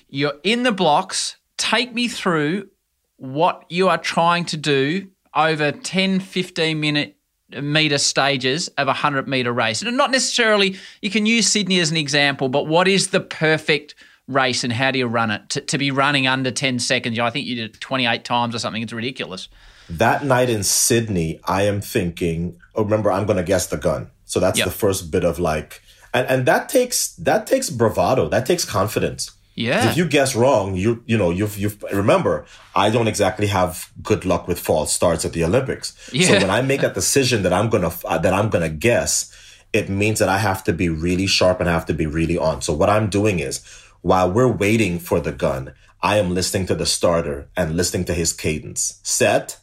You're 0.10 0.40
in 0.44 0.64
the 0.64 0.72
blocks. 0.72 1.38
Take 1.58 1.94
me 1.94 2.10
through 2.10 2.70
what 3.18 3.66
you 3.70 3.90
are 3.90 3.98
trying 3.98 4.46
to 4.46 4.58
do 4.58 5.08
over 5.34 5.72
10, 5.72 6.20
15 6.20 6.80
minute 6.80 7.16
meter 7.62 7.98
stages 7.98 8.68
of 8.70 8.88
a 8.88 8.92
100 8.92 9.28
meter 9.28 9.54
race. 9.54 9.82
And 9.82 9.98
not 9.98 10.12
necessarily, 10.12 10.78
you 11.02 11.10
can 11.10 11.26
use 11.26 11.48
Sydney 11.48 11.80
as 11.80 11.92
an 11.92 11.98
example, 11.98 12.50
but 12.50 12.68
what 12.68 12.88
is 12.88 13.10
the 13.10 13.20
perfect 13.20 13.96
race 14.28 14.64
and 14.64 14.74
how 14.74 14.92
do 14.92 15.00
you 15.00 15.08
run 15.08 15.32
it? 15.32 15.50
To, 15.52 15.62
to 15.62 15.78
be 15.78 15.92
running 15.92 16.28
under 16.28 16.52
10 16.52 16.80
seconds, 16.80 17.16
you 17.16 17.22
know, 17.22 17.28
I 17.28 17.30
think 17.30 17.46
you 17.46 17.56
did 17.56 17.76
it 17.76 17.80
28 17.80 18.24
times 18.26 18.56
or 18.56 18.60
something. 18.60 18.82
It's 18.82 18.94
ridiculous. 18.94 19.48
That 19.90 20.26
night 20.26 20.50
in 20.50 20.64
Sydney, 20.64 21.40
I 21.46 21.64
am 21.64 21.80
thinking, 21.80 22.58
oh, 22.74 22.84
remember, 22.84 23.12
I'm 23.12 23.26
going 23.26 23.38
to 23.38 23.44
guess 23.44 23.68
the 23.68 23.78
gun. 23.78 24.10
So 24.26 24.40
that's 24.40 24.58
Yep. 24.58 24.66
the 24.66 24.74
first 24.74 25.12
bit 25.12 25.24
of 25.24 25.38
like, 25.38 25.82
and, 26.14 26.28
and 26.28 26.46
that 26.48 26.70
takes, 26.70 27.14
that 27.18 27.46
takes 27.46 27.70
bravado. 27.70 28.28
That 28.28 28.48
takes 28.48 28.66
confidence. 28.66 29.32
Yeah. 29.56 29.90
If 29.90 29.98
you 29.98 30.06
guess 30.06 30.36
wrong, 30.36 30.76
you, 30.76 31.02
you 31.06 31.18
know, 31.18 31.32
you've, 31.32 31.58
you've, 31.58 31.82
remember, 31.92 32.46
I 32.76 32.90
don't 32.90 33.08
exactly 33.08 33.48
have 33.48 33.90
good 34.04 34.26
luck 34.26 34.48
with 34.48 34.60
false 34.60 34.94
starts 34.94 35.24
at 35.24 35.32
the 35.32 35.46
Olympics. 35.46 36.10
Yeah. 36.12 36.28
So 36.28 36.34
when 36.34 36.50
I 36.50 36.62
make 36.62 36.84
a 36.84 36.94
decision 36.94 37.44
that 37.44 37.54
I'm 37.54 37.70
going 37.70 37.90
to, 37.90 38.08
uh, 38.08 38.18
that 38.18 38.34
I'm 38.34 38.50
to 38.52 38.70
guess, 38.70 39.34
it 39.72 39.90
means 39.90 40.20
that 40.20 40.30
I 40.30 40.40
have 40.40 40.64
to 40.66 40.74
be 40.74 40.90
really 40.90 41.26
sharp 41.26 41.62
and 41.62 41.70
I 41.70 41.74
have 41.74 41.86
to 41.86 41.94
be 41.94 42.06
really 42.06 42.38
on. 42.38 42.62
So 42.62 42.74
what 42.74 42.90
I'm 42.90 43.10
doing 43.10 43.40
is 43.40 43.66
while 44.02 44.30
we're 44.32 44.52
waiting 44.52 45.00
for 45.00 45.22
the 45.22 45.32
gun, 45.32 45.74
I 46.02 46.18
am 46.18 46.34
listening 46.34 46.68
to 46.68 46.76
the 46.76 46.86
starter 46.86 47.50
and 47.56 47.76
listening 47.78 48.06
to 48.06 48.14
his 48.14 48.34
cadence. 48.34 49.00
Set, 49.04 49.58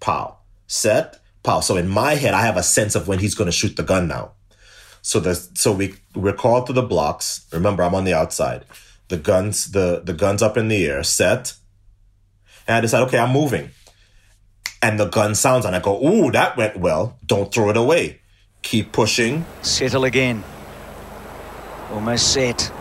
pow. 0.00 0.38
Set, 0.66 1.18
pow. 1.42 1.60
So 1.60 1.76
in 1.76 1.88
my 1.88 2.14
head, 2.14 2.34
I 2.34 2.42
have 2.42 2.56
a 2.56 2.62
sense 2.62 2.94
of 2.94 3.08
when 3.08 3.20
he's 3.20 3.34
going 3.34 3.46
to 3.46 3.52
shoot 3.52 3.76
the 3.76 3.82
gun 3.82 4.06
now. 4.06 4.32
So 5.02 5.20
the 5.20 5.34
so 5.34 5.72
we 5.72 5.96
we're 6.14 6.32
called 6.32 6.66
to 6.68 6.72
the 6.72 6.82
blocks. 6.82 7.46
Remember, 7.52 7.82
I'm 7.82 7.94
on 7.94 8.04
the 8.04 8.14
outside. 8.14 8.64
The 9.14 9.22
guns 9.22 9.70
the 9.70 10.02
the 10.04 10.12
guns 10.12 10.42
up 10.42 10.56
in 10.56 10.66
the 10.66 10.84
air. 10.84 11.04
Set. 11.04 11.54
And 12.66 12.76
I 12.76 12.80
decide, 12.80 13.04
okay, 13.04 13.18
I'm 13.18 13.30
moving. 13.30 13.70
And 14.82 14.98
the 14.98 15.06
gun 15.06 15.36
sounds, 15.36 15.64
and 15.64 15.76
I 15.76 15.78
go, 15.78 16.04
ooh, 16.04 16.32
that 16.32 16.56
went 16.56 16.76
well. 16.76 17.16
Don't 17.24 17.54
throw 17.54 17.70
it 17.70 17.76
away. 17.76 18.22
Keep 18.62 18.90
pushing. 18.90 19.44
Settle 19.62 20.04
again. 20.04 20.42
Almost 21.92 22.32
set. 22.32 22.72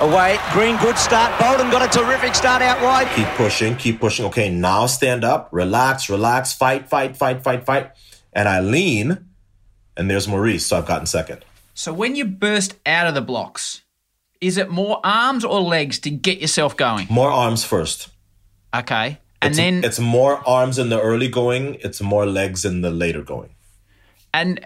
Away. 0.00 0.38
Greene, 0.52 0.76
good 0.82 0.98
start. 0.98 1.40
Boldon 1.40 1.70
got 1.70 1.82
a 1.82 1.98
terrific 1.98 2.34
start 2.34 2.60
out 2.60 2.82
wide. 2.82 3.08
Keep 3.16 3.28
pushing, 3.36 3.74
keep 3.76 4.00
pushing. 4.00 4.26
Okay, 4.26 4.50
now 4.50 4.84
stand 4.84 5.24
up, 5.24 5.48
relax, 5.50 6.10
relax, 6.10 6.52
fight, 6.52 6.90
fight, 6.90 7.16
fight, 7.16 7.42
fight, 7.42 7.64
fight. 7.64 7.92
And 8.34 8.48
I 8.48 8.60
lean, 8.60 9.28
and 9.96 10.10
there's 10.10 10.28
Maurice. 10.28 10.66
So 10.66 10.76
I've 10.76 10.86
gotten 10.86 11.06
second. 11.06 11.44
So 11.78 11.92
when 11.92 12.16
you 12.16 12.24
burst 12.24 12.74
out 12.84 13.06
of 13.06 13.14
the 13.14 13.20
blocks, 13.20 13.82
is 14.40 14.56
it 14.56 14.68
more 14.68 14.98
arms 15.04 15.44
or 15.44 15.60
legs 15.60 16.00
to 16.00 16.10
get 16.10 16.40
yourself 16.40 16.76
going? 16.76 17.06
More 17.08 17.30
arms 17.30 17.62
first. 17.62 18.08
Okay. 18.74 19.18
And 19.40 19.50
it's, 19.52 19.58
then 19.58 19.84
it's 19.84 20.00
more 20.00 20.42
arms 20.44 20.80
in 20.80 20.88
the 20.88 21.00
early 21.00 21.28
going, 21.28 21.76
it's 21.76 22.00
more 22.00 22.26
legs 22.26 22.64
in 22.64 22.80
the 22.80 22.90
later 22.90 23.22
going. 23.22 23.50
and 24.34 24.60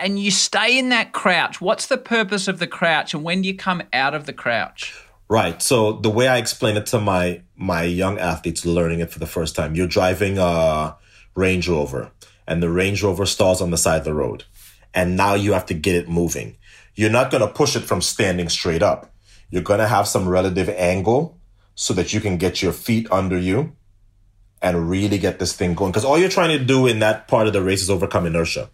and 0.00 0.18
you 0.18 0.30
stay 0.30 0.78
in 0.78 0.88
that 0.88 1.12
crouch. 1.12 1.60
What's 1.60 1.86
the 1.86 1.98
purpose 1.98 2.48
of 2.48 2.60
the 2.60 2.66
crouch 2.66 3.12
and 3.12 3.22
when 3.22 3.42
do 3.42 3.48
you 3.48 3.54
come 3.54 3.82
out 3.92 4.14
of 4.14 4.24
the 4.24 4.32
crouch? 4.32 4.98
Right. 5.28 5.60
So 5.60 5.92
the 5.92 6.08
way 6.08 6.28
I 6.28 6.38
explain 6.38 6.78
it 6.78 6.86
to 6.86 6.98
my 6.98 7.42
my 7.56 7.82
young 7.82 8.18
athletes 8.18 8.64
learning 8.64 9.00
it 9.00 9.10
for 9.10 9.18
the 9.18 9.26
first 9.26 9.54
time, 9.54 9.74
you're 9.74 9.86
driving 9.86 10.38
a 10.38 10.96
Range 11.34 11.68
Rover 11.68 12.10
and 12.46 12.62
the 12.62 12.70
Range 12.70 13.02
Rover 13.02 13.26
stalls 13.26 13.60
on 13.60 13.70
the 13.70 13.76
side 13.76 13.98
of 13.98 14.04
the 14.04 14.14
road. 14.14 14.44
And 14.94 15.16
now 15.16 15.34
you 15.34 15.52
have 15.52 15.66
to 15.66 15.74
get 15.74 15.94
it 15.94 16.08
moving. 16.08 16.56
You're 16.94 17.10
not 17.10 17.30
going 17.30 17.46
to 17.46 17.52
push 17.52 17.76
it 17.76 17.80
from 17.82 18.00
standing 18.00 18.48
straight 18.48 18.82
up. 18.82 19.12
You're 19.50 19.62
going 19.62 19.80
to 19.80 19.88
have 19.88 20.08
some 20.08 20.28
relative 20.28 20.68
angle 20.68 21.38
so 21.74 21.94
that 21.94 22.12
you 22.12 22.20
can 22.20 22.36
get 22.36 22.60
your 22.60 22.72
feet 22.72 23.06
under 23.10 23.38
you 23.38 23.76
and 24.60 24.90
really 24.90 25.18
get 25.18 25.38
this 25.38 25.52
thing 25.52 25.74
going. 25.74 25.92
Because 25.92 26.04
all 26.04 26.18
you're 26.18 26.28
trying 26.28 26.58
to 26.58 26.64
do 26.64 26.86
in 26.86 26.98
that 26.98 27.28
part 27.28 27.46
of 27.46 27.52
the 27.52 27.62
race 27.62 27.82
is 27.82 27.90
overcome 27.90 28.26
inertia. 28.26 28.70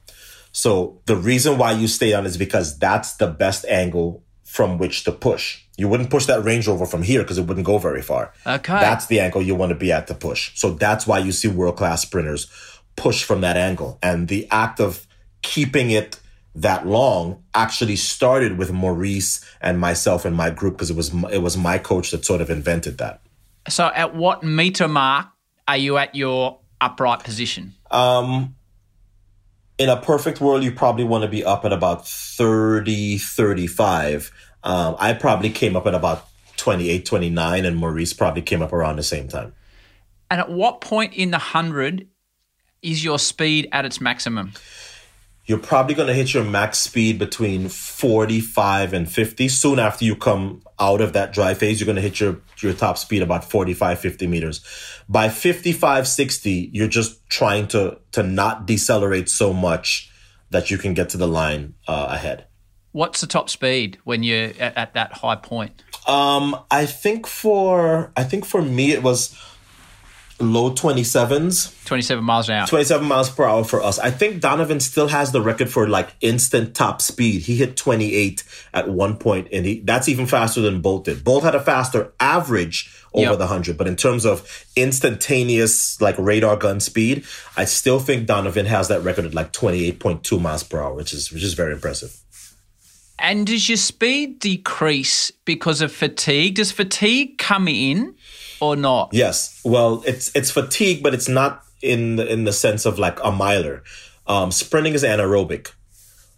So 0.53 1.01
the 1.07 1.17
reason 1.17 1.59
why 1.59 1.73
you 1.73 1.89
stay 1.89 2.15
on 2.15 2.27
is 2.27 2.37
because 2.37 2.79
that's 2.79 3.17
the 3.17 3.27
best 3.27 3.65
angle 3.67 4.23
from 4.45 4.79
which 4.79 5.05
to 5.05 5.13
push. 5.13 5.61
You 5.77 5.89
wouldn't 5.89 6.11
push 6.11 6.27
that 6.27 6.45
Range 6.45 6.67
Rover 6.69 6.87
from 6.87 7.03
here 7.03 7.23
because 7.23 7.39
it 7.39 7.47
wouldn't 7.47 7.67
go 7.67 7.79
very 7.79 8.03
far. 8.03 8.33
Okay. 8.47 8.73
That's 8.73 9.07
the 9.07 9.19
angle 9.19 9.43
you 9.43 9.57
want 9.57 9.71
to 9.71 9.75
be 9.75 9.91
at 9.91 10.07
to 10.07 10.15
push. 10.15 10.53
So 10.59 10.71
that's 10.71 11.07
why 11.07 11.19
you 11.19 11.33
see 11.33 11.49
world 11.49 11.77
class 11.77 12.03
sprinters 12.03 12.47
push 12.95 13.25
from 13.25 13.41
that 13.41 13.57
angle. 13.57 13.99
And 14.03 14.29
the 14.29 14.47
act 14.51 14.79
of 14.79 15.07
keeping 15.45 15.93
it 15.93 16.19
that 16.57 16.87
long 16.87 17.45
actually 17.55 17.97
started 17.97 18.59
with 18.59 18.73
Maurice 18.73 19.45
and 19.61 19.79
myself 19.79 20.25
and 20.25 20.35
my 20.37 20.51
group 20.51 20.75
because 20.75 20.91
it 20.91 20.97
was 20.97 21.13
it 21.31 21.43
was 21.43 21.57
my 21.57 21.79
coach 21.79 22.11
that 22.11 22.25
sort 22.25 22.41
of 22.41 22.51
invented 22.51 22.99
that. 22.99 23.21
So 23.69 23.91
at 23.95 24.15
what 24.15 24.43
meter 24.43 24.89
mark 24.89 25.29
are 25.69 25.77
you 25.77 25.97
at 25.97 26.15
your 26.15 26.59
upright 26.81 27.25
position? 27.25 27.75
Um, 27.91 28.57
in 29.79 29.89
a 29.89 29.97
perfect 29.97 30.41
world, 30.41 30.63
you 30.63 30.73
probably 30.73 31.05
want 31.05 31.23
to 31.23 31.29
be 31.29 31.45
up 31.45 31.65
at 31.65 31.73
about 31.73 32.07
30, 32.07 33.19
35. 33.19 34.31
Um, 34.63 34.97
I 34.99 35.13
probably 35.15 35.51
came 35.51 35.77
up 35.77 35.87
at 35.87 35.95
about 35.95 36.27
28, 36.57 37.05
29, 37.05 37.65
and 37.65 37.77
Maurice 37.77 38.13
probably 38.13 38.43
came 38.43 38.63
up 38.63 38.73
around 38.73 38.97
the 38.97 39.03
same 39.03 39.29
time. 39.29 39.55
And 40.31 40.41
at 40.41 40.51
what 40.51 40.81
point 40.81 41.15
in 41.15 41.31
the 41.31 41.39
100 41.39 42.07
is 42.83 43.03
your 43.03 43.19
speed 43.19 43.69
at 43.73 43.85
its 43.85 44.01
maximum? 44.01 44.53
You're 45.47 45.59
probably 45.59 45.95
going 45.95 46.09
to 46.09 46.15
hit 46.15 46.33
your 46.33 46.45
max 46.45 46.79
speed 46.79 47.19
between 47.19 47.69
45 47.69 48.95
and 48.95 49.11
50. 49.11 49.49
Soon 49.49 49.79
after 49.79 50.05
you 50.05 50.17
come 50.17 50.63
out 50.79 51.03
of 51.03 51.13
that 51.13 51.35
dry 51.35 51.53
phase, 51.53 51.79
you're 51.79 51.87
going 51.87 51.97
to 51.97 52.03
hit 52.03 52.19
your, 52.19 52.41
your 52.61 52.73
top 52.73 52.97
speed 52.97 53.21
about 53.21 53.45
45, 53.45 53.99
50 53.99 54.27
meters. 54.27 54.65
By 55.07 55.29
55, 55.29 56.09
60, 56.09 56.71
you're 56.73 56.89
just 56.89 57.29
trying 57.29 57.69
to, 57.69 57.99
to 58.13 58.23
not 58.23 58.67
decelerate 58.67 59.29
so 59.29 59.53
much 59.53 60.11
that 60.49 60.71
you 60.71 60.79
can 60.79 60.95
get 60.95 61.11
to 61.11 61.19
the 61.19 61.29
line 61.29 61.75
uh, 61.87 62.07
ahead. 62.11 62.47
What's 62.93 63.21
the 63.21 63.27
top 63.27 63.51
speed 63.51 63.99
when 64.05 64.23
you're 64.23 64.53
at, 64.59 64.77
at 64.77 64.95
that 64.95 65.13
high 65.15 65.37
point? 65.37 65.83
Um, 66.07 66.57
I 66.71 66.87
think 66.87 67.27
for 67.27 68.13
I 68.17 68.25
think 68.25 68.45
for 68.45 68.63
me 68.63 68.93
it 68.93 69.03
was 69.03 69.37
low 70.41 70.71
27s 70.73 71.85
27 71.85 72.25
miles 72.25 72.49
an 72.49 72.57
hour. 72.57 72.67
27 72.67 73.07
miles 73.07 73.31
per 73.31 73.45
hour 73.45 73.63
for 73.63 73.81
us 73.83 73.99
i 74.01 74.11
think 74.11 74.41
donovan 74.41 74.81
still 74.81 75.07
has 75.09 75.31
the 75.33 75.41
record 75.41 75.71
for 75.71 75.89
like 75.89 76.15
instant 76.21 76.75
top 76.75 77.01
speed 77.01 77.43
he 77.43 77.57
hit 77.57 77.77
28 77.77 78.43
at 78.75 78.89
one 78.89 79.17
point 79.17 79.47
and 79.53 79.65
he 79.65 79.81
that's 79.81 80.09
even 80.09 80.27
faster 80.27 80.61
than 80.61 80.81
bolt 80.81 81.05
did 81.05 81.23
bolt 81.23 81.45
had 81.45 81.55
a 81.55 81.61
faster 81.63 82.13
average 82.19 82.91
over 83.13 83.31
Yep. 83.31 83.39
the 83.39 83.45
100 83.47 83.79
but 83.79 83.87
in 83.87 83.95
terms 83.95 84.25
of 84.27 84.65
instantaneous 84.75 86.01
like 86.01 86.17
radar 86.19 86.57
gun 86.57 86.81
speed 86.81 87.25
i 87.57 87.65
still 87.65 88.01
think 88.01 88.27
donovan 88.27 88.67
has 88.67 88.89
that 88.89 89.03
record 89.03 89.25
at 89.27 89.35
like 89.35 89.53
28.2 89.53 90.41
miles 90.41 90.65
per 90.65 90.81
hour 90.83 90.95
which 90.95 91.13
is 91.13 91.31
which 91.33 91.45
is 91.45 91.55
very 91.55 91.73
impressive 91.73 92.21
And 93.19 93.47
does 93.47 93.69
your 93.69 93.77
speed 93.79 94.41
decrease 94.41 95.31
because 95.45 95.81
of 95.81 95.93
fatigue? 95.93 96.57
Does 96.57 96.73
fatigue 96.73 97.39
come 97.39 97.69
in 97.69 98.17
or 98.65 98.77
not? 98.77 99.11
Yes. 99.13 99.61
Well, 99.65 100.03
it's 100.07 100.35
it's 100.35 100.51
fatigue, 100.51 101.03
but 101.03 101.15
it's 101.15 101.29
not 101.29 101.65
in 101.83 102.17
the, 102.17 102.31
in 102.31 102.45
the 102.45 102.53
sense 102.53 102.87
of 102.87 102.99
like 102.99 103.19
a 103.23 103.31
miler. 103.31 103.83
Um, 104.27 104.51
sprinting 104.51 104.95
is 104.95 105.05
anaerobic, 105.05 105.73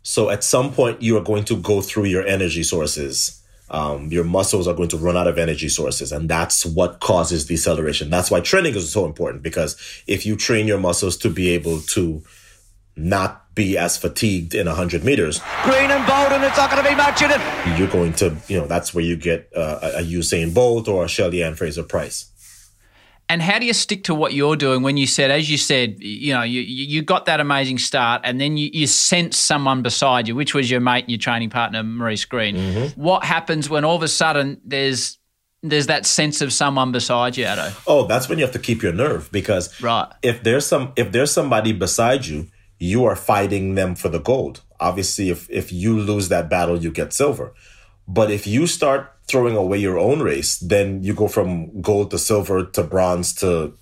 so 0.03 0.31
at 0.31 0.43
some 0.43 0.73
point 0.73 1.03
you 1.03 1.17
are 1.17 1.23
going 1.23 1.45
to 1.45 1.57
go 1.57 1.81
through 1.81 2.05
your 2.05 2.27
energy 2.27 2.63
sources. 2.63 3.43
Um, 3.69 4.13
your 4.13 4.23
muscles 4.23 4.69
are 4.69 4.75
going 4.75 4.91
to 4.91 4.97
run 4.97 5.17
out 5.17 5.27
of 5.27 5.39
energy 5.39 5.69
sources, 5.69 6.13
and 6.13 6.29
that's 6.29 6.65
what 6.65 7.01
causes 7.01 7.47
deceleration. 7.47 8.11
That's 8.11 8.31
why 8.31 8.41
training 8.41 8.77
is 8.77 8.93
so 8.93 9.05
important 9.05 9.43
because 9.43 9.77
if 10.07 10.25
you 10.25 10.37
train 10.37 10.69
your 10.69 10.79
muscles 10.79 11.17
to 11.19 11.31
be 11.31 11.51
able 11.51 11.81
to 11.81 12.23
not 12.97 13.55
be 13.55 13.77
as 13.79 13.97
fatigued 13.97 14.55
in 14.55 14.67
100 14.67 15.05
meters, 15.05 15.41
Greene 15.65 15.91
and 15.91 16.07
bold, 16.07 16.33
and 16.33 16.45
it's 16.45 16.57
not 16.57 16.71
going 16.71 16.83
to 16.83 16.89
be 16.89 16.95
much 16.95 17.23
in 17.23 17.31
it. 17.31 17.79
you're 17.79 17.89
going 17.89 18.13
to, 18.15 18.37
you 18.49 18.59
know, 18.59 18.67
that's 18.67 18.95
where 18.95 19.05
you 19.05 19.17
get 19.17 19.51
uh, 19.57 19.79
a 19.83 19.99
a 19.99 20.03
Usain 20.03 20.53
Bolt 20.55 20.89
or 20.89 21.05
a 21.05 21.09
Shelly-Ann 21.09 21.55
Fraser-Pryce. 21.55 22.31
And 23.29 23.43
how 23.43 23.59
do 23.59 23.67
you 23.67 23.73
stick 23.73 24.05
to 24.05 24.15
what 24.15 24.35
you're 24.35 24.55
doing 24.55 24.83
when 24.83 24.97
you 24.97 25.07
said, 25.07 25.33
as 25.33 25.51
you 25.51 25.57
said, 25.59 25.97
you 26.01 26.33
know, 26.33 26.43
you, 26.43 26.61
you 26.61 26.85
you 26.87 27.03
got 27.03 27.27
that 27.27 27.41
amazing 27.41 27.79
start 27.79 28.21
and 28.25 28.41
then 28.41 28.57
you, 28.57 28.71
you 28.73 28.87
sense 28.87 29.37
someone 29.37 29.83
beside 29.83 30.29
you, 30.29 30.37
which 30.37 30.55
was 30.55 30.71
your 30.71 30.79
mate 30.81 31.05
and 31.05 31.11
your 31.11 31.19
training 31.19 31.51
partner, 31.51 31.83
Maurice 31.83 32.25
Greene. 32.25 32.91
What 32.95 33.25
happens 33.25 33.69
when 33.69 33.85
all 33.85 33.97
of 33.97 34.03
a 34.05 34.09
sudden 34.09 34.61
there's 34.65 35.19
there's 35.63 35.89
that 35.89 36.07
sense 36.07 36.41
of 36.41 36.53
someone 36.53 36.93
beside 36.93 37.37
you, 37.37 37.47
Ato? 37.47 37.73
Oh, 37.89 38.07
that's 38.07 38.29
when 38.29 38.39
you 38.39 38.45
have 38.45 38.53
to 38.53 38.61
keep 38.61 38.81
your 38.83 38.93
nerve 38.93 39.29
because 39.33 39.83
Right. 39.83 40.07
if 40.23 40.45
there's 40.45 40.65
some 40.67 40.93
if 40.95 41.11
there's 41.11 41.33
somebody 41.33 41.73
beside 41.73 42.27
you, 42.27 42.47
you 42.79 43.05
are 43.05 43.17
fighting 43.17 43.75
them 43.75 43.95
for 43.95 44.09
the 44.09 44.19
gold. 44.21 44.63
Obviously, 44.81 45.31
if 45.31 45.49
if 45.51 45.73
you 45.73 45.99
lose 45.99 46.29
that 46.29 46.51
battle, 46.51 46.79
you 46.79 46.91
get 46.91 47.13
silver. 47.13 47.55
But 48.09 48.31
if 48.31 48.47
you 48.47 48.67
start 48.67 49.13
throwing 49.27 49.57
away 49.57 49.79
your 49.79 49.99
own 49.99 50.21
race, 50.21 50.59
then 50.59 51.03
you 51.03 51.15
go 51.15 51.29
from 51.29 51.81
gold 51.81 52.11
to 52.13 52.19
silver 52.19 52.65
to 52.65 52.83
bronze 52.83 53.33
to 53.35 53.75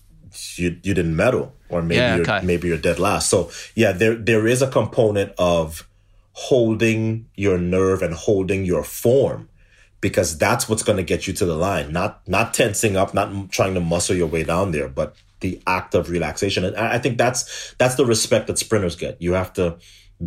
you 0.56 0.78
you 0.82 0.94
didn't 0.94 1.14
medal 1.14 1.54
or 1.68 1.82
maybe 1.82 2.00
Yeah, 2.00 2.16
you're 2.16 2.42
maybe 2.42 2.68
you're 2.68 2.78
dead 2.78 2.98
last. 2.98 3.28
So 3.28 3.50
yeah, 3.74 3.92
there 3.92 4.14
there 4.14 4.46
is 4.46 4.62
a 4.62 4.70
component 4.70 5.32
of 5.38 5.88
holding 6.32 7.26
your 7.36 7.58
nerve 7.58 8.02
and 8.02 8.14
holding 8.14 8.64
your 8.64 8.82
form 8.82 9.48
because 10.00 10.36
that's 10.36 10.68
what's 10.68 10.82
going 10.82 10.98
to 10.98 11.02
get 11.02 11.26
you 11.26 11.32
to 11.32 11.46
the 11.46 11.54
line 11.54 11.92
not 11.92 12.20
not 12.28 12.52
tensing 12.52 12.96
up 12.96 13.14
not 13.14 13.50
trying 13.50 13.72
to 13.72 13.80
muscle 13.80 14.16
your 14.16 14.26
way 14.26 14.42
down 14.42 14.72
there 14.72 14.88
but 14.88 15.14
the 15.40 15.60
act 15.66 15.94
of 15.94 16.10
relaxation. 16.10 16.64
And 16.64 16.76
i 16.76 16.98
think 16.98 17.18
that's 17.18 17.74
that's 17.78 17.96
the 17.96 18.06
respect 18.06 18.46
that 18.46 18.58
sprinters 18.58 18.96
get. 18.96 19.20
You 19.20 19.32
have 19.32 19.52
to 19.54 19.78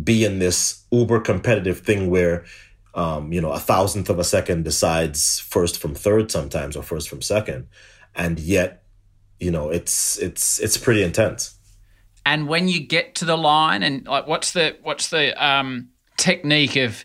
be 0.04 0.24
in 0.24 0.38
this 0.38 0.84
uber 0.90 1.20
competitive 1.20 1.80
thing 1.80 2.10
where 2.10 2.44
um, 2.94 3.32
you 3.32 3.40
know 3.40 3.52
a 3.52 3.58
thousandth 3.58 4.10
of 4.10 4.18
a 4.18 4.24
second 4.24 4.64
decides 4.64 5.40
first 5.40 5.78
from 5.78 5.94
third 5.94 6.30
sometimes 6.30 6.76
or 6.76 6.82
first 6.82 7.08
from 7.08 7.22
second. 7.22 7.68
And 8.14 8.38
yet 8.38 8.84
you 9.40 9.50
know 9.50 9.70
it's 9.70 10.18
it's 10.18 10.58
it's 10.58 10.76
pretty 10.76 11.02
intense. 11.02 11.54
And 12.26 12.46
when 12.46 12.68
you 12.68 12.80
get 12.86 13.14
to 13.16 13.24
the 13.24 13.38
line, 13.38 13.82
and 13.82 14.06
like, 14.06 14.26
what's 14.26 14.52
the 14.52 14.76
what's 14.82 15.08
the 15.08 15.32
um, 15.42 15.88
technique 16.18 16.76
of 16.76 17.04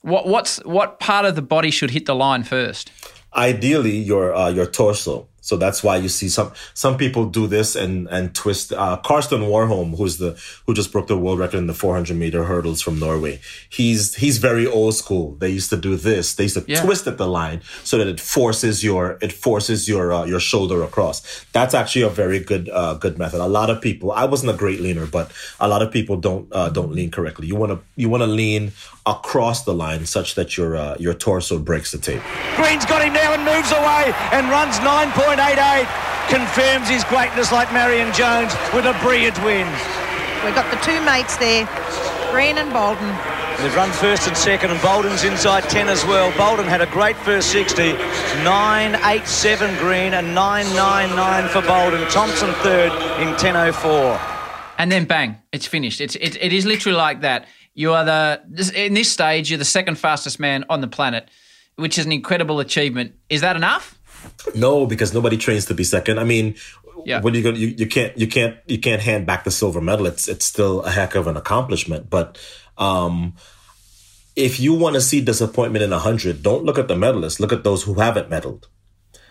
what 0.00 0.26
what's 0.26 0.56
what 0.64 1.00
part 1.00 1.26
of 1.26 1.34
the 1.34 1.42
body 1.42 1.70
should 1.70 1.90
hit 1.90 2.06
the 2.06 2.14
line 2.14 2.44
first? 2.44 2.90
ideally 3.34 3.96
your 3.96 4.34
uh, 4.34 4.48
your 4.48 4.66
torso 4.66 5.27
So 5.48 5.56
that's 5.56 5.80
why 5.82 5.96
you 6.04 6.10
see 6.18 6.28
some 6.28 6.50
some 6.74 6.96
people 7.02 7.24
do 7.40 7.44
this 7.56 7.68
and 7.84 8.06
and 8.16 8.24
twist. 8.42 8.66
Uh, 8.72 8.96
Karsten 9.08 9.40
Warholm, 9.52 9.96
who's 9.98 10.16
the 10.18 10.30
who 10.66 10.74
just 10.80 10.90
broke 10.92 11.06
the 11.14 11.16
world 11.24 11.38
record 11.38 11.58
in 11.64 11.66
the 11.72 11.74
400 11.74 12.14
meter 12.24 12.44
hurdles 12.44 12.82
from 12.82 12.94
Norway, 13.06 13.40
he's 13.78 14.14
he's 14.22 14.36
very 14.48 14.66
old 14.66 14.94
school. 15.02 15.26
They 15.42 15.48
used 15.58 15.70
to 15.70 15.78
do 15.88 15.92
this. 15.96 16.34
They 16.36 16.44
used 16.48 16.58
to 16.60 16.64
Yeah. 16.68 16.82
twist 16.84 17.06
at 17.06 17.16
the 17.16 17.26
line 17.40 17.60
so 17.82 17.96
that 17.98 18.08
it 18.14 18.20
forces 18.20 18.84
your 18.88 19.04
it 19.26 19.32
forces 19.32 19.88
your 19.88 20.04
uh, 20.16 20.24
your 20.32 20.40
shoulder 20.50 20.78
across. 20.88 21.16
That's 21.56 21.74
actually 21.80 22.02
a 22.02 22.10
very 22.22 22.40
good 22.50 22.68
uh, 22.80 22.94
good 23.04 23.16
method. 23.22 23.40
A 23.40 23.52
lot 23.60 23.68
of 23.70 23.80
people. 23.88 24.12
I 24.12 24.26
wasn't 24.32 24.50
a 24.56 24.58
great 24.64 24.80
leaner, 24.86 25.06
but 25.18 25.26
a 25.60 25.68
lot 25.72 25.80
of 25.84 25.88
people 25.96 26.16
don't 26.28 26.44
uh, 26.58 26.68
don't 26.78 26.92
lean 26.98 27.10
correctly. 27.10 27.46
You 27.50 27.56
want 27.62 27.72
to 27.72 27.78
you 28.02 28.08
want 28.12 28.22
to 28.22 28.30
lean 28.42 28.72
across 29.08 29.64
the 29.64 29.72
line 29.74 30.04
such 30.06 30.34
that 30.34 30.56
your 30.56 30.76
uh, 30.76 30.96
your 30.98 31.14
torso 31.14 31.58
breaks 31.58 31.92
the 31.92 31.98
tape. 31.98 32.22
Greene's 32.56 32.84
got 32.84 33.02
him 33.02 33.12
now 33.12 33.32
and 33.32 33.42
moves 33.44 33.72
away 33.72 34.12
and 34.32 34.48
runs 34.50 34.76
9.88. 34.78 35.86
Confirms 36.28 36.88
his 36.88 37.04
greatness 37.04 37.50
like 37.52 37.72
Marion 37.72 38.12
Jones 38.12 38.52
with 38.74 38.84
a 38.84 38.96
brilliant 39.00 39.38
win. 39.42 39.66
We've 40.44 40.54
got 40.54 40.70
the 40.70 40.78
two 40.84 41.00
mates 41.04 41.36
there, 41.38 41.64
Greene 42.30 42.58
and 42.58 42.72
Boldon. 42.72 43.08
They've 43.58 43.74
run 43.74 43.90
first 43.90 44.28
and 44.28 44.36
second, 44.36 44.70
and 44.70 44.80
Boldon's 44.80 45.24
inside 45.24 45.64
10 45.64 45.88
as 45.88 46.04
well. 46.04 46.30
Boldon 46.38 46.66
had 46.66 46.80
a 46.80 46.86
great 46.86 47.16
first 47.16 47.50
60, 47.50 47.92
9.87 48.44 49.78
Greene 49.80 50.14
and 50.14 50.28
9.99 50.36 51.48
for 51.48 51.62
Boldon. 51.62 52.06
Thompson 52.08 52.52
third 52.62 52.92
in 53.20 53.34
10.04. 53.34 54.20
and 54.78 54.92
then 54.92 55.06
bang, 55.06 55.38
it's 55.52 55.66
finished. 55.66 56.00
It's 56.00 56.14
it, 56.16 56.36
it 56.40 56.52
is 56.52 56.66
literally 56.66 56.96
like 56.96 57.22
that. 57.22 57.46
You 57.78 57.92
are 57.92 58.04
the 58.04 58.72
in 58.74 58.94
this 58.94 59.10
stage. 59.12 59.50
You're 59.50 59.58
the 59.66 59.72
second 59.78 59.98
fastest 59.98 60.40
man 60.40 60.64
on 60.68 60.80
the 60.80 60.88
planet, 60.88 61.28
which 61.76 61.96
is 61.96 62.06
an 62.06 62.10
incredible 62.12 62.58
achievement. 62.58 63.12
Is 63.30 63.40
that 63.42 63.54
enough? 63.54 63.96
No, 64.56 64.84
because 64.84 65.14
nobody 65.14 65.36
trains 65.36 65.64
to 65.66 65.74
be 65.74 65.84
second. 65.84 66.18
I 66.18 66.24
mean, 66.24 66.56
Yeah. 67.06 67.20
what 67.20 67.32
are 67.32 67.36
you 67.36 67.44
going? 67.44 67.54
You, 67.54 67.68
you 67.68 67.86
can't 67.86 68.18
you 68.18 68.26
can't 68.26 68.56
you 68.66 68.78
can't 68.78 69.00
hand 69.00 69.26
back 69.26 69.44
the 69.44 69.52
silver 69.52 69.80
medal. 69.80 70.06
It's 70.06 70.26
it's 70.26 70.44
still 70.44 70.82
a 70.82 70.90
heck 70.90 71.14
of 71.14 71.28
an 71.28 71.36
accomplishment. 71.36 72.10
But 72.10 72.36
um, 72.78 73.34
if 74.34 74.58
you 74.58 74.74
want 74.74 74.94
to 74.96 75.00
see 75.00 75.20
disappointment 75.20 75.84
in 75.84 75.92
a 75.92 76.00
hundred, 76.00 76.42
don't 76.42 76.64
look 76.64 76.78
at 76.78 76.88
the 76.88 76.96
medalists. 76.96 77.38
Look 77.38 77.52
at 77.52 77.62
those 77.62 77.84
who 77.84 77.94
haven't 77.94 78.28
medaled. 78.28 78.64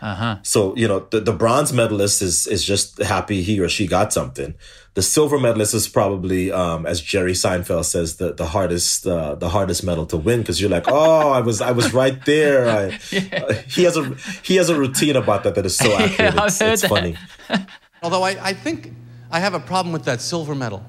Uh 0.02 0.16
huh. 0.16 0.36
So 0.44 0.74
you 0.78 0.88
know 0.88 1.00
the, 1.12 1.20
the 1.20 1.34
bronze 1.34 1.74
medalist 1.74 2.22
is 2.22 2.48
is 2.48 2.64
just 2.64 3.00
happy 3.04 3.42
he 3.44 3.60
or 3.60 3.68
she 3.68 3.88
got 3.88 4.14
something. 4.14 4.54
The 4.98 5.04
silver 5.04 5.38
medalist 5.38 5.76
is 5.76 5.88
probably, 5.88 6.52
um, 6.52 6.88
as 6.88 7.00
Jerry 7.00 7.34
Seinfeld 7.34 7.86
says, 7.86 8.16
the 8.16 8.34
the 8.34 8.48
hardest 8.48 9.06
uh, 9.06 9.36
the 9.36 9.50
hardest 9.50 9.84
medal 9.84 10.08
to 10.08 10.18
win 10.18 10.40
because 10.40 10.60
you're 10.60 10.72
like, 10.72 10.86
oh, 10.88 11.30
I 11.30 11.40
was 11.40 11.62
I 11.62 11.70
was 11.70 11.94
right 11.94 12.18
there. 12.26 12.68
I, 12.68 12.86
uh, 12.88 13.54
he 13.70 13.84
has 13.84 13.96
a 13.96 14.16
he 14.42 14.56
has 14.56 14.70
a 14.70 14.76
routine 14.76 15.16
about 15.16 15.44
that 15.44 15.54
that 15.54 15.68
is 15.68 15.78
so 15.78 15.96
accurate. 16.04 16.40
I've 16.40 16.48
it's 16.48 16.60
it's 16.62 16.88
funny. 16.88 17.16
Although 18.02 18.24
I, 18.24 18.38
I 18.42 18.54
think 18.54 18.96
I 19.30 19.40
have 19.40 19.54
a 19.54 19.60
problem 19.60 19.94
with 19.94 20.06
that 20.06 20.20
silver 20.20 20.56
medal. 20.56 20.84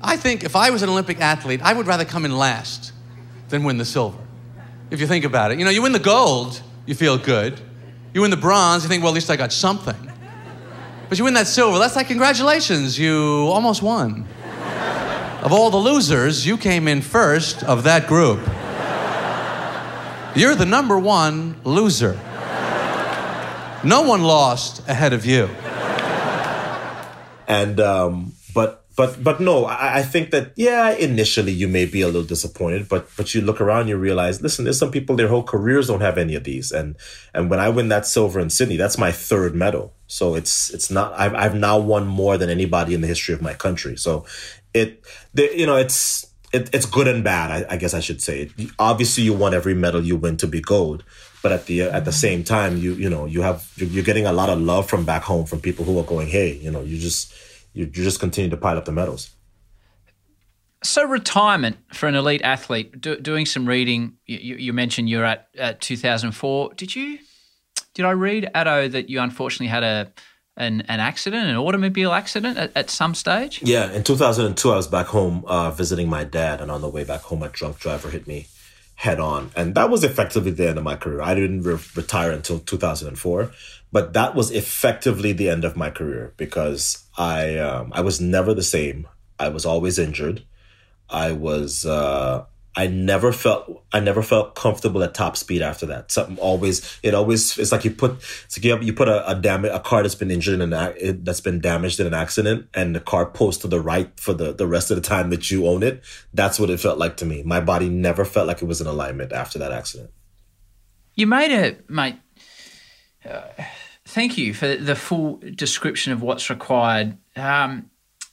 I 0.00 0.16
think 0.16 0.44
if 0.44 0.54
I 0.54 0.70
was 0.70 0.82
an 0.84 0.88
Olympic 0.88 1.20
athlete, 1.20 1.62
I 1.64 1.72
would 1.72 1.88
rather 1.88 2.04
come 2.04 2.24
in 2.24 2.38
last 2.38 2.92
than 3.48 3.64
win 3.64 3.76
the 3.76 3.84
silver. 3.84 4.22
If 4.92 5.00
you 5.00 5.08
think 5.08 5.24
about 5.24 5.50
it, 5.50 5.58
you 5.58 5.64
know, 5.64 5.72
you 5.72 5.82
win 5.82 5.90
the 5.90 5.98
gold, 5.98 6.62
you 6.86 6.94
feel 6.94 7.18
good. 7.18 7.60
You 8.14 8.20
win 8.20 8.30
the 8.30 8.36
bronze, 8.36 8.84
you 8.84 8.88
think, 8.88 9.02
well, 9.02 9.10
at 9.10 9.16
least 9.16 9.30
I 9.30 9.36
got 9.36 9.52
something. 9.52 10.12
But 11.08 11.18
you 11.18 11.24
win 11.24 11.34
that 11.34 11.46
silver, 11.46 11.78
that's 11.78 11.94
like, 11.94 12.08
congratulations, 12.08 12.98
you 12.98 13.48
almost 13.48 13.82
won. 13.82 14.26
Of 15.42 15.52
all 15.52 15.70
the 15.70 15.76
losers, 15.76 16.44
you 16.44 16.56
came 16.56 16.88
in 16.88 17.02
first 17.02 17.62
of 17.62 17.84
that 17.84 18.08
group. 18.08 18.40
You're 20.34 20.56
the 20.56 20.66
number 20.66 20.98
one 20.98 21.60
loser. 21.62 22.18
No 23.84 24.02
one 24.02 24.22
lost 24.22 24.86
ahead 24.88 25.12
of 25.12 25.24
you. 25.24 25.48
And 27.46 27.78
um, 27.78 28.32
but 28.52 28.84
but 28.96 29.22
but 29.22 29.40
no, 29.40 29.66
I, 29.66 29.98
I 29.98 30.02
think 30.02 30.30
that 30.30 30.52
yeah, 30.56 30.90
initially 30.90 31.52
you 31.52 31.68
may 31.68 31.84
be 31.84 32.00
a 32.00 32.06
little 32.06 32.24
disappointed, 32.24 32.88
but 32.88 33.08
but 33.16 33.34
you 33.34 33.42
look 33.42 33.60
around, 33.60 33.88
you 33.88 33.96
realize, 33.98 34.40
listen, 34.40 34.64
there's 34.64 34.78
some 34.78 34.90
people 34.90 35.16
their 35.16 35.28
whole 35.28 35.42
careers 35.42 35.88
don't 35.88 36.00
have 36.00 36.16
any 36.16 36.34
of 36.34 36.44
these, 36.44 36.72
and 36.72 36.96
and 37.34 37.50
when 37.50 37.60
I 37.60 37.68
win 37.68 37.88
that 37.90 38.06
silver 38.06 38.40
in 38.40 38.48
Sydney, 38.48 38.76
that's 38.76 38.96
my 38.96 39.12
third 39.12 39.54
medal. 39.54 39.92
So 40.06 40.34
it's 40.34 40.70
it's 40.70 40.90
not 40.90 41.12
I've 41.12 41.34
I've 41.34 41.54
now 41.54 41.78
won 41.78 42.06
more 42.06 42.38
than 42.38 42.48
anybody 42.48 42.94
in 42.94 43.02
the 43.02 43.06
history 43.06 43.34
of 43.34 43.42
my 43.42 43.52
country. 43.52 43.96
So 43.96 44.24
it 44.72 45.04
the, 45.34 45.50
you 45.54 45.66
know 45.66 45.76
it's. 45.76 46.26
It, 46.52 46.72
it's 46.72 46.86
good 46.86 47.08
and 47.08 47.24
bad, 47.24 47.50
I, 47.50 47.74
I 47.74 47.76
guess 47.76 47.92
I 47.92 47.98
should 47.98 48.22
say. 48.22 48.50
Obviously, 48.78 49.24
you 49.24 49.34
want 49.34 49.54
every 49.54 49.74
medal 49.74 50.00
you 50.00 50.16
win 50.16 50.36
to 50.38 50.46
be 50.46 50.60
gold, 50.60 51.02
but 51.42 51.50
at 51.50 51.66
the 51.66 51.82
at 51.82 52.04
the 52.04 52.12
same 52.12 52.44
time, 52.44 52.78
you 52.78 52.94
you 52.94 53.10
know 53.10 53.26
you 53.26 53.42
have 53.42 53.68
you're, 53.76 54.04
getting 54.04 54.26
a 54.26 54.32
lot 54.32 54.48
of 54.48 54.60
love 54.60 54.88
from 54.88 55.04
back 55.04 55.22
home 55.24 55.44
from 55.44 55.60
people 55.60 55.84
who 55.84 55.98
are 55.98 56.04
going, 56.04 56.28
hey, 56.28 56.54
you 56.54 56.70
know, 56.70 56.82
you 56.82 56.98
just 56.98 57.34
you, 57.76 57.86
just 57.86 58.18
continue 58.18 58.50
to 58.50 58.56
pile 58.56 58.78
up 58.78 58.86
the 58.86 58.92
medals. 58.92 59.30
So 60.82 61.04
retirement 61.04 61.76
for 61.92 62.08
an 62.08 62.14
elite 62.14 62.42
athlete. 62.42 63.00
Do, 63.00 63.18
doing 63.18 63.44
some 63.44 63.66
reading. 63.66 64.16
You, 64.26 64.38
you, 64.38 64.56
you 64.56 64.72
mentioned 64.72 65.08
you're 65.08 65.24
at, 65.24 65.48
at 65.58 65.80
2004. 65.80 66.74
Did 66.74 66.96
you? 66.96 67.18
Did 67.94 68.04
I 68.04 68.10
read 68.10 68.50
Ato 68.54 68.88
that 68.88 69.08
you 69.08 69.20
unfortunately 69.20 69.68
had 69.68 69.82
a 69.82 70.12
an, 70.56 70.82
an 70.82 71.00
accident, 71.00 71.48
an 71.48 71.56
automobile 71.56 72.12
accident 72.12 72.56
at, 72.56 72.72
at 72.74 72.90
some 72.90 73.14
stage? 73.14 73.60
Yeah, 73.62 73.92
in 73.92 74.04
2002, 74.04 74.70
I 74.70 74.76
was 74.76 74.86
back 74.86 75.06
home 75.06 75.44
uh, 75.46 75.70
visiting 75.70 76.08
my 76.08 76.24
dad, 76.24 76.60
and 76.60 76.70
on 76.70 76.80
the 76.80 76.88
way 76.88 77.04
back 77.04 77.22
home, 77.22 77.42
a 77.42 77.48
drunk 77.48 77.78
driver 77.78 78.08
hit 78.08 78.26
me 78.26 78.46
head 78.94 79.20
on, 79.20 79.50
and 79.54 79.74
that 79.74 79.90
was 79.90 80.02
effectively 80.02 80.50
the 80.50 80.68
end 80.68 80.78
of 80.78 80.84
my 80.84 80.96
career. 80.96 81.20
I 81.20 81.34
didn't 81.34 81.62
re- 81.62 81.78
retire 81.94 82.30
until 82.30 82.58
2004, 82.58 83.50
but 83.92 84.12
that 84.12 84.34
was 84.34 84.50
effectively 84.50 85.32
the 85.32 85.48
end 85.48 85.64
of 85.64 85.76
my 85.76 85.90
career 85.90 86.34
because 86.36 87.04
I 87.16 87.56
um, 87.58 87.92
I 87.94 88.00
was 88.00 88.20
never 88.20 88.54
the 88.54 88.62
same. 88.62 89.08
I 89.38 89.48
was 89.48 89.64
always 89.64 89.98
injured. 89.98 90.44
I 91.08 91.32
was 91.32 91.86
uh, 91.86 92.46
I 92.78 92.88
never 92.88 93.32
felt 93.32 93.84
I 93.90 94.00
never 94.00 94.22
felt 94.22 94.54
comfortable 94.54 95.02
at 95.02 95.14
top 95.14 95.38
speed 95.38 95.62
after 95.62 95.86
that. 95.86 96.12
Something 96.12 96.36
always 96.36 96.98
it 97.02 97.14
always 97.14 97.56
it's 97.56 97.72
like 97.72 97.86
you 97.86 97.90
put 97.90 98.16
it's 98.44 98.58
like 98.58 98.64
you, 98.64 98.78
you 98.80 98.92
put 98.92 99.08
a, 99.08 99.28
a 99.30 99.34
damage 99.34 99.70
a 99.72 99.80
car 99.80 100.02
that's 100.02 100.14
been 100.14 100.30
injured 100.30 100.60
in 100.60 100.72
an 100.72 100.74
ac- 100.74 101.12
that's 101.22 101.40
been 101.40 101.58
damaged 101.58 102.00
in 102.00 102.06
an 102.06 102.12
accident 102.12 102.68
and 102.74 102.94
the 102.94 103.00
car 103.00 103.24
pulls 103.24 103.56
to 103.58 103.68
the 103.68 103.80
right 103.80 104.18
for 104.20 104.34
the 104.34 104.52
the 104.52 104.66
rest 104.66 104.90
of 104.90 104.96
the 104.96 105.02
time 105.02 105.30
that 105.30 105.50
you 105.50 105.66
own 105.66 105.82
it. 105.82 106.02
That's 106.34 106.60
what 106.60 106.68
it 106.68 106.78
felt 106.78 106.98
like 106.98 107.16
to 107.18 107.24
me. 107.24 107.42
My 107.44 107.60
body 107.60 107.88
never 107.88 108.26
felt 108.26 108.46
like 108.46 108.60
it 108.60 108.66
was 108.66 108.82
in 108.82 108.86
alignment 108.86 109.32
after 109.32 109.58
that 109.58 109.72
accident. 109.72 110.10
You 111.14 111.26
made 111.26 111.52
a 111.52 111.78
mate. 111.88 112.16
Uh, 113.24 113.42
thank 114.06 114.38
you 114.38 114.54
for 114.54 114.76
the 114.76 114.94
full 114.94 115.40
description 115.54 116.12
of 116.12 116.22
what's 116.22 116.48
required. 116.48 117.18
Um, 117.34 117.90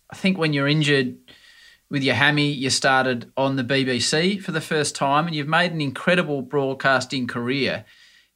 I 0.09 0.15
think 0.15 0.37
when 0.37 0.53
you're 0.53 0.67
injured 0.67 1.17
with 1.89 2.03
your 2.03 2.15
hammy, 2.15 2.51
you 2.51 2.69
started 2.69 3.31
on 3.35 3.55
the 3.55 3.63
BBC 3.63 4.41
for 4.41 4.51
the 4.51 4.61
first 4.61 4.95
time, 4.95 5.27
and 5.27 5.35
you've 5.35 5.47
made 5.47 5.71
an 5.71 5.81
incredible 5.81 6.41
broadcasting 6.41 7.27
career. 7.27 7.85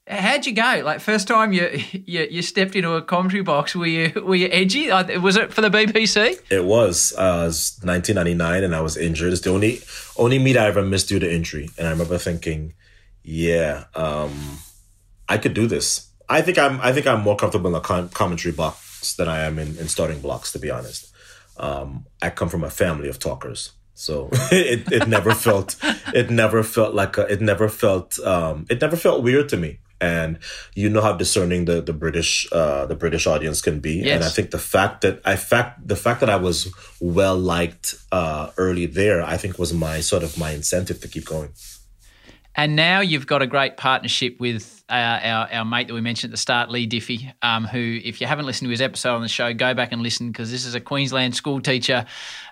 How'd 0.08 0.46
you 0.46 0.54
go? 0.54 0.82
Like 0.86 1.02
first 1.02 1.28
time 1.28 1.54
you 1.54 1.70
you, 1.92 2.28
you 2.30 2.42
stepped 2.42 2.76
into 2.76 2.94
a 2.94 3.02
commentary 3.02 3.44
box, 3.44 3.76
were 3.76 3.86
you 3.86 4.22
were 4.22 4.36
you 4.36 4.48
edgy? 4.52 4.90
Was 4.90 5.38
it 5.38 5.54
for 5.54 5.62
the 5.62 5.70
BBC? 5.70 6.40
It 6.50 6.66
was 6.66 7.14
uh, 7.18 7.44
it 7.44 7.48
was 7.48 7.80
1999, 7.84 8.64
and 8.64 8.76
I 8.76 8.82
was 8.82 8.98
injured. 8.98 9.34
It's 9.34 9.42
the 9.42 9.52
only 9.52 9.82
only 10.18 10.40
meet 10.40 10.58
I 10.58 10.68
ever 10.68 10.84
missed 10.84 11.10
due 11.10 11.20
to 11.20 11.32
injury, 11.32 11.70
and 11.78 11.88
I 11.88 11.92
remember 11.92 12.18
thinking, 12.18 12.74
yeah, 13.24 13.86
um, 13.96 14.60
I 15.28 15.38
could 15.38 15.54
do 15.54 15.68
this. 15.68 16.07
I 16.30 16.42
think 16.42 16.58
I'm 16.58 16.80
I 16.82 16.92
think 16.92 17.08
I'm 17.08 17.22
more 17.22 17.36
comfortable 17.36 17.70
in 17.70 17.76
a 17.76 17.82
com- 17.82 18.10
commentary 18.10 18.54
box 18.54 19.16
than 19.16 19.28
I 19.28 19.40
am 19.40 19.60
in, 19.60 19.78
in 19.78 19.88
starting 19.88 20.20
blocks. 20.20 20.52
To 20.54 20.60
be 20.60 20.70
honest, 20.70 21.12
um, 21.58 22.06
I 22.22 22.30
come 22.30 22.50
from 22.50 22.64
a 22.64 22.70
family 22.70 23.08
of 23.10 23.20
talkers, 23.20 23.72
so 23.94 24.30
it, 24.52 24.92
it 24.92 25.08
never 25.08 25.34
felt 25.34 25.78
it 26.14 26.30
never 26.30 26.64
felt 26.64 26.94
like 26.94 27.18
a, 27.18 27.22
it 27.32 27.42
never 27.42 27.70
felt 27.70 28.20
um, 28.20 28.66
it 28.70 28.82
never 28.82 28.98
felt 28.98 29.24
weird 29.24 29.50
to 29.50 29.58
me. 29.58 29.80
And 30.00 30.38
you 30.76 30.90
know 30.90 31.02
how 31.02 31.14
discerning 31.14 31.66
the 31.66 31.82
the 31.82 31.94
British 31.94 32.48
uh, 32.52 32.86
the 32.86 32.96
British 32.96 33.26
audience 33.26 33.62
can 33.62 33.80
be, 33.80 34.08
and 34.12 34.24
I 34.24 34.30
think 34.30 34.52
the 34.52 34.60
fact 34.60 35.02
that 35.02 35.22
I 35.26 35.36
fact 35.38 35.88
the 35.88 35.96
fact 35.96 36.20
that 36.20 36.30
I 36.30 36.36
was 36.36 36.72
well 37.00 37.36
liked 37.36 37.96
uh, 38.12 38.52
early 38.58 38.86
there, 38.86 39.24
I 39.24 39.38
think 39.38 39.58
was 39.58 39.74
my 39.74 40.02
sort 40.02 40.22
of 40.22 40.38
my 40.38 40.52
incentive 40.52 41.02
to 41.02 41.08
keep 41.08 41.26
going. 41.26 41.50
And 42.58 42.76
now 42.76 43.02
you've 43.02 43.28
got 43.28 43.44
a 43.44 43.48
great 43.48 43.78
partnership 43.78 44.40
with 44.40 44.84
uh, 44.90 44.94
our, 44.94 45.54
our 45.54 45.66
mate 45.66 45.88
that 45.88 45.94
we 45.94 46.02
mentioned 46.02 46.32
at 46.32 46.34
the 46.34 46.38
start, 46.38 46.72
Leigh 46.72 46.88
Diffey, 46.88 47.32
um, 47.44 47.66
who, 47.66 48.00
if 48.04 48.20
you 48.20 48.26
haven't 48.26 48.48
listened 48.48 48.66
to 48.66 48.72
his 48.72 48.82
episode 48.82 49.14
on 49.14 49.22
the 49.22 49.28
show, 49.28 49.54
go 49.54 49.76
back 49.76 49.92
and 49.92 50.02
listen 50.02 50.32
because 50.32 50.50
this 50.50 50.66
is 50.66 50.74
a 50.74 50.82
Queensland 50.82 51.36
school 51.36 51.62
teacher 51.62 52.06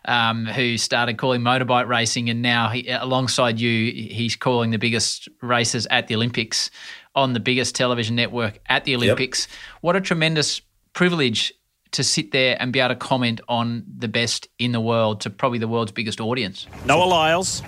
um, 0.07 0.45
who 0.45 0.77
started 0.77 1.17
calling 1.17 1.41
motorbike 1.41 1.87
racing, 1.87 2.29
and 2.29 2.43
now 2.43 2.69
he, 2.69 2.87
alongside 2.87 3.59
you, 3.59 3.91
he's 3.91 4.35
calling 4.35 4.69
the 4.69 4.77
biggest 4.77 5.27
races 5.41 5.87
at 5.89 6.07
the 6.07 6.13
Olympics 6.13 6.69
on 7.15 7.33
the 7.33 7.39
biggest 7.39 7.73
television 7.73 8.15
network 8.15 8.59
at 8.67 8.83
the 8.83 8.95
Olympics. 8.95 9.47
What 9.81 9.95
a 9.95 10.01
tremendous 10.01 10.61
privilege 10.93 11.51
to 11.93 12.03
sit 12.03 12.31
there 12.31 12.57
and 12.59 12.71
be 12.71 12.79
able 12.79 12.89
to 12.89 12.95
comment 12.95 13.41
on 13.47 13.83
the 13.97 14.07
best 14.07 14.49
in 14.59 14.71
the 14.71 14.81
world 14.81 15.21
to 15.21 15.31
probably 15.31 15.57
the 15.57 15.67
world's 15.67 15.93
biggest 15.93 16.19
audience. 16.19 16.67
Noah 16.85 17.05
Lyles 17.05 17.63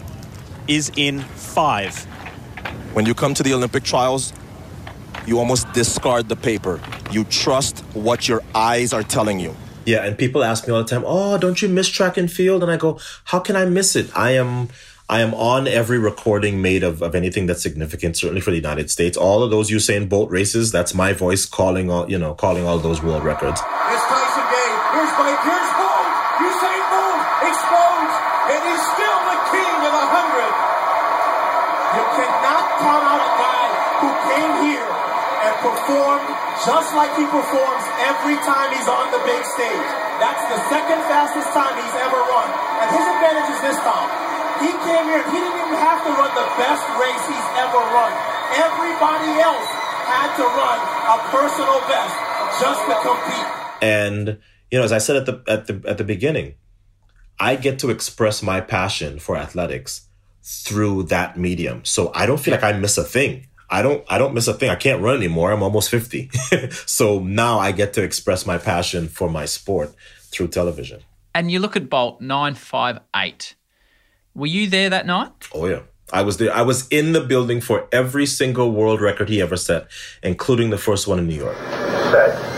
is 0.67 0.91
in 0.97 1.21
five. 1.21 2.05
When 2.97 3.05
you 3.05 3.13
come 3.13 3.35
to 3.35 3.43
the 3.43 3.53
Olympic 3.53 3.83
trials, 3.83 4.33
you 5.27 5.37
almost 5.37 5.71
discard 5.71 6.29
the 6.29 6.35
paper 6.35 6.81
You 7.11 7.25
trust 7.25 7.81
what 7.93 8.27
your 8.27 8.41
eyes 8.55 8.91
are 8.91 9.03
telling 9.03 9.39
you. 9.39 9.55
Yeah, 9.85 10.03
and 10.03 10.17
people 10.17 10.43
ask 10.43 10.67
me 10.67 10.73
all 10.73 10.81
the 10.81 10.89
time, 10.89 11.03
"Oh, 11.05 11.37
don't 11.37 11.61
you 11.61 11.69
miss 11.69 11.87
track 11.89 12.17
and 12.17 12.29
field?" 12.29 12.63
And 12.63 12.71
I 12.71 12.77
go, 12.77 12.99
"How 13.25 13.37
can 13.37 13.55
I 13.55 13.65
miss 13.65 13.95
it? 13.95 14.09
I 14.15 14.31
am 14.31 14.69
I 15.07 15.21
am 15.21 15.35
on 15.35 15.67
every 15.67 15.99
recording 15.99 16.59
made 16.59 16.81
of, 16.81 17.03
of 17.03 17.13
anything 17.13 17.45
that's 17.45 17.61
significant, 17.61 18.17
certainly 18.17 18.41
for 18.41 18.49
the 18.49 18.57
United 18.57 18.89
States. 18.89 19.15
All 19.15 19.43
of 19.43 19.51
those 19.51 19.69
Usain 19.69 20.09
Bolt 20.09 20.31
races, 20.31 20.71
that's 20.71 20.95
my 20.95 21.13
voice 21.13 21.45
calling 21.45 21.91
all 21.91 22.09
you 22.09 22.17
know, 22.17 22.33
calling 22.33 22.65
all 22.65 22.79
those 22.79 23.03
world 23.03 23.23
records. 23.23 23.61
Here's 23.61 24.05
Tyson 24.09 24.45
Gay. 24.53 24.69
Here's 24.95 25.13
Mike. 25.21 25.41
Here's 25.45 25.66
just 36.67 36.91
like 36.99 37.15
he 37.15 37.23
performs 37.31 37.83
every 38.03 38.35
time 38.43 38.67
he's 38.75 38.91
on 38.91 39.07
the 39.15 39.23
big 39.23 39.39
stage. 39.55 39.87
That's 40.19 40.43
the 40.51 40.59
second 40.67 40.99
fastest 41.07 41.47
time 41.55 41.79
he's 41.79 41.95
ever 41.95 42.19
run. 42.27 42.49
And 42.83 42.87
his 42.91 43.05
advantage 43.07 43.49
is 43.55 43.61
this 43.71 43.79
time. 43.87 44.11
He 44.59 44.71
came 44.83 45.05
here, 45.07 45.23
he 45.31 45.39
didn't 45.39 45.59
even 45.63 45.79
have 45.79 46.03
to 46.03 46.11
run 46.11 46.31
the 46.35 46.47
best 46.59 46.83
race 46.99 47.23
he's 47.23 47.49
ever 47.63 47.79
run. 47.95 48.11
Everybody 48.59 49.31
else 49.39 49.69
had 50.11 50.35
to 50.35 50.43
run 50.43 50.79
a 51.07 51.17
personal 51.31 51.79
best 51.87 52.15
just 52.59 52.81
to 52.83 52.95
compete. 52.99 53.47
And 53.79 54.43
you 54.69 54.79
know, 54.79 54.83
as 54.83 54.91
I 54.91 54.97
said 54.97 55.15
at 55.15 55.25
the 55.25 55.43
at 55.47 55.67
the 55.67 55.81
at 55.87 55.97
the 55.97 56.03
beginning, 56.03 56.55
I 57.39 57.55
get 57.55 57.79
to 57.79 57.89
express 57.89 58.43
my 58.43 58.59
passion 58.59 59.19
for 59.19 59.37
athletics 59.37 60.07
through 60.43 61.03
that 61.03 61.37
medium. 61.37 61.85
So 61.85 62.11
I 62.13 62.25
don't 62.25 62.39
feel 62.39 62.53
like 62.53 62.63
I 62.63 62.73
miss 62.73 62.97
a 62.97 63.03
thing. 63.03 63.47
I 63.69 63.81
don't 63.81 64.03
I 64.07 64.17
don't 64.17 64.33
miss 64.33 64.47
a 64.47 64.53
thing. 64.53 64.69
I 64.69 64.75
can't 64.75 65.01
run 65.01 65.17
anymore. 65.17 65.51
I'm 65.51 65.63
almost 65.63 65.89
50. 65.89 66.29
so 66.85 67.19
now 67.19 67.59
I 67.59 67.71
get 67.71 67.93
to 67.93 68.03
express 68.03 68.45
my 68.45 68.57
passion 68.57 69.07
for 69.07 69.29
my 69.29 69.45
sport 69.45 69.93
through 70.31 70.49
television. 70.49 71.01
And 71.35 71.51
you 71.51 71.59
look 71.59 71.75
at 71.75 71.89
Bolt 71.89 72.21
958. 72.21 73.55
Were 74.33 74.47
you 74.47 74.67
there 74.67 74.89
that 74.89 75.05
night? 75.05 75.31
Oh 75.53 75.67
yeah. 75.67 75.81
I 76.13 76.21
was 76.21 76.37
there. 76.37 76.53
I 76.53 76.61
was 76.61 76.87
in 76.87 77.11
the 77.11 77.19
building 77.19 77.59
for 77.59 77.87
every 77.91 78.25
single 78.25 78.71
world 78.71 79.01
record 79.01 79.27
he 79.27 79.41
ever 79.41 79.57
set, 79.57 79.87
including 80.23 80.69
the 80.69 80.77
first 80.77 81.05
one 81.05 81.19
in 81.19 81.27
New 81.27 81.35
York. 81.35 81.57
Set. 81.57 82.56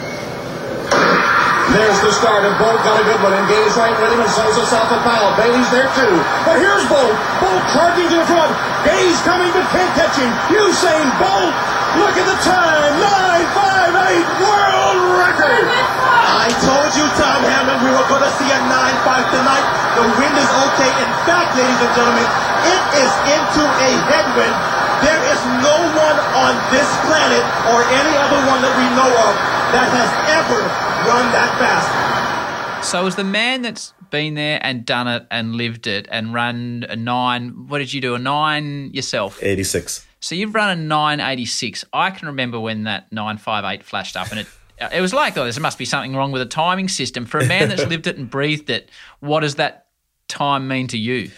There's 1.70 2.02
the 2.02 2.10
start, 2.10 2.50
and 2.50 2.58
Bolt 2.58 2.82
got 2.82 2.98
a 2.98 3.06
good 3.06 3.22
one. 3.22 3.30
Engage 3.30 3.78
right 3.78 3.94
with 3.94 4.10
him 4.10 4.26
and 4.26 4.32
sells 4.34 4.58
himself 4.58 4.90
a 4.90 4.98
foul. 5.06 5.38
Bailey's 5.38 5.70
there 5.70 5.86
too. 5.94 6.18
But 6.42 6.58
here's 6.58 6.82
Bolt. 6.90 7.14
Bolt 7.38 7.64
charging 7.78 8.10
to 8.10 8.18
the 8.18 8.26
front. 8.26 8.50
Gay's 8.82 9.22
coming 9.22 9.54
but 9.54 9.70
can't 9.70 9.94
catch 9.94 10.18
him. 10.18 10.34
Usain 10.50 11.06
Bolt. 11.22 11.54
Look 12.02 12.18
at 12.18 12.26
the 12.26 12.40
time. 12.42 12.90
958 12.98 14.42
world 14.42 14.98
record. 15.22 15.70
I 15.70 16.50
told 16.66 16.90
you, 16.98 17.06
Tom 17.22 17.46
Hammond, 17.46 17.86
we 17.86 17.94
were 17.94 18.08
going 18.10 18.26
to 18.26 18.34
see 18.42 18.50
a 18.50 18.60
9-5 18.66 19.30
tonight. 19.30 19.66
The 19.94 20.06
wind 20.18 20.36
is 20.42 20.52
okay. 20.74 20.90
In 20.90 21.12
fact, 21.30 21.54
ladies 21.54 21.82
and 21.86 21.94
gentlemen, 21.94 22.26
it 22.66 22.82
is 22.98 23.12
into 23.30 23.62
a 23.62 23.90
headwind. 24.10 24.58
There 25.02 25.24
is 25.32 25.42
no 25.64 25.78
one 25.96 26.18
on 26.36 26.54
this 26.72 26.90
planet 27.08 27.44
or 27.72 27.84
any 27.84 28.16
other 28.20 28.42
one 28.48 28.60
that 28.62 28.74
we 28.76 28.86
know 28.96 29.08
of 29.08 29.34
that 29.72 29.90
has 29.96 30.12
ever 30.40 30.60
run 31.08 31.26
that 31.32 31.52
fast. 31.60 32.86
So, 32.90 33.06
as 33.06 33.16
the 33.16 33.24
man 33.24 33.62
that's 33.62 33.94
been 34.10 34.36
there 34.36 34.60
and 34.64 34.86
done 34.86 35.08
it 35.08 35.28
and 35.30 35.56
lived 35.56 35.86
it 35.86 36.08
and 36.12 36.34
run 36.34 36.86
a 36.90 36.96
nine, 36.96 37.68
what 37.68 37.80
did 37.80 37.94
you 37.94 38.02
do? 38.02 38.16
A 38.16 38.20
nine 38.20 38.94
yourself? 38.94 39.38
86. 39.42 40.06
So, 40.22 40.36
you've 40.36 40.56
run 40.56 40.78
a 40.78 40.82
986. 40.82 41.86
I 41.94 42.10
can 42.10 42.28
remember 42.28 42.60
when 42.60 42.84
that 42.84 43.12
958 43.12 43.84
flashed 43.84 44.16
up 44.16 44.32
and 44.32 44.42
it. 44.42 44.48
It 44.94 45.02
was 45.02 45.14
like, 45.14 45.38
oh, 45.38 45.50
there 45.52 45.62
must 45.62 45.78
be 45.78 45.84
something 45.84 46.16
wrong 46.16 46.32
with 46.32 46.42
the 46.42 46.46
timing 46.46 46.88
system. 46.88 47.26
For 47.26 47.40
a 47.40 47.46
man 47.46 47.68
that's 47.68 47.86
lived 47.88 48.08
it 48.08 48.16
and 48.16 48.30
breathed 48.30 48.70
it, 48.70 48.90
what 49.20 49.42
does 49.42 49.56
that 49.56 49.88
time 50.30 50.70
mean 50.70 50.88
to 50.88 50.98
you? 50.98 51.32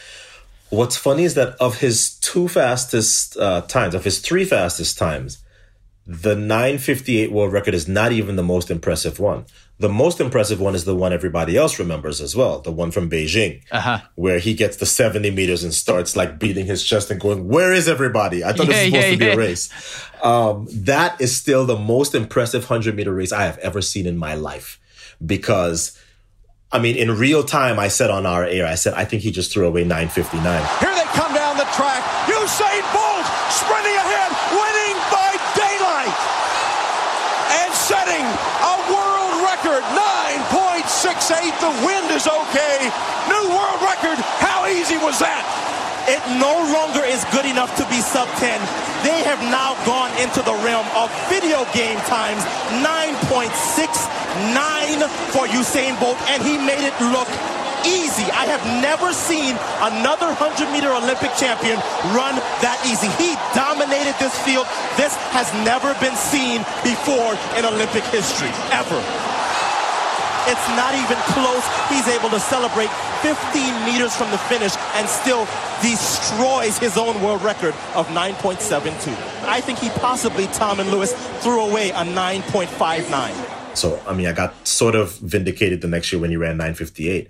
What's 0.72 0.96
funny 0.96 1.26
is 1.26 1.36
that 1.36 1.50
of 1.60 1.80
his 1.80 2.16
two 2.16 2.48
fastest 2.48 3.38
uh, 3.38 3.62
times, 3.62 3.94
of 3.94 4.06
his 4.06 4.20
three 4.20 4.46
fastest 4.46 4.98
times, 4.98 5.44
the 6.08 6.34
958 6.34 7.32
world 7.32 7.52
record 7.54 7.74
is 7.74 7.90
not 7.90 8.14
even 8.14 8.38
the 8.38 8.44
most 8.44 8.72
impressive 8.72 9.20
one. 9.20 9.46
The 9.80 9.90
most 9.90 10.22
impressive 10.22 10.62
one 10.62 10.74
is 10.74 10.86
the 10.86 10.96
one 10.96 11.12
everybody 11.12 11.58
else 11.58 11.78
remembers 11.78 12.22
as 12.22 12.36
well, 12.36 12.62
the 12.62 12.72
one 12.72 12.92
from 12.92 13.10
Beijing, 13.10 13.64
uh-huh. 13.70 14.00
where 14.16 14.40
he 14.40 14.54
gets 14.54 14.78
the 14.78 14.86
70 14.86 15.32
meters 15.32 15.64
and 15.64 15.74
starts 15.74 16.16
like 16.16 16.40
beating 16.40 16.68
his 16.68 16.84
chest 16.84 17.12
and 17.12 17.20
going, 17.20 17.50
Where 17.50 17.74
is 17.74 17.90
everybody? 17.90 18.44
I 18.44 18.54
thought 18.54 18.68
Yeah, 18.68 18.84
this 18.84 18.92
was 18.92 19.04
supposed 19.04 19.06
yeah, 19.06 19.12
to 19.12 19.18
be 19.18 19.26
yeah. 19.26 19.34
a 19.34 19.38
race. 19.38 20.08
Um, 20.24 20.68
that 20.72 21.20
is 21.20 21.36
still 21.36 21.66
the 21.66 21.78
most 21.78 22.16
impressive 22.16 22.70
100 22.70 22.96
meter 22.96 23.14
race 23.14 23.34
I 23.34 23.44
have 23.44 23.58
ever 23.58 23.82
seen 23.82 24.06
in 24.06 24.18
my 24.18 24.36
life 24.36 24.80
because. 25.26 25.98
I 26.72 26.80
mean, 26.80 26.96
in 26.96 27.12
real 27.12 27.44
time, 27.44 27.80
I 27.80 27.90
said 27.90 28.10
on 28.10 28.26
our 28.26 28.48
air, 28.48 28.66
I 28.66 28.76
said, 28.76 28.94
I 28.94 29.04
think 29.04 29.24
he 29.24 29.32
just 29.32 29.52
threw 29.52 29.68
away 29.68 29.84
959. 29.84 30.40
Here 30.80 30.96
they 30.96 31.04
come 31.12 31.36
down 31.36 31.60
the 31.60 31.68
track. 31.76 32.00
Usain 32.32 32.84
Bolt 32.96 33.28
sprinting 33.52 33.98
ahead, 34.00 34.32
winning 34.56 34.96
by 35.12 35.36
daylight. 35.52 36.16
And 37.60 37.72
setting 37.76 38.24
a 38.24 38.76
world 38.88 39.44
record, 39.44 39.84
9.68. 40.48 41.52
The 41.60 41.76
wind 41.84 42.08
is 42.16 42.24
okay. 42.24 42.88
New 43.28 43.52
world 43.52 43.84
record. 43.84 44.16
How 44.40 44.64
easy 44.72 44.96
was 44.96 45.20
that? 45.20 45.71
It 46.12 46.20
no 46.44 46.52
longer 46.76 47.08
is 47.08 47.24
good 47.32 47.48
enough 47.48 47.72
to 47.80 47.88
be 47.88 48.04
sub 48.04 48.28
10. 48.36 48.44
They 49.00 49.24
have 49.24 49.40
now 49.48 49.80
gone 49.88 50.12
into 50.20 50.44
the 50.44 50.52
realm 50.60 50.84
of 50.92 51.08
video 51.32 51.64
game 51.72 51.96
times 52.04 52.44
9.69 52.84 53.48
for 55.32 55.48
Usain 55.48 55.96
Bolt, 56.04 56.20
and 56.28 56.44
he 56.44 56.60
made 56.60 56.84
it 56.84 56.92
look 57.16 57.32
easy. 57.88 58.28
I 58.36 58.44
have 58.52 58.60
never 58.84 59.16
seen 59.16 59.56
another 59.80 60.36
100 60.36 60.68
meter 60.76 60.92
Olympic 60.92 61.32
champion 61.40 61.80
run 62.12 62.36
that 62.60 62.76
easy. 62.84 63.08
He 63.16 63.40
dominated 63.56 64.20
this 64.20 64.36
field. 64.44 64.68
This 65.00 65.16
has 65.32 65.48
never 65.64 65.96
been 66.04 66.20
seen 66.20 66.68
before 66.84 67.40
in 67.56 67.64
Olympic 67.64 68.04
history, 68.12 68.52
ever. 68.76 69.00
It's 70.48 70.68
not 70.76 70.94
even 70.96 71.18
close. 71.34 71.66
He's 71.90 72.08
able 72.08 72.30
to 72.30 72.40
celebrate 72.40 72.90
15 73.22 73.86
meters 73.86 74.16
from 74.16 74.32
the 74.32 74.38
finish 74.38 74.76
and 74.96 75.08
still 75.08 75.46
destroys 75.82 76.78
his 76.78 76.98
own 76.98 77.22
world 77.22 77.42
record 77.44 77.74
of 77.96 78.08
9.72. 78.08 79.14
I 79.46 79.62
think 79.62 79.80
he 79.80 79.90
possibly, 79.90 80.48
Tom 80.48 80.80
and 80.80 80.90
Lewis, 80.90 81.14
threw 81.42 81.62
away 81.62 81.92
a 81.92 82.04
9.59. 82.04 83.78
So, 83.78 84.02
I 84.08 84.14
mean, 84.14 84.28
I 84.28 84.34
got 84.34 84.68
sort 84.68 84.96
of 84.96 85.14
vindicated 85.20 85.82
the 85.82 85.88
next 85.88 86.12
year 86.12 86.22
when 86.22 86.30
he 86.30 86.38
ran 86.38 86.58
958. 86.58 87.30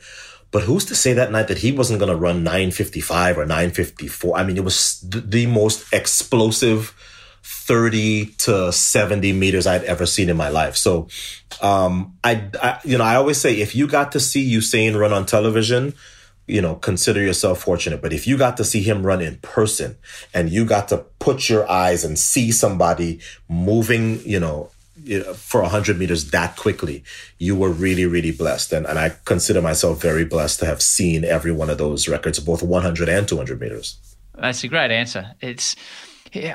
But 0.52 0.64
who's 0.64 0.86
to 0.86 0.96
say 0.96 1.14
that 1.14 1.32
night 1.32 1.48
that 1.48 1.60
he 1.60 1.72
wasn't 1.72 2.00
going 2.00 2.12
to 2.12 2.16
run 2.16 2.44
955 2.44 3.38
or 3.38 3.46
954? 3.46 4.38
I 4.38 4.44
mean, 4.44 4.58
it 4.58 4.64
was 4.64 5.00
th- 5.10 5.24
the 5.28 5.46
most 5.46 5.92
explosive 5.94 6.94
30 7.44 8.28
to 8.38 8.72
70 8.72 9.34
meters 9.34 9.68
I'd 9.68 9.84
ever 9.84 10.06
seen 10.06 10.30
in 10.30 10.38
my 10.38 10.50
life. 10.50 10.76
So, 10.76 11.08
um, 11.62 12.18
I, 12.24 12.50
I, 12.62 12.80
you 12.84 12.98
know, 12.98 13.04
I 13.04 13.16
always 13.16 13.40
say 13.40 13.60
if 13.60 13.76
you 13.76 13.88
got 13.88 14.12
to 14.14 14.20
see 14.20 14.56
Usain 14.56 14.98
run 14.98 15.14
on 15.14 15.26
television, 15.26 15.94
you 16.48 16.62
know, 16.62 16.76
consider 16.76 17.22
yourself 17.22 17.62
fortunate. 17.62 18.02
But 18.02 18.14
if 18.14 18.28
you 18.28 18.38
got 18.38 18.58
to 18.58 18.64
see 18.64 18.82
him 18.82 19.06
run 19.06 19.22
in 19.22 19.38
person 19.38 19.96
and 20.34 20.50
you 20.50 20.66
got 20.66 20.90
to 20.90 20.98
put 21.20 21.50
your 21.50 21.70
eyes 21.70 22.04
and 22.04 22.20
see 22.20 22.52
somebody 22.52 23.20
moving, 23.48 24.22
you 24.26 24.40
know, 24.40 24.70
you 25.04 25.20
know, 25.20 25.34
for 25.34 25.62
100 25.62 25.98
meters 25.98 26.30
that 26.32 26.58
quickly, 26.58 27.04
you 27.40 27.56
were 27.56 27.70
really, 27.70 28.06
really 28.06 28.32
blessed. 28.32 28.74
And, 28.74 28.86
and 28.86 29.00
I 29.00 29.14
consider 29.26 29.62
myself 29.62 30.02
very 30.02 30.26
blessed 30.26 30.60
to 30.60 30.66
have 30.66 30.82
seen 30.82 31.24
every 31.24 31.52
one 31.52 31.70
of 31.70 31.78
those 31.78 32.08
records, 32.08 32.40
both 32.40 32.62
100 32.62 33.10
and 33.10 33.28
200 33.28 33.60
meters. 33.60 33.98
That's 34.38 34.64
a 34.64 34.68
great 34.68 34.92
answer. 34.92 35.32
It's 35.42 35.76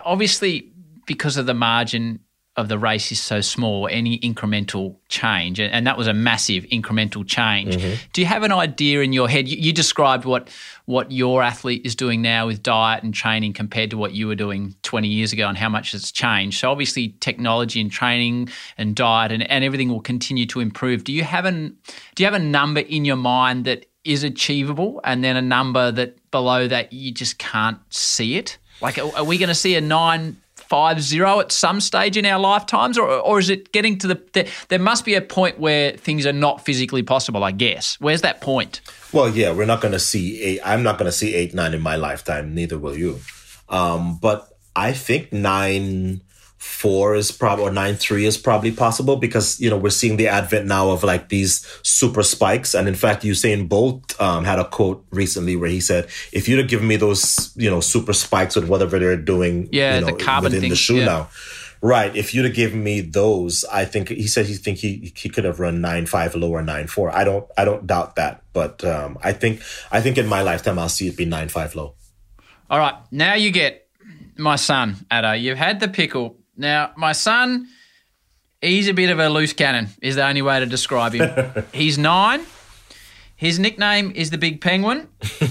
obviously 0.04 0.70
because 1.06 1.36
of 1.36 1.46
the 1.46 1.54
margin 1.54 2.20
of 2.56 2.68
the 2.68 2.78
race 2.78 3.12
is 3.12 3.20
so 3.20 3.42
small, 3.42 3.86
any 3.90 4.18
incremental 4.20 4.96
change, 5.08 5.60
and, 5.60 5.86
that 5.86 5.98
was 5.98 6.06
a 6.06 6.14
massive 6.14 6.64
incremental 6.64 7.26
change. 7.26 7.76
Mm-hmm. 7.76 7.94
Do 8.14 8.20
you 8.22 8.26
have 8.26 8.42
an 8.42 8.52
idea 8.52 9.02
in 9.02 9.12
your 9.12 9.28
head? 9.28 9.46
You, 9.46 9.58
you 9.58 9.72
described 9.72 10.24
what 10.24 10.48
what 10.86 11.12
your 11.12 11.42
athlete 11.42 11.84
is 11.84 11.94
doing 11.94 12.22
now 12.22 12.46
with 12.46 12.62
diet 12.62 13.04
and 13.04 13.12
training 13.12 13.52
compared 13.52 13.90
to 13.90 13.98
what 13.98 14.12
you 14.12 14.26
were 14.26 14.34
doing 14.34 14.74
20 14.82 15.06
years 15.06 15.32
ago 15.32 15.48
and 15.48 15.58
how 15.58 15.68
much 15.68 15.92
it's 15.94 16.10
changed. 16.10 16.60
So 16.60 16.70
obviously 16.70 17.08
technology 17.20 17.80
and 17.80 17.90
training 17.90 18.48
and 18.78 18.94
diet 18.94 19.32
and, 19.32 19.48
and 19.50 19.64
everything 19.64 19.88
will 19.88 20.00
continue 20.00 20.46
to 20.46 20.60
improve. 20.60 21.04
Do 21.04 21.12
you 21.12 21.24
have 21.24 21.44
an 21.44 21.76
do 22.14 22.22
you 22.22 22.26
have 22.26 22.40
a 22.40 22.44
number 22.44 22.80
in 22.80 23.04
your 23.04 23.16
mind 23.16 23.64
that 23.66 23.86
is 24.04 24.22
achievable 24.24 25.00
and 25.04 25.22
then 25.22 25.36
a 25.36 25.42
number 25.42 25.90
that 25.92 26.30
below 26.30 26.68
that 26.68 26.92
you 26.92 27.12
just 27.12 27.38
can't 27.38 27.78
see 27.90 28.36
it? 28.36 28.56
Like 28.80 28.98
are, 28.98 29.14
are 29.16 29.24
we 29.24 29.38
going 29.38 29.48
to 29.48 29.54
see 29.54 29.74
a 29.74 29.80
9 29.80 30.36
five 30.68 31.00
zero 31.00 31.40
at 31.40 31.52
some 31.52 31.80
stage 31.80 32.16
in 32.16 32.26
our 32.26 32.38
lifetimes, 32.38 32.98
or 32.98 33.08
or 33.08 33.38
is 33.38 33.50
it 33.50 33.72
getting 33.72 33.98
to 33.98 34.06
the? 34.06 34.22
There, 34.32 34.46
there 34.68 34.78
must 34.78 35.04
be 35.04 35.14
a 35.14 35.22
point 35.22 35.58
where 35.58 35.92
things 35.92 36.26
are 36.26 36.32
not 36.32 36.64
physically 36.64 37.02
possible. 37.02 37.44
I 37.44 37.52
guess. 37.52 37.96
Where's 38.00 38.22
that 38.22 38.40
point? 38.40 38.80
Well, 39.12 39.28
yeah, 39.30 39.52
we're 39.52 39.66
not 39.66 39.80
going 39.80 39.92
to 39.92 40.00
see 40.00 40.42
eight. 40.42 40.60
I'm 40.64 40.82
not 40.82 40.98
going 40.98 41.06
to 41.06 41.16
see 41.16 41.34
eight, 41.34 41.54
nine 41.54 41.74
in 41.74 41.82
my 41.82 41.96
lifetime. 41.96 42.54
Neither 42.54 42.78
will 42.78 42.96
you. 42.96 43.20
Um, 43.68 44.18
but 44.20 44.48
I 44.74 44.92
think 44.92 45.32
nine 45.32 46.22
four 46.66 47.14
is 47.14 47.30
probably 47.32 47.64
or 47.64 47.70
nine 47.70 47.94
three 47.94 48.26
is 48.26 48.36
probably 48.36 48.72
possible 48.72 49.16
because 49.16 49.58
you 49.60 49.70
know 49.70 49.76
we're 49.78 49.88
seeing 49.88 50.16
the 50.16 50.28
advent 50.28 50.66
now 50.66 50.90
of 50.90 51.04
like 51.04 51.28
these 51.28 51.66
super 51.82 52.22
spikes. 52.22 52.74
And 52.74 52.88
in 52.88 52.94
fact 52.94 53.22
Usain 53.22 53.68
Bolt 53.68 54.20
um, 54.20 54.44
had 54.44 54.58
a 54.58 54.64
quote 54.64 55.06
recently 55.10 55.56
where 55.56 55.70
he 55.70 55.80
said 55.80 56.08
if 56.32 56.48
you'd 56.48 56.58
have 56.58 56.68
given 56.68 56.86
me 56.86 56.96
those 56.96 57.52
you 57.56 57.70
know 57.70 57.80
super 57.80 58.12
spikes 58.12 58.56
with 58.56 58.68
whatever 58.68 58.98
they're 58.98 59.16
doing 59.16 59.68
Yeah, 59.72 59.94
you 59.94 60.00
know, 60.02 60.06
the 60.08 60.24
carbon 60.24 60.44
within 60.44 60.60
thing, 60.62 60.70
the 60.70 60.76
shoe 60.76 60.96
yeah. 60.96 61.04
now. 61.04 61.28
Right. 61.82 62.14
If 62.16 62.34
you'd 62.34 62.46
have 62.46 62.54
given 62.54 62.82
me 62.82 63.00
those 63.00 63.64
I 63.72 63.84
think 63.84 64.08
he 64.08 64.26
said 64.26 64.46
he 64.46 64.54
think 64.54 64.78
he 64.78 65.12
he 65.16 65.28
could 65.28 65.44
have 65.44 65.60
run 65.60 65.80
nine 65.80 66.06
five 66.06 66.34
lower 66.34 66.62
nine 66.62 66.88
four. 66.88 67.14
I 67.14 67.24
don't 67.24 67.46
I 67.56 67.64
don't 67.64 67.86
doubt 67.86 68.16
that. 68.16 68.42
But 68.52 68.84
um, 68.84 69.18
I 69.22 69.32
think 69.32 69.62
I 69.90 70.00
think 70.00 70.18
in 70.18 70.26
my 70.26 70.42
lifetime 70.42 70.78
I'll 70.78 70.88
see 70.88 71.06
it 71.08 71.16
be 71.16 71.24
nine 71.24 71.48
five 71.48 71.74
low. 71.74 71.94
All 72.68 72.78
right, 72.78 72.96
now 73.12 73.34
you 73.34 73.52
get 73.52 73.86
my 74.36 74.56
son, 74.56 75.06
Ato. 75.10 75.32
You've 75.32 75.58
had 75.58 75.80
the 75.80 75.88
pickle. 75.88 76.36
Now, 76.56 76.92
my 76.96 77.12
son, 77.12 77.68
he's 78.60 78.88
a 78.88 78.94
bit 78.94 79.10
of 79.10 79.18
a 79.18 79.28
loose 79.28 79.52
cannon, 79.52 79.88
is 80.02 80.16
the 80.16 80.26
only 80.26 80.42
way 80.42 80.60
to 80.60 80.66
describe 80.66 81.12
him. 81.12 81.64
he's 81.72 81.98
nine. 81.98 82.40
His 83.36 83.58
nickname 83.58 84.12
is 84.14 84.30
the 84.30 84.38
Big 84.38 84.62
Penguin. 84.62 85.08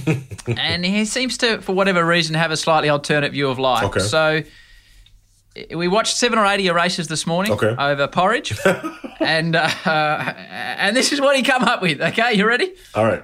and 0.57 0.83
he 0.83 1.05
seems 1.05 1.37
to, 1.39 1.61
for 1.61 1.73
whatever 1.73 2.03
reason, 2.03 2.33
have 2.35 2.49
a 2.51 2.57
slightly 2.57 2.89
alternate 2.89 3.31
view 3.31 3.47
of 3.47 3.59
life. 3.59 3.83
Okay. 3.83 3.99
So 3.99 4.41
we 5.75 5.87
watched 5.87 6.17
seven 6.17 6.39
or 6.39 6.45
eight 6.47 6.55
of 6.55 6.61
your 6.65 6.73
races 6.73 7.07
this 7.07 7.27
morning 7.27 7.53
Okay. 7.53 7.75
over 7.77 8.07
porridge. 8.07 8.57
and 9.19 9.55
uh, 9.55 9.69
and 9.85 10.95
this 10.95 11.11
is 11.13 11.21
what 11.21 11.35
he 11.35 11.43
come 11.43 11.63
up 11.63 11.81
with. 11.81 12.01
Okay, 12.01 12.33
you 12.33 12.45
ready? 12.47 12.73
all 12.95 13.05
right 13.05 13.23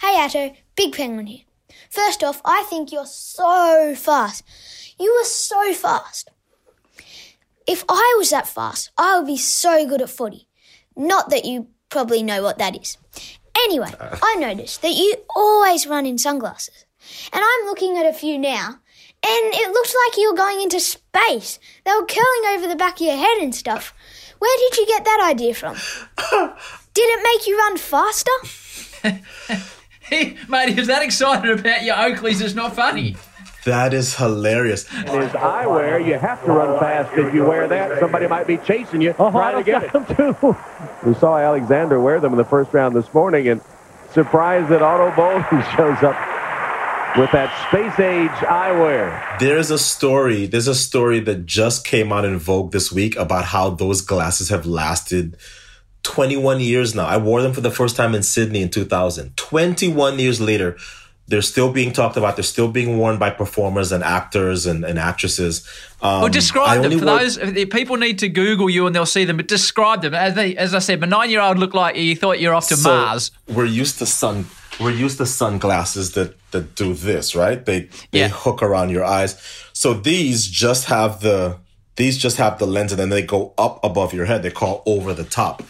Hey 0.00 0.16
Ato, 0.20 0.54
Big 0.76 0.92
Penguin 0.94 1.26
here. 1.26 1.40
First 1.90 2.22
off, 2.22 2.40
I 2.44 2.64
think 2.68 2.92
you're 2.92 3.06
so 3.06 3.94
fast. 3.96 4.44
You 5.00 5.10
are 5.10 5.24
so 5.24 5.72
fast. 5.72 6.30
If 7.68 7.84
I 7.88 8.14
was 8.18 8.30
that 8.30 8.48
fast, 8.48 8.90
I 8.96 9.18
would 9.18 9.26
be 9.26 9.36
so 9.36 9.86
good 9.86 10.00
at 10.00 10.08
footy. 10.08 10.48
Not 10.96 11.28
that 11.28 11.44
you 11.44 11.68
probably 11.90 12.22
know 12.22 12.42
what 12.42 12.56
that 12.58 12.74
is. 12.80 12.96
Anyway, 13.64 13.92
uh. 14.00 14.16
I 14.22 14.36
noticed 14.36 14.80
that 14.82 14.94
you 14.94 15.14
always 15.36 15.86
run 15.86 16.06
in 16.06 16.16
sunglasses. 16.16 16.86
And 17.32 17.44
I'm 17.44 17.66
looking 17.66 17.98
at 17.98 18.06
a 18.06 18.12
few 18.12 18.38
now, 18.38 18.68
and 19.22 19.54
it 19.54 19.70
looks 19.70 19.94
like 19.94 20.16
you're 20.16 20.34
going 20.34 20.62
into 20.62 20.80
space. 20.80 21.58
They 21.84 21.92
were 21.92 22.06
curling 22.06 22.56
over 22.56 22.66
the 22.66 22.76
back 22.76 23.00
of 23.00 23.06
your 23.06 23.16
head 23.16 23.38
and 23.38 23.54
stuff. 23.54 23.94
Where 24.38 24.58
did 24.58 24.78
you 24.78 24.86
get 24.86 25.04
that 25.04 25.26
idea 25.30 25.52
from? 25.52 25.74
Did 26.94 27.10
it 27.10 27.22
make 27.22 27.46
you 27.46 27.58
run 27.58 27.76
faster? 27.76 28.30
He, 30.08 30.38
mate, 30.48 30.74
was 30.74 30.86
that 30.86 31.02
excited 31.02 31.58
about 31.58 31.84
your 31.84 31.94
Oakleys, 31.94 32.40
it's 32.40 32.54
not 32.54 32.74
funny. 32.74 33.16
That 33.64 33.92
is 33.92 34.14
hilarious 34.16 34.86
His 34.88 35.32
eyewear, 35.32 36.04
you 36.06 36.18
have 36.18 36.44
to 36.44 36.52
run 36.52 36.78
fast 36.78 37.12
if 37.18 37.34
you 37.34 37.44
wear 37.44 37.66
that. 37.68 37.98
Somebody 37.98 38.26
might 38.26 38.46
be 38.46 38.56
chasing 38.58 39.00
you, 39.00 39.14
Oh, 39.18 39.30
trying 39.30 39.56
to 39.56 39.64
get 39.64 39.82
it. 39.82 40.16
too. 40.16 40.56
We 41.04 41.14
saw 41.14 41.36
Alexander 41.38 42.00
wear 42.00 42.20
them 42.20 42.32
in 42.32 42.38
the 42.38 42.44
first 42.44 42.72
round 42.72 42.94
this 42.94 43.12
morning, 43.12 43.48
and 43.48 43.60
surprised 44.12 44.68
that 44.70 44.80
Ato 44.82 45.14
Boldon 45.14 45.62
shows 45.76 46.02
up 46.02 46.16
with 47.18 47.30
that 47.32 47.50
space 47.68 47.98
age 47.98 48.30
eyewear. 48.48 49.38
There's 49.38 49.70
a 49.70 49.78
story. 49.78 50.46
There's 50.46 50.68
a 50.68 50.74
story 50.74 51.20
that 51.20 51.44
just 51.46 51.84
came 51.84 52.12
out 52.12 52.24
in 52.24 52.38
Vogue 52.38 52.72
this 52.72 52.92
week 52.92 53.16
about 53.16 53.46
how 53.46 53.70
those 53.70 54.00
glasses 54.02 54.50
have 54.50 54.66
lasted 54.66 55.36
21 56.04 56.60
years 56.60 56.94
now. 56.94 57.06
I 57.06 57.16
wore 57.16 57.42
them 57.42 57.52
for 57.52 57.60
the 57.60 57.70
first 57.70 57.96
time 57.96 58.14
in 58.14 58.22
Sydney 58.22 58.62
in 58.62 58.70
2000. 58.70 59.36
21 59.36 60.18
years 60.18 60.40
later, 60.40 60.76
they're 61.28 61.42
still 61.42 61.70
being 61.70 61.92
talked 61.92 62.16
about. 62.16 62.36
They're 62.36 62.42
still 62.42 62.68
being 62.68 62.96
worn 62.98 63.18
by 63.18 63.30
performers 63.30 63.92
and 63.92 64.02
actors 64.02 64.64
and, 64.66 64.82
and 64.84 64.98
actresses. 64.98 65.68
Um, 66.00 66.20
Well, 66.20 66.24
I 66.24 66.28
describe 66.30 66.82
them 66.82 66.98
for 66.98 67.04
those. 67.04 67.36
People 67.68 67.96
need 67.98 68.18
to 68.20 68.28
Google 68.30 68.70
you 68.70 68.86
and 68.86 68.94
they'll 68.96 69.04
see 69.06 69.24
them. 69.26 69.36
But 69.36 69.46
describe 69.46 70.00
them 70.02 70.14
as 70.14 70.34
they, 70.34 70.56
as 70.56 70.74
I 70.74 70.78
said, 70.78 71.00
my 71.00 71.06
nine-year-old 71.06 71.58
looked 71.58 71.74
like 71.74 71.96
you 71.96 72.16
thought 72.16 72.40
you're 72.40 72.54
off 72.54 72.68
to 72.68 72.76
So, 72.76 72.88
Mars. 72.88 73.30
We're 73.46 73.66
used 73.66 73.98
to 73.98 74.06
sun. 74.06 74.46
We're 74.80 74.90
used 74.92 75.18
to 75.18 75.26
sunglasses 75.26 76.12
that 76.12 76.34
that 76.52 76.74
do 76.74 76.94
this, 76.94 77.34
right? 77.34 77.62
They 77.64 77.88
they 78.10 78.20
Yeah. 78.20 78.28
hook 78.28 78.62
around 78.62 78.88
your 78.90 79.04
eyes. 79.04 79.36
So 79.74 79.92
these 79.92 80.46
just 80.46 80.86
have 80.86 81.20
the 81.20 81.56
these 81.96 82.16
just 82.16 82.36
have 82.38 82.58
the 82.58 82.66
lens, 82.66 82.92
and 82.92 82.98
then 83.00 83.10
they 83.10 83.22
go 83.22 83.52
up 83.58 83.80
above 83.84 84.14
your 84.14 84.24
head. 84.24 84.42
They 84.42 84.50
call 84.52 84.82
over 84.86 85.12
the 85.12 85.24
top, 85.24 85.62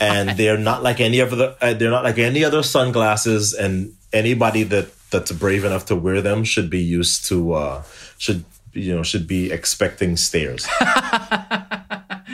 and 0.00 0.30
they're 0.38 0.56
not 0.56 0.82
like 0.82 1.00
any 1.00 1.18
of 1.18 1.30
the. 1.36 1.56
Uh, 1.60 1.74
they're 1.74 1.90
not 1.90 2.04
like 2.04 2.16
any 2.18 2.44
other 2.44 2.62
sunglasses, 2.62 3.52
and 3.52 3.92
anybody 4.14 4.62
that 4.62 4.88
that's 5.10 5.30
brave 5.32 5.64
enough 5.64 5.84
to 5.86 5.96
wear 5.96 6.22
them 6.22 6.44
should 6.44 6.70
be 6.70 6.80
used 6.80 7.26
to 7.26 7.52
uh 7.52 7.82
should 8.18 8.44
you 8.72 8.94
know 8.96 9.02
should 9.02 9.26
be 9.26 9.50
expecting 9.52 10.16
stares. 10.16 10.66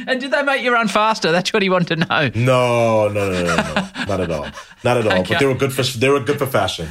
And 0.06 0.18
did 0.20 0.30
they 0.30 0.42
make 0.42 0.62
you 0.62 0.72
run 0.72 0.88
faster? 0.88 1.30
That's 1.30 1.52
what 1.52 1.62
he 1.62 1.68
wanted 1.68 1.88
to 1.88 1.96
know. 2.06 2.30
no, 2.34 3.08
no, 3.08 3.30
no, 3.30 3.44
no, 3.44 3.56
no, 3.56 3.74
no, 3.74 4.04
not 4.06 4.20
at 4.20 4.30
all, 4.30 4.46
not 4.82 4.96
at 4.96 5.06
all. 5.06 5.20
Okay. 5.20 5.34
But 5.34 5.40
they 5.40 5.46
were 5.46 5.54
good 5.54 5.72
for 5.74 5.82
they 5.82 6.08
were 6.08 6.20
good 6.20 6.38
for 6.38 6.46
fashion. 6.46 6.88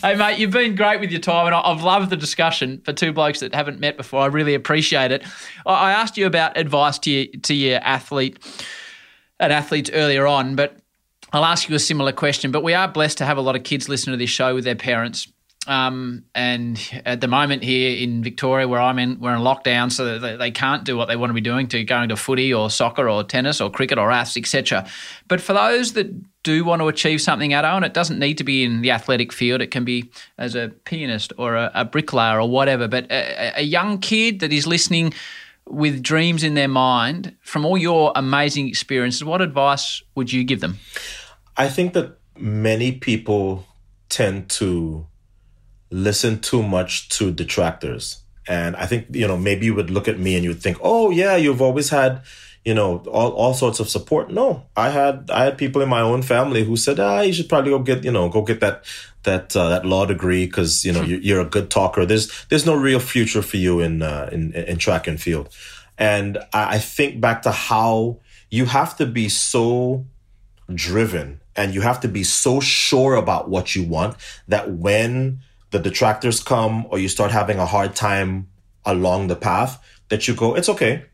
Hey, 0.00 0.14
mate, 0.14 0.38
you've 0.38 0.52
been 0.52 0.74
great 0.76 1.00
with 1.00 1.10
your 1.10 1.20
time, 1.20 1.46
and 1.46 1.54
I- 1.54 1.60
I've 1.60 1.82
loved 1.82 2.08
the 2.08 2.16
discussion 2.16 2.80
for 2.84 2.92
two 2.92 3.12
blokes 3.12 3.40
that 3.40 3.54
haven't 3.54 3.80
met 3.80 3.96
before. 3.96 4.22
I 4.22 4.26
really 4.26 4.54
appreciate 4.54 5.10
it. 5.10 5.24
I 5.66 5.72
I 5.72 5.92
asked 5.92 6.16
you 6.16 6.24
about 6.26 6.56
advice 6.56 6.98
to 7.00 7.10
your, 7.10 7.26
to 7.42 7.54
your 7.54 7.80
athlete 7.82 8.38
and 9.40 9.52
athletes 9.52 9.90
earlier 9.92 10.26
on, 10.26 10.54
but 10.54 10.76
I'll 11.32 11.44
ask 11.44 11.68
you 11.68 11.74
a 11.74 11.80
similar 11.80 12.12
question. 12.12 12.50
But 12.50 12.62
we 12.62 12.74
are 12.74 12.88
blessed 12.88 13.18
to 13.18 13.24
have 13.24 13.38
a 13.38 13.40
lot 13.40 13.56
of 13.56 13.64
kids 13.64 13.88
listen 13.88 14.12
to 14.12 14.16
this 14.16 14.30
show 14.30 14.54
with 14.54 14.64
their 14.64 14.76
parents. 14.76 15.28
Um, 15.66 16.24
and 16.34 16.80
at 17.04 17.20
the 17.20 17.26
moment 17.26 17.64
here 17.64 17.96
in 17.96 18.22
Victoria, 18.22 18.68
where 18.68 18.80
I'm 18.80 19.00
in, 19.00 19.18
we're 19.18 19.34
in 19.34 19.40
lockdown, 19.40 19.90
so 19.90 20.18
they, 20.20 20.36
they 20.36 20.50
can't 20.52 20.84
do 20.84 20.96
what 20.96 21.08
they 21.08 21.16
want 21.16 21.30
to 21.30 21.34
be 21.34 21.40
doing 21.40 21.66
to 21.68 21.82
going 21.82 22.08
to 22.10 22.16
footy 22.16 22.54
or 22.54 22.70
soccer 22.70 23.08
or 23.10 23.24
tennis 23.24 23.60
or 23.60 23.68
cricket 23.68 23.98
or 23.98 24.12
aths, 24.12 24.36
etc. 24.36 24.86
But 25.26 25.40
for 25.40 25.54
those 25.54 25.94
that 25.94 26.08
do 26.46 26.64
want 26.64 26.80
to 26.80 26.86
achieve 26.86 27.20
something 27.20 27.52
at 27.52 27.64
and 27.64 27.84
it 27.84 27.92
doesn't 27.92 28.20
need 28.20 28.38
to 28.38 28.44
be 28.44 28.62
in 28.62 28.80
the 28.80 28.92
athletic 28.92 29.32
field. 29.32 29.60
It 29.60 29.72
can 29.72 29.84
be 29.84 30.08
as 30.38 30.54
a 30.54 30.68
pianist 30.84 31.32
or 31.38 31.56
a, 31.56 31.72
a 31.74 31.84
bricklayer 31.84 32.40
or 32.40 32.48
whatever. 32.48 32.86
But 32.86 33.10
a, 33.10 33.58
a 33.58 33.62
young 33.62 33.98
kid 33.98 34.38
that 34.40 34.52
is 34.52 34.64
listening 34.64 35.12
with 35.68 36.02
dreams 36.02 36.42
in 36.42 36.54
their 36.54 36.68
mind, 36.68 37.34
from 37.42 37.64
all 37.64 37.76
your 37.76 38.12
amazing 38.14 38.68
experiences, 38.68 39.24
what 39.24 39.42
advice 39.42 40.02
would 40.14 40.32
you 40.32 40.44
give 40.44 40.60
them? 40.60 40.78
I 41.56 41.68
think 41.68 41.92
that 41.94 42.18
many 42.36 42.92
people 42.92 43.66
tend 44.08 44.48
to 44.50 45.06
listen 45.90 46.40
too 46.40 46.62
much 46.62 47.08
to 47.10 47.32
detractors. 47.32 48.22
And 48.48 48.76
I 48.76 48.86
think, 48.86 49.06
you 49.10 49.26
know, 49.26 49.36
maybe 49.36 49.66
you 49.66 49.74
would 49.74 49.90
look 49.90 50.06
at 50.06 50.18
me 50.18 50.34
and 50.36 50.44
you 50.44 50.50
would 50.50 50.62
think, 50.62 50.78
oh, 50.80 51.10
yeah, 51.10 51.36
you've 51.36 51.62
always 51.62 51.90
had, 51.90 52.22
you 52.66 52.74
know, 52.74 52.98
all, 53.06 53.30
all 53.30 53.54
sorts 53.54 53.78
of 53.78 53.88
support. 53.88 54.32
No, 54.32 54.66
I 54.76 54.90
had, 54.90 55.30
I 55.32 55.44
had 55.44 55.56
people 55.56 55.82
in 55.82 55.88
my 55.88 56.00
own 56.00 56.22
family 56.22 56.64
who 56.64 56.76
said, 56.76 56.98
ah, 56.98 57.20
you 57.20 57.32
should 57.32 57.48
probably 57.48 57.70
go 57.70 57.78
get, 57.78 58.02
you 58.02 58.10
know, 58.10 58.28
go 58.28 58.42
get 58.42 58.58
that, 58.58 58.84
that, 59.22 59.54
uh, 59.54 59.68
that 59.68 59.86
law 59.86 60.04
degree 60.04 60.46
because, 60.46 60.84
you 60.84 60.92
know, 60.92 61.02
you're, 61.02 61.20
you're 61.20 61.40
a 61.40 61.44
good 61.44 61.70
talker. 61.70 62.04
There's, 62.04 62.44
there's 62.46 62.66
no 62.66 62.74
real 62.74 62.98
future 62.98 63.40
for 63.40 63.56
you 63.56 63.78
in, 63.78 64.02
uh, 64.02 64.28
in, 64.32 64.52
in 64.52 64.78
track 64.78 65.06
and 65.06 65.22
field. 65.22 65.48
And 65.96 66.38
I, 66.52 66.74
I 66.74 66.78
think 66.80 67.20
back 67.20 67.42
to 67.42 67.52
how 67.52 68.18
you 68.50 68.64
have 68.64 68.96
to 68.96 69.06
be 69.06 69.28
so 69.28 70.04
driven 70.74 71.40
and 71.54 71.72
you 71.72 71.82
have 71.82 72.00
to 72.00 72.08
be 72.08 72.24
so 72.24 72.58
sure 72.58 73.14
about 73.14 73.48
what 73.48 73.76
you 73.76 73.84
want 73.84 74.16
that 74.48 74.72
when 74.72 75.38
the 75.70 75.78
detractors 75.78 76.42
come 76.42 76.84
or 76.90 76.98
you 76.98 77.08
start 77.08 77.30
having 77.30 77.60
a 77.60 77.66
hard 77.66 77.94
time 77.94 78.48
along 78.84 79.28
the 79.28 79.36
path 79.36 79.80
that 80.08 80.26
you 80.26 80.34
go 80.34 80.56
it's 80.56 80.68
okay 80.68 81.04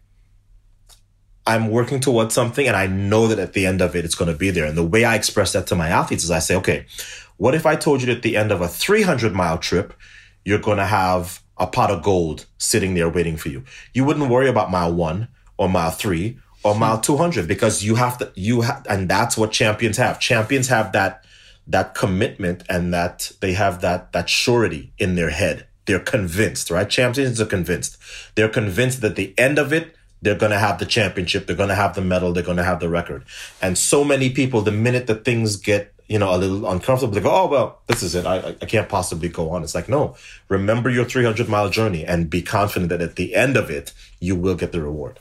i'm 1.46 1.68
working 1.70 2.00
towards 2.00 2.34
something 2.34 2.66
and 2.66 2.76
i 2.76 2.86
know 2.86 3.26
that 3.26 3.38
at 3.38 3.52
the 3.52 3.66
end 3.66 3.80
of 3.80 3.96
it 3.96 4.04
it's 4.04 4.14
going 4.14 4.30
to 4.30 4.36
be 4.36 4.50
there. 4.50 4.66
And 4.66 4.76
the 4.76 4.84
way 4.84 5.04
i 5.04 5.14
express 5.14 5.52
that 5.52 5.66
to 5.68 5.74
my 5.74 5.88
athletes 5.88 6.24
is 6.24 6.30
i 6.30 6.38
say 6.38 6.54
okay 6.56 6.86
what 7.36 7.54
if 7.54 7.66
i 7.66 7.76
told 7.76 8.00
you 8.00 8.06
that 8.06 8.18
at 8.18 8.22
the 8.22 8.36
end 8.36 8.52
of 8.52 8.60
a 8.60 8.68
300 8.68 9.32
mile 9.32 9.58
trip 9.58 9.94
you're 10.44 10.58
going 10.58 10.78
to 10.78 10.86
have 10.86 11.42
a 11.58 11.66
pot 11.66 11.90
of 11.90 12.02
gold 12.02 12.46
sitting 12.58 12.94
there 12.94 13.08
waiting 13.08 13.36
for 13.36 13.48
you? 13.48 13.64
You 13.94 14.04
wouldn't 14.04 14.28
worry 14.28 14.48
about 14.48 14.70
mile 14.70 14.92
one 14.92 15.28
or 15.56 15.68
mile 15.68 15.90
three 15.90 16.38
or 16.64 16.74
mile 16.74 17.00
200 17.00 17.46
because 17.46 17.82
you 17.82 17.96
have 17.96 18.18
to 18.18 18.32
you 18.34 18.62
have 18.62 18.86
and 18.88 19.08
that's 19.08 19.36
what 19.36 19.52
champions 19.52 19.96
have. 19.96 20.20
Champions 20.20 20.68
have 20.68 20.92
that 20.92 21.24
that 21.66 21.94
commitment 21.94 22.64
and 22.68 22.92
that 22.92 23.30
they 23.40 23.52
have 23.52 23.80
that 23.80 24.12
that 24.12 24.28
surety 24.28 24.92
in 24.98 25.14
their 25.14 25.30
head. 25.30 25.66
They're 25.86 26.00
convinced 26.00 26.70
right? 26.70 26.88
Champions 26.88 27.40
are 27.40 27.46
convinced. 27.46 27.96
They're 28.34 28.48
convinced 28.48 29.00
that 29.00 29.12
at 29.12 29.16
the 29.16 29.34
end 29.38 29.58
of 29.58 29.72
it 29.72 29.94
they're 30.22 30.36
going 30.36 30.52
to 30.52 30.58
have 30.58 30.78
the 30.78 30.86
championship. 30.86 31.46
They're 31.46 31.56
going 31.56 31.68
to 31.68 31.74
have 31.74 31.94
the 31.94 32.00
medal. 32.00 32.32
They're 32.32 32.42
going 32.42 32.56
to 32.56 32.64
have 32.64 32.80
the 32.80 32.88
record. 32.88 33.24
And 33.60 33.76
so 33.76 34.04
many 34.04 34.30
people 34.30 34.62
the 34.62 34.72
minute 34.72 35.06
that 35.08 35.24
things 35.24 35.56
get 35.56 35.92
you 36.08 36.18
know 36.18 36.34
a 36.34 36.36
little 36.36 36.68
uncomfortable 36.68 37.14
they 37.14 37.20
go 37.20 37.30
oh 37.30 37.46
well 37.46 37.80
this 37.86 38.02
is 38.02 38.14
it. 38.14 38.26
I 38.26 38.54
i 38.60 38.66
can't 38.66 38.88
possibly 38.88 39.28
go 39.28 39.50
on. 39.50 39.62
It's 39.62 39.74
like 39.74 39.88
no. 39.88 40.16
Remember 40.48 40.90
your 40.90 41.04
300 41.04 41.48
mile 41.48 41.70
journey 41.70 42.04
and 42.04 42.30
be 42.30 42.42
confident 42.42 42.88
that 42.90 43.00
at 43.00 43.16
the 43.16 43.34
end 43.34 43.56
of 43.56 43.70
it 43.70 43.92
you 44.20 44.36
will 44.36 44.54
get 44.54 44.72
the 44.72 44.80
reward. 44.80 45.18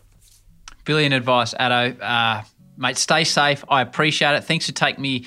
Brilliant 0.85 1.13
advice, 1.13 1.53
Ato. 1.59 1.97
Uh, 1.99 2.43
mate, 2.77 2.97
stay 2.97 3.23
safe. 3.23 3.63
I 3.69 3.81
appreciate 3.81 4.35
it. 4.35 4.43
Thanks 4.43 4.65
for 4.65 4.71
taking 4.71 5.01
me 5.01 5.25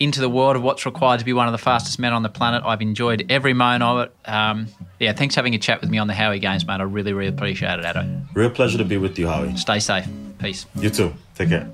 into 0.00 0.20
the 0.20 0.28
world 0.28 0.54
of 0.54 0.62
what's 0.62 0.86
required 0.86 1.18
to 1.18 1.24
be 1.24 1.32
one 1.32 1.48
of 1.48 1.52
the 1.52 1.58
fastest 1.58 1.98
men 1.98 2.12
on 2.12 2.22
the 2.22 2.28
planet. 2.28 2.62
I've 2.64 2.80
enjoyed 2.80 3.26
every 3.28 3.52
moment 3.52 3.82
of 3.82 3.98
it. 4.00 4.30
Um, 4.30 4.68
yeah, 5.00 5.12
thanks 5.12 5.34
for 5.34 5.40
having 5.40 5.54
a 5.54 5.58
chat 5.58 5.80
with 5.80 5.90
me 5.90 5.98
on 5.98 6.06
the 6.06 6.14
Howie 6.14 6.38
Games, 6.38 6.66
mate. 6.66 6.80
I 6.80 6.84
really, 6.84 7.12
really 7.12 7.28
appreciate 7.28 7.80
it, 7.80 7.84
Ato. 7.84 8.06
Real 8.34 8.50
pleasure 8.50 8.78
to 8.78 8.84
be 8.84 8.96
with 8.96 9.18
you, 9.18 9.26
Howie. 9.26 9.56
Stay 9.56 9.80
safe. 9.80 10.06
Peace. 10.38 10.66
You 10.76 10.90
too. 10.90 11.14
Take 11.34 11.48
care. 11.48 11.68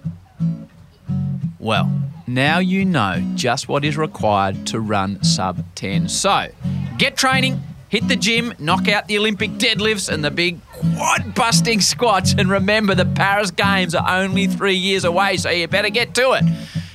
Well, 1.58 1.90
now 2.26 2.58
you 2.58 2.84
know 2.84 3.22
just 3.34 3.68
what 3.68 3.84
is 3.84 3.96
required 3.96 4.66
to 4.68 4.80
run 4.80 5.22
sub 5.22 5.62
10. 5.74 6.08
So, 6.08 6.48
get 6.96 7.18
training, 7.18 7.62
hit 7.90 8.08
the 8.08 8.16
gym, 8.16 8.54
knock 8.58 8.88
out 8.88 9.06
the 9.06 9.18
Olympic 9.18 9.50
deadlifts 9.52 10.10
and 10.10 10.24
the 10.24 10.30
big 10.30 10.64
quad 10.66 11.34
busting 11.34 11.82
squats. 11.82 12.34
And 12.36 12.48
remember, 12.48 12.94
the 12.94 13.04
Paris 13.04 13.50
Games 13.50 13.94
are 13.94 14.22
only 14.22 14.46
three 14.46 14.76
years 14.76 15.04
away, 15.04 15.36
so 15.36 15.50
you 15.50 15.68
better 15.68 15.90
get 15.90 16.14
to 16.14 16.32
it. 16.32 16.44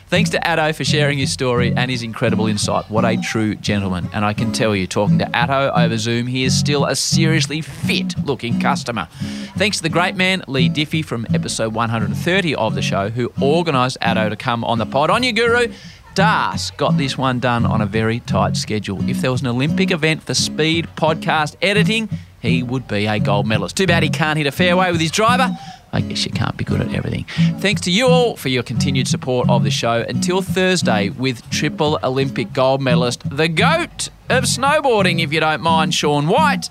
Thanks 0.10 0.32
to 0.32 0.44
Ato 0.48 0.74
for 0.74 0.84
sharing 0.84 1.20
his 1.20 1.32
story 1.32 1.72
and 1.78 1.92
his 1.92 2.02
incredible 2.02 2.48
insight. 2.48 2.90
What 2.90 3.06
a 3.06 3.16
true 3.16 3.54
gentleman. 3.54 4.10
And 4.12 4.26
I 4.26 4.34
can 4.34 4.52
tell 4.52 4.76
you, 4.76 4.88
talking 4.88 5.20
to 5.20 5.38
Ato 5.38 5.72
over 5.76 6.00
Zoom, 6.00 6.26
he 6.26 6.46
is 6.46 6.58
still 6.58 6.86
a 6.86 6.96
seriously 6.96 7.62
fit 7.62 8.16
looking 8.26 8.60
customer. 8.60 9.08
Thanks 9.56 9.78
to 9.78 9.84
the 9.84 9.90
great 9.90 10.16
man, 10.16 10.44
Leigh 10.48 10.68
Diffey, 10.68 11.06
from 11.06 11.28
episode 11.32 11.76
130 11.76 12.56
of 12.56 12.74
the 12.74 12.82
show, 12.82 13.10
who 13.10 13.32
organised 13.40 14.00
Ato 14.02 14.30
to 14.30 14.36
come 14.36 14.64
on 14.64 14.80
the 14.80 14.88
pod. 14.88 15.12
On 15.12 15.22
your 15.22 15.34
guru, 15.34 15.72
Das 16.16 16.72
got 16.72 16.98
this 16.98 17.16
one 17.16 17.40
done 17.40 17.68
on 17.68 17.80
a 17.80 17.86
very 17.86 18.20
tight 18.22 18.58
schedule. 18.58 19.08
If 19.08 19.22
there 19.22 19.32
was 19.32 19.42
an 19.42 19.48
Olympic 19.48 19.92
event 19.92 20.24
for 20.24 20.34
speed 20.34 20.88
podcast 20.96 21.56
editing, 21.62 22.10
he 22.42 22.64
would 22.64 22.88
be 22.88 23.06
a 23.06 23.20
gold 23.20 23.46
medalist. 23.46 23.78
Too 23.78 23.86
bad 23.86 24.02
he 24.02 24.10
can't 24.10 24.38
hit 24.38 24.48
a 24.48 24.52
fairway 24.52 24.92
with 24.92 25.02
his 25.02 25.12
driver. 25.12 25.56
I 25.92 26.02
guess 26.02 26.26
you 26.26 26.32
can't 26.32 26.56
be 26.58 26.64
good 26.64 26.82
at 26.82 26.94
everything. 26.94 27.26
Thanks 27.60 27.82
to 27.82 27.92
you 27.92 28.08
all 28.08 28.36
for 28.36 28.50
your 28.50 28.64
continued 28.64 29.08
support 29.08 29.50
of 29.50 29.64
the 29.64 29.72
show. 29.72 30.06
Until 30.08 30.42
Thursday 30.42 31.10
with 31.10 31.48
triple 31.50 32.00
Olympic 32.04 32.54
gold 32.54 32.82
medalist, 32.82 33.28
the 33.30 33.48
GOAT 33.48 34.10
of 34.30 34.44
snowboarding, 34.44 35.24
if 35.24 35.34
you 35.34 35.40
don't 35.40 35.62
mind, 35.62 35.94
Shaun 35.94 36.28
White. 36.28 36.70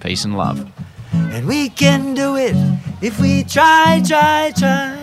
Peace 0.00 0.24
and 0.24 0.36
love. 0.36 0.70
And 1.12 1.46
we 1.46 1.68
can 1.70 2.14
do 2.14 2.36
it 2.36 2.54
if 3.00 3.20
we 3.20 3.44
try, 3.44 4.02
try, 4.06 4.52
try. 4.56 4.98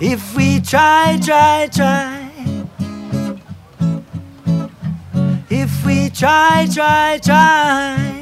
If 0.00 0.34
we 0.36 0.60
try, 0.60 1.18
try, 1.22 1.68
try. 1.72 2.30
If 5.50 5.84
we 5.84 6.08
try, 6.10 6.68
try, 6.72 7.18
try. 7.22 8.19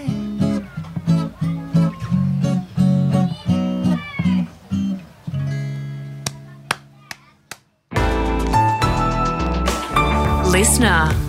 listener. 10.58 11.27